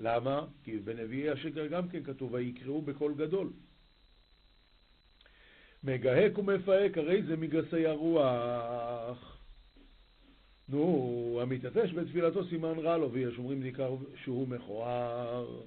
למה? 0.00 0.46
כי 0.64 0.78
בנביאי 0.78 1.30
השקר 1.30 1.66
גם 1.66 1.88
כן 1.88 2.04
כתוב, 2.04 2.32
ויקראו 2.32 2.82
בקול 2.82 3.14
גדול. 3.14 3.50
מגהק 5.84 6.38
ומפהק, 6.38 6.98
הרי 6.98 7.22
זה 7.22 7.36
מגסי 7.36 7.86
הרוח. 7.86 9.31
נו, 10.68 11.38
המתעטש 11.42 11.92
בתפילתו 11.92 12.44
סימן 12.44 12.78
רע 12.78 12.96
לו, 12.96 13.12
ויש 13.12 13.38
אומרים 13.38 13.62
ניכר 13.62 13.96
שהוא 14.24 14.48
מכוער. 14.48 15.62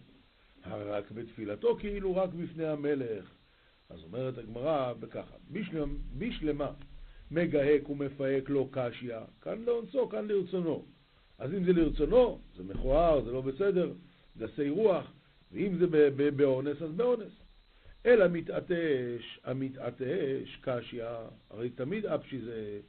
רק 0.66 1.12
בתפילתו 1.12 1.78
כאילו 1.80 2.16
רק 2.16 2.30
בפני 2.34 2.66
המלך. 2.66 3.32
אז 3.90 4.04
אומרת 4.04 4.38
הגמרא 4.38 4.94
בככה, 4.94 5.36
בשלמה, 5.52 5.94
בשלמה 6.18 6.72
מגהק 7.32 7.90
ומפהק 7.90 8.50
לו 8.50 8.70
קשיא, 8.72 9.18
כאן 9.42 9.62
לאונסו, 9.66 10.10
כאן 10.10 10.28
לרצונו. 10.28 10.86
אז 11.38 11.54
אם 11.54 11.64
זה 11.64 11.74
לרצונו, 11.74 12.42
זה 12.56 12.64
מכוער, 12.64 13.26
זה 13.26 13.32
לא 13.32 13.42
בסדר, 13.42 13.94
גסי 14.38 14.70
רוח, 14.70 15.12
ואם 15.52 15.78
זה 15.78 15.88
באונס, 16.32 16.82
אז 16.82 16.92
באונס. 16.92 17.34
אלא 18.06 18.28
מתעטש, 18.28 19.40
המתעטש 19.44 20.58
קשיא, 20.62 21.06
הרי 21.50 21.70
תמיד 21.70 22.06
אפשי 22.06 22.42
זה, 22.42 22.80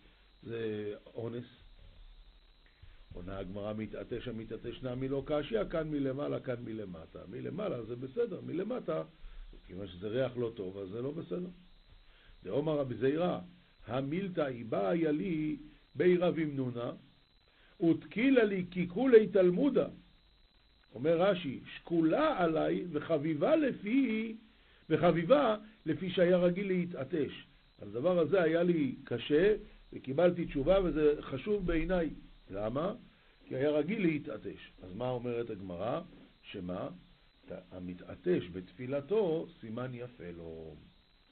זה 0.42 0.92
אונס. 1.14 1.65
עונה 3.16 3.38
הגמרא 3.38 3.72
מתעטש 3.72 4.28
המתעטש 4.28 4.82
נעמי 4.82 5.08
לא 5.08 5.22
קשיא, 5.26 5.64
כאן 5.64 5.88
מלמעלה, 5.88 6.40
כאן 6.40 6.56
מלמטה. 6.64 7.18
מלמעלה 7.28 7.82
זה 7.82 7.96
בסדר, 7.96 8.40
מלמטה, 8.40 9.02
כיוון 9.66 9.86
שזה 9.86 10.08
ריח 10.08 10.36
לא 10.36 10.52
טוב, 10.54 10.78
אז 10.78 10.88
זה 10.88 11.02
לא 11.02 11.10
בסדר. 11.10 11.48
דאמר 12.44 12.78
רבי 12.78 12.94
זעירא, 12.94 13.38
המילתא 13.86 14.46
איבא 14.46 14.88
היה 14.88 15.12
לי 15.12 15.56
בי 15.94 16.16
רב 16.16 16.38
אמנונה, 16.38 16.92
ותקילה 17.80 18.44
לי 18.44 18.64
ככולי 18.66 19.26
תלמודה. 19.26 19.86
אומר 20.94 21.20
רש"י, 21.20 21.60
שקולה 21.76 22.38
עליי 22.38 22.84
וחביבה 22.92 23.56
לפי, 23.56 24.36
וחביבה 24.90 25.56
לפי 25.86 26.10
שהיה 26.10 26.36
רגיל 26.36 26.66
להתעטש. 26.66 27.46
הדבר 27.82 28.18
הזה 28.18 28.42
היה 28.42 28.62
לי 28.62 28.94
קשה, 29.04 29.54
וקיבלתי 29.92 30.44
תשובה, 30.44 30.78
וזה 30.84 31.14
חשוב 31.20 31.66
בעיניי. 31.66 32.10
למה? 32.50 32.94
כי 33.48 33.56
היה 33.56 33.70
רגיל 33.70 34.02
להתעטש. 34.02 34.70
אז 34.82 34.94
מה 34.94 35.10
אומרת 35.10 35.50
הגמרא? 35.50 36.00
שמה? 36.42 36.88
המתעטש 37.72 38.48
בתפילתו, 38.52 39.46
סימן 39.60 39.90
יפה 39.94 40.30
לו. 40.30 40.74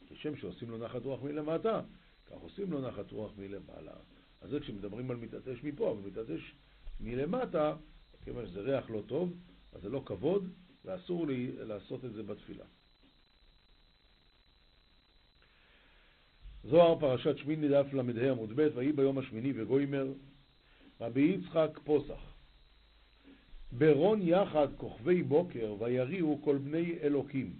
כשם 0.09 0.37
שעושים 0.37 0.71
לו 0.71 0.79
נחת 0.79 1.05
רוח 1.05 1.23
מלמטה, 1.23 1.81
כך 2.27 2.37
עושים 2.41 2.73
לו 2.73 2.81
נחת 2.81 3.11
רוח 3.11 3.33
מלמעלה. 3.39 3.95
אז 4.41 4.51
זה 4.51 4.61
כשמדברים 4.61 5.11
על 5.11 5.17
מתעטש 5.17 5.63
מפה, 5.63 5.91
אבל 5.91 6.01
מתעטש 6.09 6.53
מלמטה, 7.01 7.77
כיוון 8.25 8.47
שזה 8.47 8.61
ריח 8.61 8.91
לא 8.91 9.03
טוב, 9.07 9.33
אז 9.73 9.83
זה 9.83 9.89
לא 9.89 10.03
כבוד, 10.07 10.49
ואסור 10.85 11.27
לי 11.27 11.53
לעשות 11.59 12.05
את 12.05 12.13
זה 12.13 12.23
בתפילה. 12.23 12.65
זוהר 16.65 17.01
פרשת 17.01 17.39
שמיני 17.39 17.69
דף 17.69 17.87
ל"ה 17.93 18.31
עמוד 18.31 18.53
ב', 18.57 18.69
ויהי 18.75 18.93
ביום 18.93 19.19
השמיני 19.19 19.53
וגוימר, 19.57 20.07
רבי 21.05 21.21
יצחק 21.21 21.79
פוסח. 21.85 22.35
ברון 23.73 24.19
יחד 24.23 24.69
כוכבי 24.77 25.23
בוקר 25.23 25.75
ויריעו 25.79 26.41
כל 26.45 26.59
בני 26.59 26.99
אלוקים. 27.03 27.53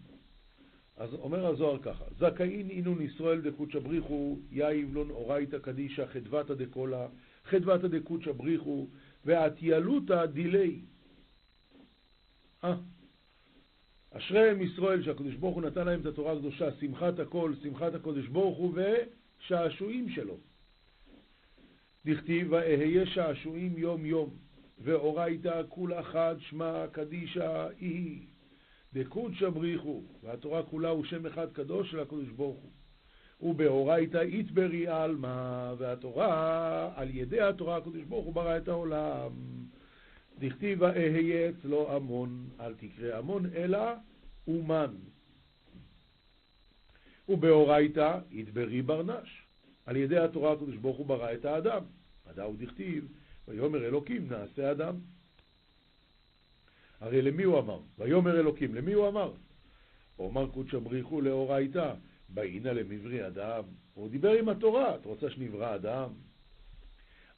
אז 0.97 1.15
אומר 1.15 1.47
הזוהר 1.47 1.79
ככה, 1.83 2.05
זכאין 2.19 2.71
אינון 2.71 3.03
ישראל 3.03 3.41
דקוצ'ה 3.41 3.81
בריחו, 3.81 4.39
יאיב 4.51 4.95
לון 4.95 5.11
אורייתא 5.11 5.59
קדישא 5.59 6.07
חדבתא 6.07 6.55
דקולה, 6.55 7.07
חדבתא 7.45 7.89
דקוצ'ה 7.89 8.33
בריחו, 8.33 8.87
ועטיילותא 9.25 10.27
דילי. 10.27 10.81
אה, 12.65 12.75
אשריהם 14.11 14.63
ישראל 14.63 15.03
שהקדוש 15.03 15.35
ברוך 15.35 15.55
הוא 15.55 15.63
נתן 15.63 15.87
להם 15.87 16.01
את 16.01 16.07
התורה 16.07 16.33
הקדושה, 16.33 16.73
שמחת 16.81 17.19
הכל, 17.19 17.53
שמחת 17.63 17.95
הקדוש 17.95 18.27
ברוך 18.27 18.59
הוא 18.59 18.75
ושעשועים 18.75 20.09
שלו. 20.09 20.37
דכתיב 22.07 22.53
ואהיה 22.53 23.07
שעשועים 23.07 23.79
יום 23.79 24.07
יום, 24.07 24.31
ואורייתא 24.79 25.63
כולה 25.69 26.03
חד 26.03 26.37
שמע 26.39 26.87
קדישא 26.93 27.69
היא. 27.81 28.27
דקודשא 28.93 29.49
בריחו, 29.49 30.03
והתורה 30.23 30.63
כולה 30.63 30.89
הוא 30.89 31.05
שם 31.05 31.27
אחד 31.27 31.53
קדוש 31.53 31.91
של 31.91 32.01
הקדוש 32.01 32.29
ברוך 32.29 32.57
הוא. 32.63 32.71
ובאורייתא 33.41 34.19
איתברי 34.19 34.89
עלמא, 34.89 35.75
והתורה, 35.79 36.93
על 36.97 37.11
ידי 37.11 37.41
התורה 37.41 37.77
הקדוש 37.77 38.03
ברוך 38.03 38.25
הוא 38.25 38.35
ברא 38.35 38.57
את 38.57 38.69
העולם. 38.69 39.33
דכתיב 40.39 40.83
אהיה 40.83 41.51
אצלו 41.51 41.97
המון, 41.97 42.49
אל 42.61 42.75
תקרא 42.75 43.19
המון, 43.19 43.47
אלא 43.55 43.79
אומן. 44.47 44.95
ובאורייתא 47.29 48.19
איתברי 48.31 48.83
ברנש. 48.83 49.45
על 49.87 49.97
ידי 49.97 50.19
התורה 50.19 50.53
הקדוש 50.53 50.77
ברוך 50.77 50.97
הוא 50.97 51.07
ברא 51.07 51.33
את 51.33 51.45
האדם. 51.45 51.85
הדאו 52.27 52.53
דכתיב, 52.57 53.09
ויאמר 53.49 53.87
אלוקים 53.87 54.29
נעשה 54.29 54.71
אדם. 54.71 54.95
הרי 57.01 57.23
למי 57.23 57.43
הוא 57.43 57.59
אמר? 57.59 57.81
ויאמר 57.99 58.41
אלוקים, 58.41 58.75
למי 58.75 58.93
הוא 58.93 59.09
אמר? 59.09 59.33
אומר 60.19 60.51
קודשא 60.51 60.79
בריחו 60.79 61.21
לאורייתא, 61.21 61.95
באינה 62.29 62.73
למברי 62.73 63.27
אדם. 63.27 63.63
הוא 63.95 64.09
דיבר 64.09 64.33
עם 64.33 64.49
התורה, 64.49 64.95
את 64.95 65.05
רוצה 65.05 65.31
שנברא 65.31 65.75
אדם? 65.75 66.09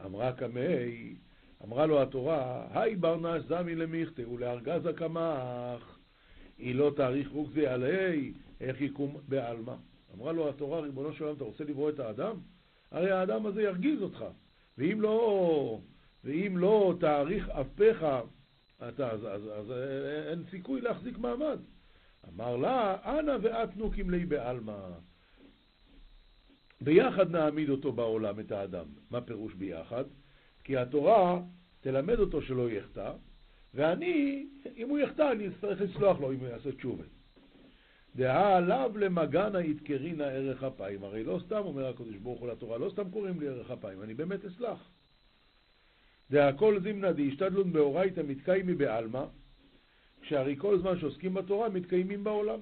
אמרה 0.05 0.33
קמי, 0.33 1.17
אמרה 1.65 1.87
לו 1.87 2.03
התורה, 2.03 2.67
היי 2.71 2.97
ברנש 2.97 3.43
זמי 3.43 3.75
למיכתה 3.75 4.29
ולארגזה 4.29 4.93
קמח, 4.93 5.99
היא 6.59 6.75
לא 6.75 6.93
תאריך 6.97 7.31
רוגזי 7.31 7.67
עלי, 7.67 8.33
איך 8.61 8.81
יקום 8.81 9.17
בעלמא. 9.29 9.75
אמרה 10.15 10.33
לו 10.33 10.49
התורה, 10.49 10.81
ריבונו 10.81 11.13
של 11.13 11.25
עולם, 11.25 11.37
אתה 11.37 11.45
רוצה 11.45 11.65
לברוא 11.65 11.91
את 11.91 11.99
האדם? 11.99 12.37
הרי 12.91 13.11
האדם 13.11 13.47
הזה 13.47 13.63
ירגיז 13.63 14.03
אותך. 14.03 14.25
ואם 14.79 15.01
לא, 15.01 15.81
ואם 16.25 16.59
לא 16.59 16.95
תאריך 17.01 17.49
אפיך, 17.49 18.07
אתה, 18.89 19.11
אז, 19.11 19.27
אז, 19.27 19.43
אז 19.55 19.73
אין 20.31 20.45
סיכוי 20.51 20.81
להחזיק 20.81 21.19
מעמד. 21.19 21.59
אמר 22.29 22.57
לה, 22.57 22.97
אנא 23.05 23.37
ואת 23.43 23.77
נוקים 23.77 24.11
לי 24.11 24.27
בעלמא. 24.27 24.89
ביחד 26.81 27.31
נעמיד 27.31 27.69
אותו 27.69 27.93
בעולם, 27.93 28.41
את 28.41 28.53
האדם. 28.53 28.87
מה 29.11 29.21
פירוש 29.21 29.55
ביחד? 29.55 30.05
כי 30.65 30.77
התורה 30.77 31.41
תלמד 31.81 32.19
אותו 32.19 32.43
שלא 32.43 32.71
יחטא, 32.71 33.13
ואני, 33.75 34.47
אם 34.77 34.89
הוא 34.89 34.99
יחטא, 34.99 35.33
אני 35.33 35.49
אצטרך 35.49 35.81
לסלוח 35.81 36.21
לו 36.21 36.33
אם 36.33 36.39
הוא 36.39 36.49
יעשה 36.49 36.73
תשובה. 36.73 37.05
דהה 38.17 38.57
עליו 38.57 38.93
למגנה 38.97 39.61
יתקרינה 39.61 40.25
ערך 40.25 40.63
אפיים. 40.63 41.05
הרי 41.05 41.25
לא 41.25 41.41
סתם 41.47 41.61
אומר 41.65 41.87
הקדוש 41.89 42.17
ברוך 42.17 42.41
הוא 42.41 42.49
לתורה, 42.49 42.79
לא 42.79 42.91
סתם 42.91 43.11
קוראים 43.11 43.41
לי 43.41 43.49
ערך 43.49 43.71
אפיים, 43.71 44.03
אני 44.03 44.15
באמת 44.15 44.45
אסלח. 44.45 44.91
דהכל 46.31 46.81
זימנה 46.83 47.13
דהשתדלון 47.13 47.73
באורייתא 47.73 48.21
מתקיימי 48.29 48.75
בעלמא, 48.75 49.25
כשהרי 50.21 50.57
כל 50.59 50.79
זמן 50.79 50.99
שעוסקים 50.99 51.35
בתורה 51.35 51.69
מתקיימים 51.69 52.25
בעולם. 52.25 52.61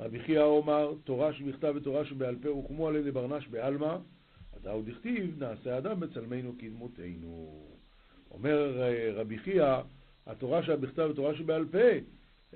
רבי 0.00 0.18
חייא 0.18 0.42
אומר, 0.42 0.94
תורה 1.04 1.32
שבכתב 1.32 1.72
ותורה 1.76 2.04
שבעל 2.04 2.36
פה 2.42 2.48
הוקמו 2.48 2.88
על 2.88 2.96
ידי 2.96 3.10
ברנש 3.10 3.48
בעלמא, 3.48 3.96
הדאו 4.56 4.82
דכתיב, 4.82 5.42
נעשה 5.42 5.78
אדם 5.78 6.00
בצלמנו 6.00 6.54
כדמותנו. 6.58 7.64
אומר 8.30 8.82
אה, 8.82 9.10
רבי 9.14 9.38
חייא, 9.38 9.76
התורה 10.26 10.62
שבכתב 10.62 11.08
ותורה 11.10 11.34
שבעל 11.34 11.66
פה 11.70 11.78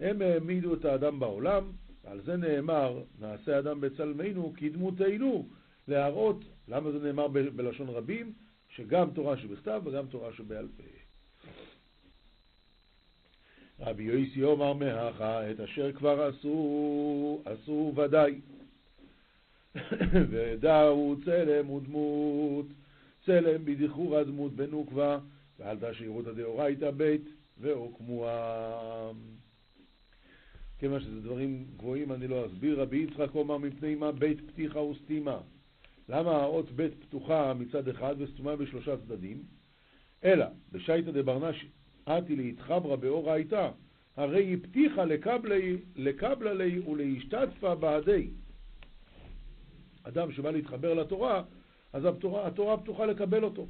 הם 0.01 0.22
העמידו 0.22 0.74
את 0.74 0.84
האדם 0.84 1.20
בעולם, 1.20 1.70
ועל 2.05 2.20
זה 2.20 2.36
נאמר, 2.36 3.03
נעשה 3.20 3.59
אדם 3.59 3.80
בצלמנו 3.80 4.53
כדמותנו, 4.57 5.46
להראות, 5.88 6.44
למה 6.68 6.90
זה 6.90 6.99
נאמר 6.99 7.28
בלשון 7.28 7.88
רבים? 7.88 8.32
שגם 8.76 9.11
תורה 9.11 9.36
שבכתב 9.36 9.82
וגם 9.84 10.07
תורה 10.07 10.32
שבעל 10.32 10.68
פה. 10.76 10.82
רבי 13.80 14.03
יויסי 14.03 14.42
אומר 14.42 14.72
מהכה, 14.72 15.51
את 15.51 15.61
אשר 15.61 15.92
כבר 15.92 16.22
עשו, 16.22 17.42
עשו 17.44 17.92
ודאי. 17.96 18.40
ודאו 20.30 21.16
צלם 21.24 21.70
ודמות, 21.70 22.66
צלם 23.26 23.64
בדיחור 23.64 24.16
הדמות 24.16 24.53
בנוקבה, 24.53 25.18
ועל 25.59 25.76
תשירותא 25.80 26.32
דאורייתא 26.32 26.90
בית 26.90 27.24
והוקמוה. 27.61 29.12
כיוון 30.78 31.00
שזה 31.00 31.20
דברים 31.20 31.66
גבוהים 31.76 32.12
אני 32.12 32.28
לא 32.28 32.46
אסביר. 32.46 32.82
רבי 32.82 32.96
יצחק 32.96 33.34
אומר 33.34 33.58
מפני 33.58 33.94
מה 33.94 34.12
בית 34.12 34.38
פתיחה 34.50 34.80
וסתימה. 34.80 35.40
למה 36.08 36.30
האות 36.30 36.70
בית 36.70 36.92
פתוחה 37.00 37.54
מצד 37.54 37.88
אחד 37.88 38.14
וסתומה 38.18 38.56
בשלושה 38.56 38.96
צדדים? 38.96 39.42
אלא, 40.24 40.46
בשייטא 40.72 41.10
דברנש 41.10 41.66
אתי 42.08 42.36
להתחברה 42.36 42.96
באורייתא, 42.96 43.70
הרי 44.16 44.44
היא 44.44 44.58
פתיחה 44.62 45.04
לקבלה 45.96 46.54
לי 46.54 46.78
ולהשתתפה 46.78 47.74
בעדי. 47.74 48.30
אדם 50.02 50.32
שבא 50.32 50.50
להתחבר 50.50 50.94
לתורה, 50.94 51.42
אז 51.92 52.04
התורה, 52.04 52.46
התורה 52.46 52.76
פתוחה 52.76 53.06
לקבל 53.06 53.44
אותו. 53.44 53.66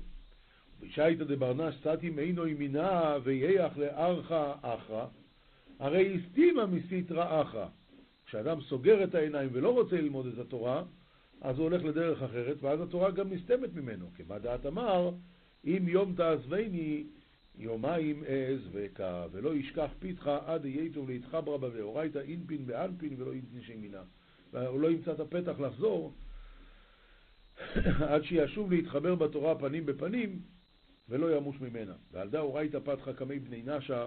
בשייטא 0.80 1.24
דברנש 1.24 1.74
סתי 1.74 2.06
ימינה 2.46 3.16
וייח 3.22 3.78
לארכה 3.78 4.54
אחרא, 4.62 5.06
הרי 5.78 6.16
הסתימה 6.16 6.66
מסיטרא 6.66 7.42
אחרא. 7.42 7.66
כשאדם 8.26 8.60
סוגר 8.60 9.04
את 9.04 9.14
העיניים 9.14 9.50
ולא 9.52 9.72
רוצה 9.72 9.96
ללמוד 9.96 10.26
את 10.26 10.38
התורה, 10.38 10.84
אז 11.40 11.58
הוא 11.58 11.64
הולך 11.64 11.84
לדרך 11.84 12.22
אחרת, 12.22 12.62
ואז 12.62 12.80
התורה 12.80 13.10
גם 13.10 13.32
נסתמת 13.32 13.74
ממנו. 13.74 14.10
כמה 14.14 14.38
דעת 14.38 14.66
אמר, 14.66 15.10
אם 15.64 15.88
יום 15.88 16.14
תעזבני, 16.14 17.06
יומיים 17.58 18.24
אעז 18.24 18.60
וקה, 18.72 19.26
ולא 19.32 19.54
ישכח 19.54 19.90
פיתך 19.98 20.30
עד 20.46 20.64
יתו 20.64 21.06
להתחברה 21.06 21.58
בה 21.58 21.68
ואורייתא 21.72 22.18
אינפין 22.18 22.66
באנפין 22.66 23.22
ולא 23.22 23.34
ינפין 23.34 23.62
שמינה. 23.62 24.02
הוא 24.52 24.80
לא 24.80 24.90
ימצא 24.90 25.12
את 25.12 25.20
הפתח 25.20 25.60
לחזור 25.60 26.14
עד 28.08 28.24
שישוב 28.24 28.72
להתחבר 28.72 29.14
בתורה 29.14 29.54
פנים 29.58 29.86
בפנים 29.86 30.40
ולא 31.08 31.36
ימוש 31.36 31.60
ממנה. 31.60 31.94
ועל 32.12 32.28
דה 32.28 32.40
אורייתא 32.40 32.78
פתחה 32.84 33.12
קמי 33.12 33.38
בני 33.38 33.62
נשה 33.64 34.06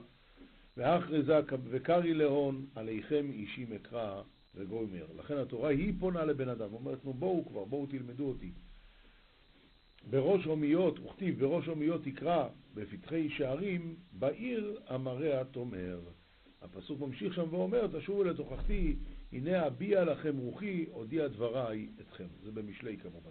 ואחרזה 0.78 1.40
וקרי 1.70 2.14
להון 2.14 2.66
עליכם 2.76 3.30
אישי 3.32 3.66
מקרא 3.70 4.22
וגוימר. 4.56 5.06
לכן 5.18 5.38
התורה 5.38 5.70
היא 5.70 5.94
פונה 6.00 6.26
לבן 6.26 6.50
אדם, 6.50 6.74
אומרת 6.74 7.06
נו 7.06 7.14
בואו 7.14 7.46
כבר, 7.46 7.66
בואו 7.66 7.86
תלמדו 7.86 8.30
אותי. 8.30 8.52
בראש 10.10 10.48
אומיות, 10.48 11.00
וכתיב 11.00 11.40
בראש 11.40 11.68
אומיות 11.68 12.02
תקרא 12.04 12.48
בפתחי 12.74 13.30
שערים, 13.30 13.96
בעיר 14.12 14.80
המראה 14.88 15.44
תאמר. 15.44 16.00
הפסוק 16.62 17.00
ממשיך 17.00 17.34
שם 17.34 17.54
ואומר, 17.54 17.88
תשובו 17.88 18.24
לתוכחתי, 18.24 18.96
הנה 19.32 19.68
אביע 19.68 20.04
לכם 20.04 20.38
רוחי, 20.38 20.86
הודיע 20.92 21.28
דבריי 21.28 21.90
אתכם. 22.02 22.28
זה 22.44 22.52
במשלי 22.52 22.98
כמובן. 22.98 23.30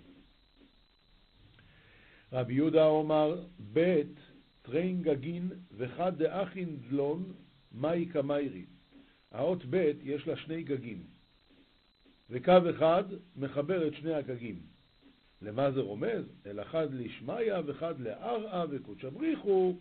רבי 2.33 2.55
יהודה 2.55 2.87
אומר, 2.87 3.45
בית 3.59 4.15
תרין 4.71 5.03
גגין 5.03 5.49
וחד 5.77 6.23
דאחיד 6.23 6.77
לון 6.89 7.33
מאי 7.73 8.07
קא 8.07 8.21
מיירי. 8.21 8.65
האות 9.33 9.63
ב' 9.71 9.93
יש 10.03 10.27
לה 10.27 10.37
שני 10.37 10.63
גגים, 10.63 11.03
וקו 12.31 12.53
אחד 12.71 13.05
מחבר 13.37 13.89
את 13.89 13.95
שני 13.95 14.15
הגגים. 14.15 14.61
למה 15.43 15.71
זה 15.71 15.81
רומז? 15.81 16.25
אלא 16.47 16.61
חד 16.61 16.95
לשמיא 16.95 17.53
וחד 17.67 18.01
לארעא 18.01 18.65
וקודשא 18.71 19.05
בריך 19.05 19.45
הוא, 19.45 19.77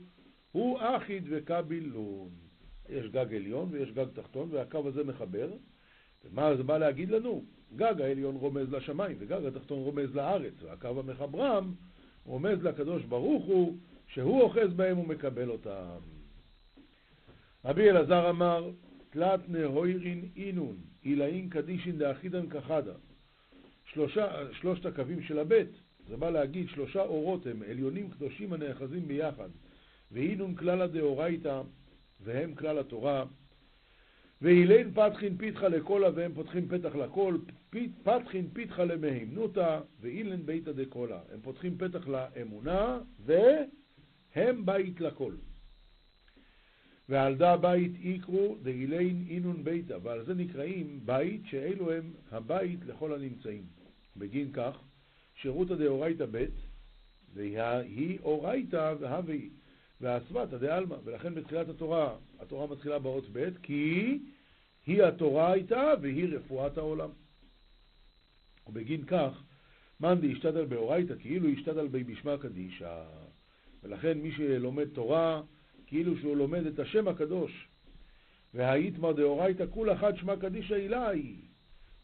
הוא 0.51 0.79
אחיד 0.81 1.23
וקביל 1.29 1.85
לון. 1.85 2.29
יש 2.89 3.05
גג 3.05 3.33
עליון 3.33 3.69
ויש 3.71 3.91
גג 3.91 4.07
תחתון, 4.13 4.49
והקו 4.51 4.87
הזה 4.87 5.03
מחבר. 5.03 5.49
ומה 6.25 6.55
זה 6.55 6.63
בא 6.63 6.77
להגיד 6.77 7.09
לנו? 7.09 7.43
גג 7.75 8.01
העליון 8.01 8.35
רומז 8.35 8.73
לשמיים, 8.73 9.17
וגג 9.19 9.45
התחתון 9.45 9.79
רומז 9.79 10.15
לארץ, 10.15 10.53
והקו 10.61 10.99
המחברם 10.99 11.73
רומז 12.25 12.63
לקדוש 12.63 13.03
ברוך 13.03 13.45
הוא, 13.45 13.77
שהוא 14.13 14.41
אוחז 14.41 14.73
בהם 14.75 14.99
ומקבל 14.99 15.49
אותם. 15.49 15.99
רבי 17.65 17.89
אלעזר 17.89 18.29
אמר, 18.29 18.69
תלת 19.09 19.39
נהוירין 19.49 20.29
אינון, 20.35 20.77
אילאין 21.05 21.49
קדישין 21.49 21.97
דאחידן 21.97 22.49
כחדה. 22.49 22.93
שלושת 24.53 24.85
הקווים 24.85 25.21
של 25.21 25.39
הבית, 25.39 25.69
זה 26.07 26.17
בא 26.17 26.29
להגיד 26.29 26.69
שלושה 26.69 27.01
אורות 27.01 27.47
הם 27.47 27.63
עליונים 27.69 28.09
קדושים 28.09 28.53
הנאחזים 28.53 29.07
ביחד, 29.07 29.49
ואינון 30.11 30.55
כלל 30.55 30.81
הדאורייתא, 30.81 31.61
והם 32.23 32.55
כלל 32.55 32.79
התורה. 32.79 33.25
ואילין 34.41 34.91
פתחין 34.93 35.37
פיתחה 35.37 35.67
לקולה, 35.67 36.09
והם 36.15 36.33
פותחים 36.33 36.67
פתח 36.67 36.95
לכל, 36.95 37.37
פתחין 38.03 38.49
פיתחה 38.53 38.83
למהימנותא, 38.83 39.79
ואילן 40.01 40.45
ביתא 40.45 40.71
דקולה. 40.71 41.19
הם 41.33 41.39
פותחים 41.41 41.77
פתח 41.77 42.07
לאמונה, 42.07 42.99
והם 44.39 44.65
בית 44.65 45.01
לכל. 45.01 45.33
ועל 47.09 47.35
דה 47.35 47.57
בית 47.57 47.91
יקרו 47.99 48.57
דגילין 48.61 49.25
אינון 49.29 49.63
ביתא, 49.63 49.97
ועל 50.03 50.25
זה 50.25 50.33
נקראים 50.33 50.99
בית 51.05 51.41
שאלו 51.45 51.91
הם 51.91 52.13
הבית 52.31 52.79
לכל 52.85 53.13
הנמצאים. 53.13 53.63
בגין 54.17 54.51
כך, 54.53 54.77
שירותא 55.35 55.75
דאורייתא 55.75 56.25
בית, 56.25 56.53
והיא 57.33 58.19
אורייתא 58.19 58.95
והווי, 58.99 59.49
והסבתא 60.01 60.57
דעלמא, 60.57 60.95
ולכן 61.03 61.35
בתחילת 61.35 61.69
התורה, 61.69 62.15
התורה 62.39 62.67
מתחילה 62.67 62.99
באות 62.99 63.29
בית, 63.29 63.53
כי 63.61 64.19
היא 64.85 65.03
התורה 65.03 65.51
הייתה 65.51 65.93
והיא 66.01 66.35
רפואת 66.35 66.77
העולם. 66.77 67.09
ובגין 68.67 69.05
כך, 69.05 69.43
מאן 69.99 70.21
דאשתדל 70.21 70.65
באורייתא, 70.65 71.13
כאילו 71.19 71.49
השתדל 71.49 71.87
בי 71.87 72.03
בשמה 72.03 72.37
קדישא. 72.37 73.03
ולכן 73.83 74.17
מי 74.17 74.31
שלומד 74.31 74.87
תורה, 74.89 75.41
כאילו 75.87 76.17
שהוא 76.17 76.37
לומד 76.37 76.65
את 76.65 76.79
השם 76.79 77.07
הקדוש. 77.07 77.67
והאיתמר 78.53 79.11
דאורייתא 79.11 79.65
כול 79.69 79.93
אחת 79.93 80.17
שמע 80.17 80.35
קדישא 80.35 80.75
אילאי. 80.75 81.35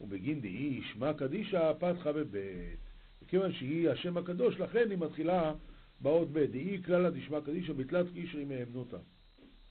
ובגין 0.02 0.42
דהי 0.42 0.82
שמע 0.94 1.14
קדישא 1.14 1.74
פתחה 1.80 2.12
בבית. 2.12 2.80
וכיוון 3.22 3.54
שהיא 3.54 3.90
השם 3.90 4.18
הקדוש, 4.18 4.60
לכן 4.60 4.90
היא 4.90 4.98
מתחילה 4.98 5.54
באות 6.02 6.32
בית. 6.32 6.52
דהי 6.52 6.84
כללה 6.84 7.10
דשמע 7.10 7.42
קדישא 7.42 7.74
בתלת 7.74 8.08
קישרי 8.14 8.46
מהמנותא. 8.46 8.98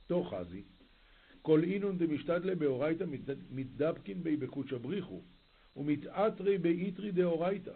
תוך 0.07 0.35
חזי. 0.35 0.63
כל 1.43 1.63
אינון 1.63 1.99
דמשתדלה 1.99 2.55
באורייתא 2.55 3.05
מתדבקין 3.51 4.23
בי 4.23 4.37
בקודשא 4.37 4.77
בריחו, 4.77 5.23
ומתעטרי 5.77 6.59
באיתרי 6.59 7.13
דאורייתא. 7.13 7.73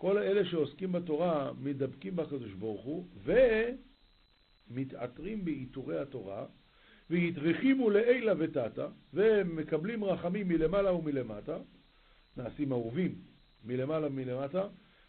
כל 0.00 0.18
אלה 0.18 0.44
שעוסקים 0.44 0.92
בתורה 0.92 1.52
מדבקים 1.60 2.16
בקדוש 2.16 2.52
ברוך 2.52 2.84
הוא, 2.84 3.06
ומתעטרים 4.70 5.44
בעיטורי 5.44 5.98
התורה, 5.98 6.46
ויתרחימו 7.10 7.90
לעילה 7.90 8.32
ותתא, 8.38 8.86
והם 9.12 9.56
מקבלים 9.56 10.04
רחמים 10.04 10.48
מלמעלה 10.48 10.92
ומלמטה, 10.92 11.58
נעשים 12.36 12.72
אהובים 12.72 13.14
מלמעלה 13.64 14.06
ומלמטה, 14.06 14.68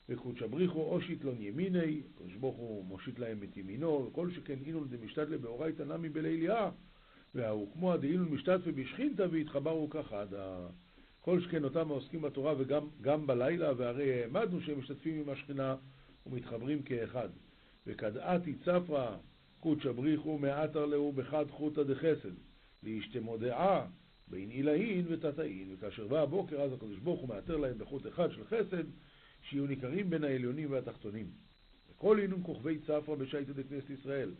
וקודשא 0.09 0.47
בריחו 0.47 0.81
אושיט 0.81 1.23
לון 1.23 1.41
ימיני, 1.41 2.01
קדוש 2.15 2.35
ברוך 2.35 2.57
הוא 2.57 2.85
מושיט 2.85 3.19
להם 3.19 3.43
את 3.43 3.57
ימינו, 3.57 4.07
וכל 4.07 4.31
שכן 4.31 4.57
אינון 4.65 4.87
דמשתדלה 4.89 5.37
באורייתא 5.37 5.83
נמי 5.83 6.09
בליליה, 6.09 6.69
והוא 7.35 7.73
כמו 7.73 7.93
הדאינון 7.93 8.29
משתתפה 8.29 8.71
בשכינתא 8.71 9.27
והתחברו 9.31 9.89
כחדה. 9.89 10.67
כל 11.21 11.41
שכן 11.41 11.63
אותם 11.63 11.91
העוסקים 11.91 12.21
בתורה 12.21 12.53
וגם 12.57 13.27
בלילה, 13.27 13.71
והרי 13.77 14.21
העמדנו 14.21 14.61
שהם 14.61 14.79
משתתפים 14.79 15.19
עם 15.19 15.29
השכינה 15.29 15.75
ומתחברים 16.25 16.83
כאחד. 16.83 17.29
וכדעתי 17.87 18.55
צפרא 18.55 19.15
קודשא 19.59 19.91
בריחו 19.91 20.37
מעטר 20.37 20.85
להו 20.85 21.11
בחד 21.11 21.45
חוטא 21.49 21.83
דחסד, 21.83 22.33
להשתמודעה 22.83 23.85
בין 24.27 24.49
עילאין 24.49 25.05
ותתאין, 25.09 25.73
וכאשר 25.73 26.07
בא 26.07 26.21
הבוקר 26.21 26.61
אז 26.61 26.73
הקדוש 26.73 26.99
ברוך 26.99 27.21
הוא 27.21 27.29
מעטר 27.29 27.57
להם 27.57 27.77
בחוט 27.77 28.07
אחד 28.07 28.31
של 28.31 28.45
חסד, 28.45 28.83
שיהיו 29.41 29.67
ניכרים 29.67 30.09
בין 30.09 30.23
העליונים 30.23 30.71
והתחתונים. 30.71 31.25
וכל 31.91 32.19
אינון 32.19 32.39
כוכבי 32.43 32.79
צפרא 32.79 33.15
בשייטא 33.15 33.51
דכנסת 33.53 33.89
ישראל, 33.89 34.31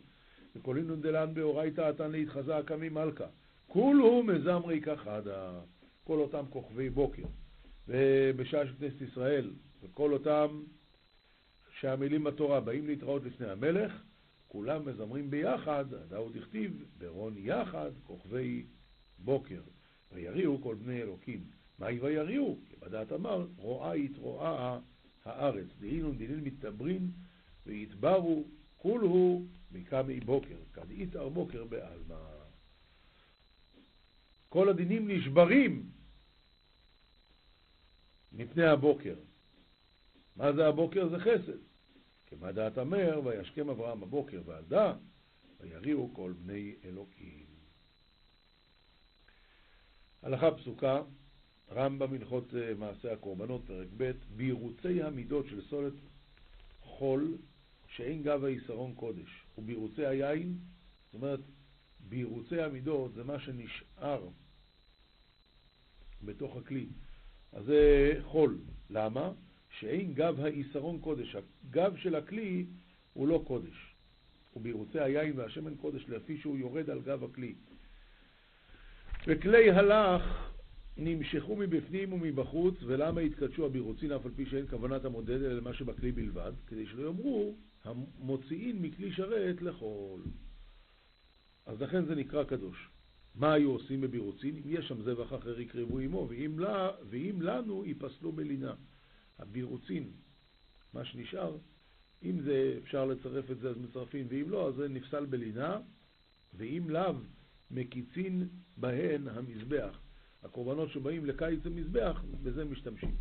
וכל 0.56 0.76
אינון 0.76 1.00
דלן 1.00 1.34
באורייתא 1.34 1.80
עתן 1.80 2.10
להתחזה 2.10 2.56
הקמי 2.56 2.88
מלכה, 2.88 3.26
כולו 3.66 4.22
מזמרי 4.22 4.80
כחדה. 4.80 5.60
כל 6.04 6.18
אותם 6.18 6.44
כוכבי 6.50 6.90
בוקר, 6.90 7.26
ובשעה 7.88 8.66
של 8.66 8.74
כנסת 8.78 9.00
ישראל, 9.00 9.50
וכל 9.82 10.12
אותם 10.12 10.62
שהמילים 11.80 12.24
בתורה 12.24 12.60
באים 12.60 12.86
להתראות 12.86 13.24
לפני 13.24 13.50
המלך, 13.50 14.02
כולם 14.48 14.88
מזמרים 14.88 15.30
ביחד, 15.30 15.84
דאוד 16.08 16.36
הכתיב, 16.36 16.84
ברון 16.98 17.34
יחד, 17.36 17.90
כוכבי 18.06 18.66
בוקר. 19.18 19.60
ויריעו 20.12 20.62
כל 20.62 20.74
בני 20.74 21.02
אלוקים. 21.02 21.44
מהי 21.78 22.00
ויריעו? 22.00 22.58
כי 22.68 22.76
בדעת 22.76 23.12
אמר, 23.12 23.46
רואה 23.56 23.96
יתרואה 23.96 24.78
הארץ. 25.24 25.66
דהינון 25.80 26.16
דינין 26.18 26.40
מתברין 26.44 27.10
ויתברו 27.66 28.44
כולהו 28.76 29.46
מקמי 29.72 30.20
בוקר. 30.20 30.56
כד 30.72 30.90
יתער 30.90 31.28
בוקר 31.28 31.64
בעלמא. 31.64 32.42
כל 34.48 34.68
הדינים 34.68 35.10
נשברים 35.10 35.90
מפני 38.42 38.64
הבוקר. 38.64 39.14
מה 40.36 40.52
זה 40.52 40.66
הבוקר? 40.66 41.08
זה 41.08 41.18
חסד. 41.18 41.58
כמה 42.26 42.52
דעת 42.52 42.78
אמר, 42.78 43.20
וישכם 43.24 43.70
אברהם 43.70 44.00
בבוקר 44.00 44.42
ועדה, 44.46 44.94
ויריעו 45.60 46.10
כל 46.14 46.32
בני 46.38 46.74
אלוקים. 46.84 47.46
הלכה 50.22 50.50
פסוקה, 50.50 51.02
רמב"ם 51.70 52.14
הלכות 52.14 52.54
אה, 52.54 52.74
מעשה 52.74 53.12
הקורבנות, 53.12 53.62
פרק 53.66 53.88
ב', 53.96 54.12
בירוצי 54.36 55.02
המידות 55.02 55.46
של 55.46 55.62
סולת 55.62 55.94
חול, 56.80 57.38
שאין 57.88 58.22
גב 58.22 58.44
היסרון 58.44 58.94
קודש, 58.94 59.46
ובירוצי 59.58 60.06
היין, 60.06 60.58
זאת 61.04 61.14
אומרת, 61.14 61.40
בירוצי 62.08 62.60
המידות 62.60 63.14
זה 63.14 63.24
מה 63.24 63.40
שנשאר 63.40 64.28
בתוך 66.22 66.56
הכלי. 66.56 66.86
אז 67.52 67.64
זה 67.64 68.12
חול. 68.24 68.58
למה? 68.90 69.32
שאין 69.78 70.14
גב 70.14 70.40
היסרון 70.40 70.98
קודש. 71.00 71.36
הגב 71.36 71.96
של 71.96 72.14
הכלי 72.14 72.66
הוא 73.12 73.28
לא 73.28 73.42
קודש. 73.46 73.94
ובירוצי 74.56 75.00
היין 75.00 75.38
והשמן 75.38 75.74
קודש 75.74 76.04
לפי 76.08 76.38
שהוא 76.38 76.58
יורד 76.58 76.90
על 76.90 77.00
גב 77.00 77.24
הכלי. 77.24 77.54
וכלי 79.26 79.70
הלך 79.70 80.52
נמשכו 80.96 81.56
מבפנים 81.56 82.12
ומבחוץ, 82.12 82.74
ולמה 82.82 83.20
התקדשו 83.20 83.66
הבירוצין 83.66 84.12
אף 84.12 84.26
על 84.26 84.32
פי 84.36 84.46
שאין 84.46 84.66
כוונת 84.66 85.04
המודד 85.04 85.42
אלא 85.42 85.52
למה 85.52 85.74
שבכלי 85.74 86.12
בלבד, 86.12 86.52
כדי 86.66 86.86
שלא 86.86 87.06
יאמרו 87.06 87.54
המוציאין 87.84 88.82
מכלי 88.82 89.12
שרת 89.12 89.62
לחול. 89.62 90.20
אז 91.66 91.80
לכן 91.80 92.04
זה 92.04 92.14
נקרא 92.14 92.44
קדוש. 92.44 92.88
מה 93.34 93.52
היו 93.52 93.70
עושים 93.70 94.00
בבירוצין? 94.00 94.56
אם 94.56 94.62
יש 94.66 94.88
שם 94.88 95.02
זבח 95.02 95.32
אחר 95.32 95.60
יקרבו 95.60 95.98
עמו, 95.98 96.26
ואם, 96.30 96.58
לה, 96.58 96.90
ואם 97.10 97.42
לנו 97.42 97.84
ייפסלו 97.84 98.32
בלינה. 98.32 98.74
הבירוצין, 99.38 100.10
מה 100.94 101.04
שנשאר, 101.04 101.56
אם 102.22 102.40
זה 102.42 102.78
אפשר 102.82 103.04
לצרף 103.04 103.50
את 103.50 103.58
זה 103.58 103.70
אז 103.70 103.76
מצרפים, 103.78 104.26
ואם 104.30 104.50
לא 104.50 104.68
אז 104.68 104.74
זה 104.74 104.88
נפסל 104.88 105.26
בלינה, 105.26 105.80
ואם 106.54 106.90
לאו 106.90 107.14
מקיצין 107.70 108.48
בהן 108.76 109.28
המזבח. 109.28 109.98
הקורבנות 110.42 110.90
שבאים 110.90 111.26
לקיץ 111.26 111.66
המזבח, 111.66 112.22
בזה 112.42 112.64
משתמשים. 112.64 113.16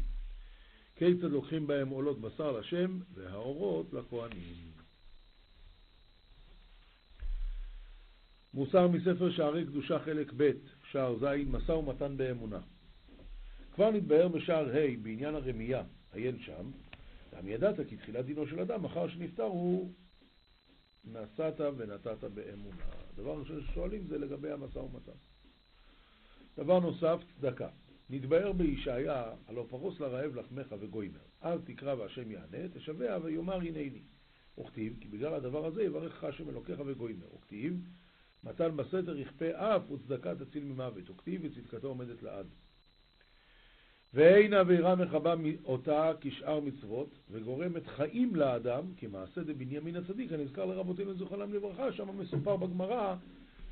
כיצד 0.95 1.23
לוקחים 1.23 1.67
בהם 1.67 1.89
עולות 1.89 2.21
בשר 2.21 2.51
לשם 2.51 2.99
והאורות 3.13 3.93
לכהנים. 3.93 4.80
מוסר 8.53 8.87
מספר 8.87 9.31
שערי 9.31 9.65
קדושה 9.65 9.99
חלק 9.99 10.33
ב', 10.37 10.51
שער 10.91 11.15
ז', 11.19 11.23
משא 11.47 11.71
ומתן 11.71 12.17
באמונה. 12.17 12.59
כבר 13.73 13.91
נתבהר 13.91 14.27
בשער 14.27 14.69
ה' 14.69 14.97
בעניין 15.01 15.35
הרמייה, 15.35 15.83
עיין 16.13 16.39
שם, 16.39 16.71
גם 17.35 17.47
ידעת 17.47 17.75
כי 17.87 17.97
תחילת 17.97 18.25
דינו 18.25 18.47
של 18.47 18.59
אדם 18.59 18.85
אחר 18.85 19.09
שנפטר 19.09 19.43
הוא 19.43 19.93
נשאת 21.05 21.59
ונתת 21.77 22.23
באמונה. 22.23 22.85
הדבר 23.13 23.31
הראשון 23.31 23.61
ששואלים 23.61 24.07
זה 24.07 24.17
לגבי 24.17 24.51
המשא 24.51 24.79
ומתן. 24.79 25.17
דבר 26.57 26.79
נוסף, 26.79 27.19
צדקה. 27.35 27.69
נתבהר 28.09 28.51
בישעיה, 28.51 29.33
הלא 29.47 29.65
פרוס 29.69 29.99
לרעב 29.99 30.35
לחמך 30.35 30.75
וגוימר. 30.79 31.19
אז 31.41 31.59
תקרא 31.65 31.93
והשם 31.93 32.31
יענה, 32.31 32.69
תשבע 32.73 33.17
ויאמר 33.23 33.55
הנני. 33.55 34.01
וכתיב, 34.59 34.97
כי 35.01 35.07
בגלל 35.07 35.33
הדבר 35.33 35.65
הזה 35.65 35.83
יברך 35.83 36.17
לך 36.17 36.23
השם 36.23 36.49
אלוקיך 36.49 36.79
וגוימר. 36.85 37.35
וכתיב, 37.35 37.73
מתן 38.43 38.77
בסתר 38.77 39.17
יכפה 39.17 39.49
אף 39.55 39.91
וצדקה 39.91 40.35
תציל 40.35 40.63
ממוות. 40.63 41.09
וכתיב, 41.09 41.41
וצדקתו 41.43 41.87
עומדת 41.87 42.23
לעד. 42.23 42.47
ואין 44.13 44.53
עבירה 44.53 44.95
מכבה 44.95 45.33
אותה 45.63 46.11
כשאר 46.21 46.59
מצוות, 46.59 47.09
וגורמת 47.31 47.87
חיים 47.87 48.35
לאדם, 48.35 48.83
כמעשה 48.97 49.43
דבנימין 49.43 49.95
הצדיק, 49.95 50.31
הנזכר 50.31 50.65
לרבותינו 50.65 51.13
זכרם 51.13 51.53
לברכה, 51.53 51.91
שם 51.91 52.19
מסופר 52.19 52.57
בגמרא 52.57 53.15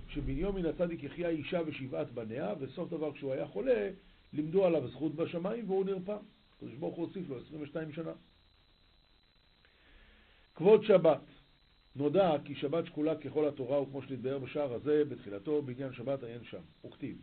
שבנימין 0.08 0.66
הצדיק 0.66 1.04
יחיה 1.04 1.30
אישה 1.30 1.62
ושבעת 1.66 2.12
בניה, 2.12 2.54
וסוף 2.60 2.90
דבר 2.90 3.14
כשהוא 3.14 3.34
היה 3.34 3.48
חולה, 3.48 3.90
לימדו 4.34 4.66
עליו 4.66 4.88
זכות 4.88 5.16
בשמיים 5.16 5.70
והוא 5.70 5.86
נרפא. 5.86 6.18
הקדוש 6.56 6.74
ברוך 6.74 6.96
הוא 6.96 7.06
הוסיף 7.06 7.30
לו 7.30 7.38
22 7.38 7.92
שנה. 7.92 8.12
כבוד 10.56 10.84
שבת 10.84 11.22
נודע 12.00 12.32
כי 12.46 12.56
שבת 12.56 12.86
שקולה 12.86 13.16
ככל 13.16 13.48
התורה, 13.48 13.82
וכמו 13.82 14.02
שנתבהר 14.02 14.40
בשער 14.40 14.74
הזה, 14.74 15.04
בתחילתו 15.06 15.62
בעניין 15.62 15.94
שבת 15.94 16.24
עיין 16.24 16.44
שם. 16.44 16.62
וכתיב 16.86 17.18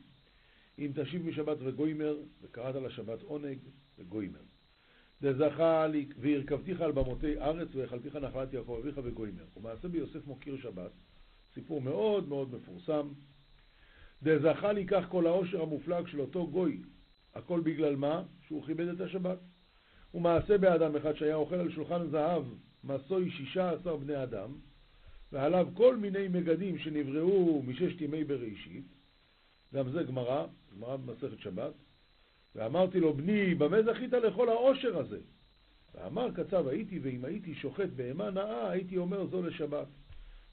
אם 0.78 0.90
תשיב 0.94 1.26
משבת 1.26 1.56
וגוימר, 1.60 2.16
וקראת 2.42 2.74
לשבת 2.74 3.22
עונג 3.22 3.58
וגוימר. 3.98 4.40
דזכה 5.22 5.86
לי, 5.86 6.06
והרכבתיך 6.18 6.80
על 6.80 6.92
במותי 6.92 7.38
ארץ, 7.40 7.68
והאכלתיך 7.74 8.16
נחלת 8.16 8.52
יעקב 8.52 8.78
אביך 8.82 9.00
וגוימר. 9.04 9.44
ומעשה 9.56 9.88
ביוסף 9.88 10.26
מוקיר 10.26 10.56
שבת, 10.56 10.90
סיפור 11.54 11.80
מאוד 11.80 12.28
מאוד 12.28 12.54
מפורסם. 12.54 13.08
דזכה 14.22 14.72
לי 14.72 14.86
כך 14.86 15.04
כל 15.08 15.26
העושר 15.26 15.62
המופלג 15.62 16.06
של 16.06 16.20
אותו 16.20 16.46
גוי, 16.46 16.82
הכל 17.34 17.60
בגלל 17.60 17.96
מה? 17.96 18.22
שהוא 18.46 18.66
כיבד 18.66 18.88
את 18.88 19.00
השבת. 19.00 19.38
ומעשה 20.14 20.58
באדם 20.58 20.96
אחד 20.96 21.14
שהיה 21.14 21.34
אוכל 21.34 21.54
על 21.54 21.70
שולחן 21.70 22.08
זהב 22.10 22.44
מסוי 22.84 23.30
שישה 23.30 23.70
עשר 23.70 23.96
בני 23.96 24.22
אדם, 24.22 24.50
ועליו 25.36 25.68
כל 25.74 25.96
מיני 25.96 26.28
מגדים 26.28 26.78
שנבראו 26.78 27.62
מששת 27.62 28.00
ימי 28.00 28.24
בראשית, 28.24 28.84
גם 29.74 29.90
זה 29.90 30.02
גמרא, 30.02 30.46
גמרא 30.76 30.96
במסכת 30.96 31.38
שבת, 31.38 31.72
ואמרתי 32.54 33.00
לו, 33.00 33.14
בני, 33.14 33.54
במה 33.54 33.82
זכית 33.82 34.12
לכל 34.12 34.48
העושר 34.48 34.98
הזה? 34.98 35.18
ואמר 35.94 36.28
קצב 36.34 36.68
הייתי, 36.68 36.98
ואם 36.98 37.24
הייתי 37.24 37.54
שוחט 37.54 37.88
בהמה 37.96 38.30
נאה, 38.30 38.70
הייתי 38.70 38.96
אומר 38.96 39.26
זו 39.26 39.42
לשבת. 39.42 39.86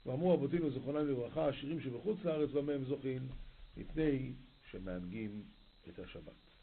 ואמרו 0.06 0.34
אבותינו 0.34 0.70
זכרונם 0.70 1.08
לברכה, 1.08 1.48
השירים 1.48 1.80
שבחוץ 1.80 2.18
לארץ 2.24 2.50
במה 2.50 2.72
הם 2.72 2.84
זוכים, 2.84 3.22
מפני 3.76 4.32
שמענגים 4.70 5.42
את 5.88 5.98
השבת. 5.98 6.53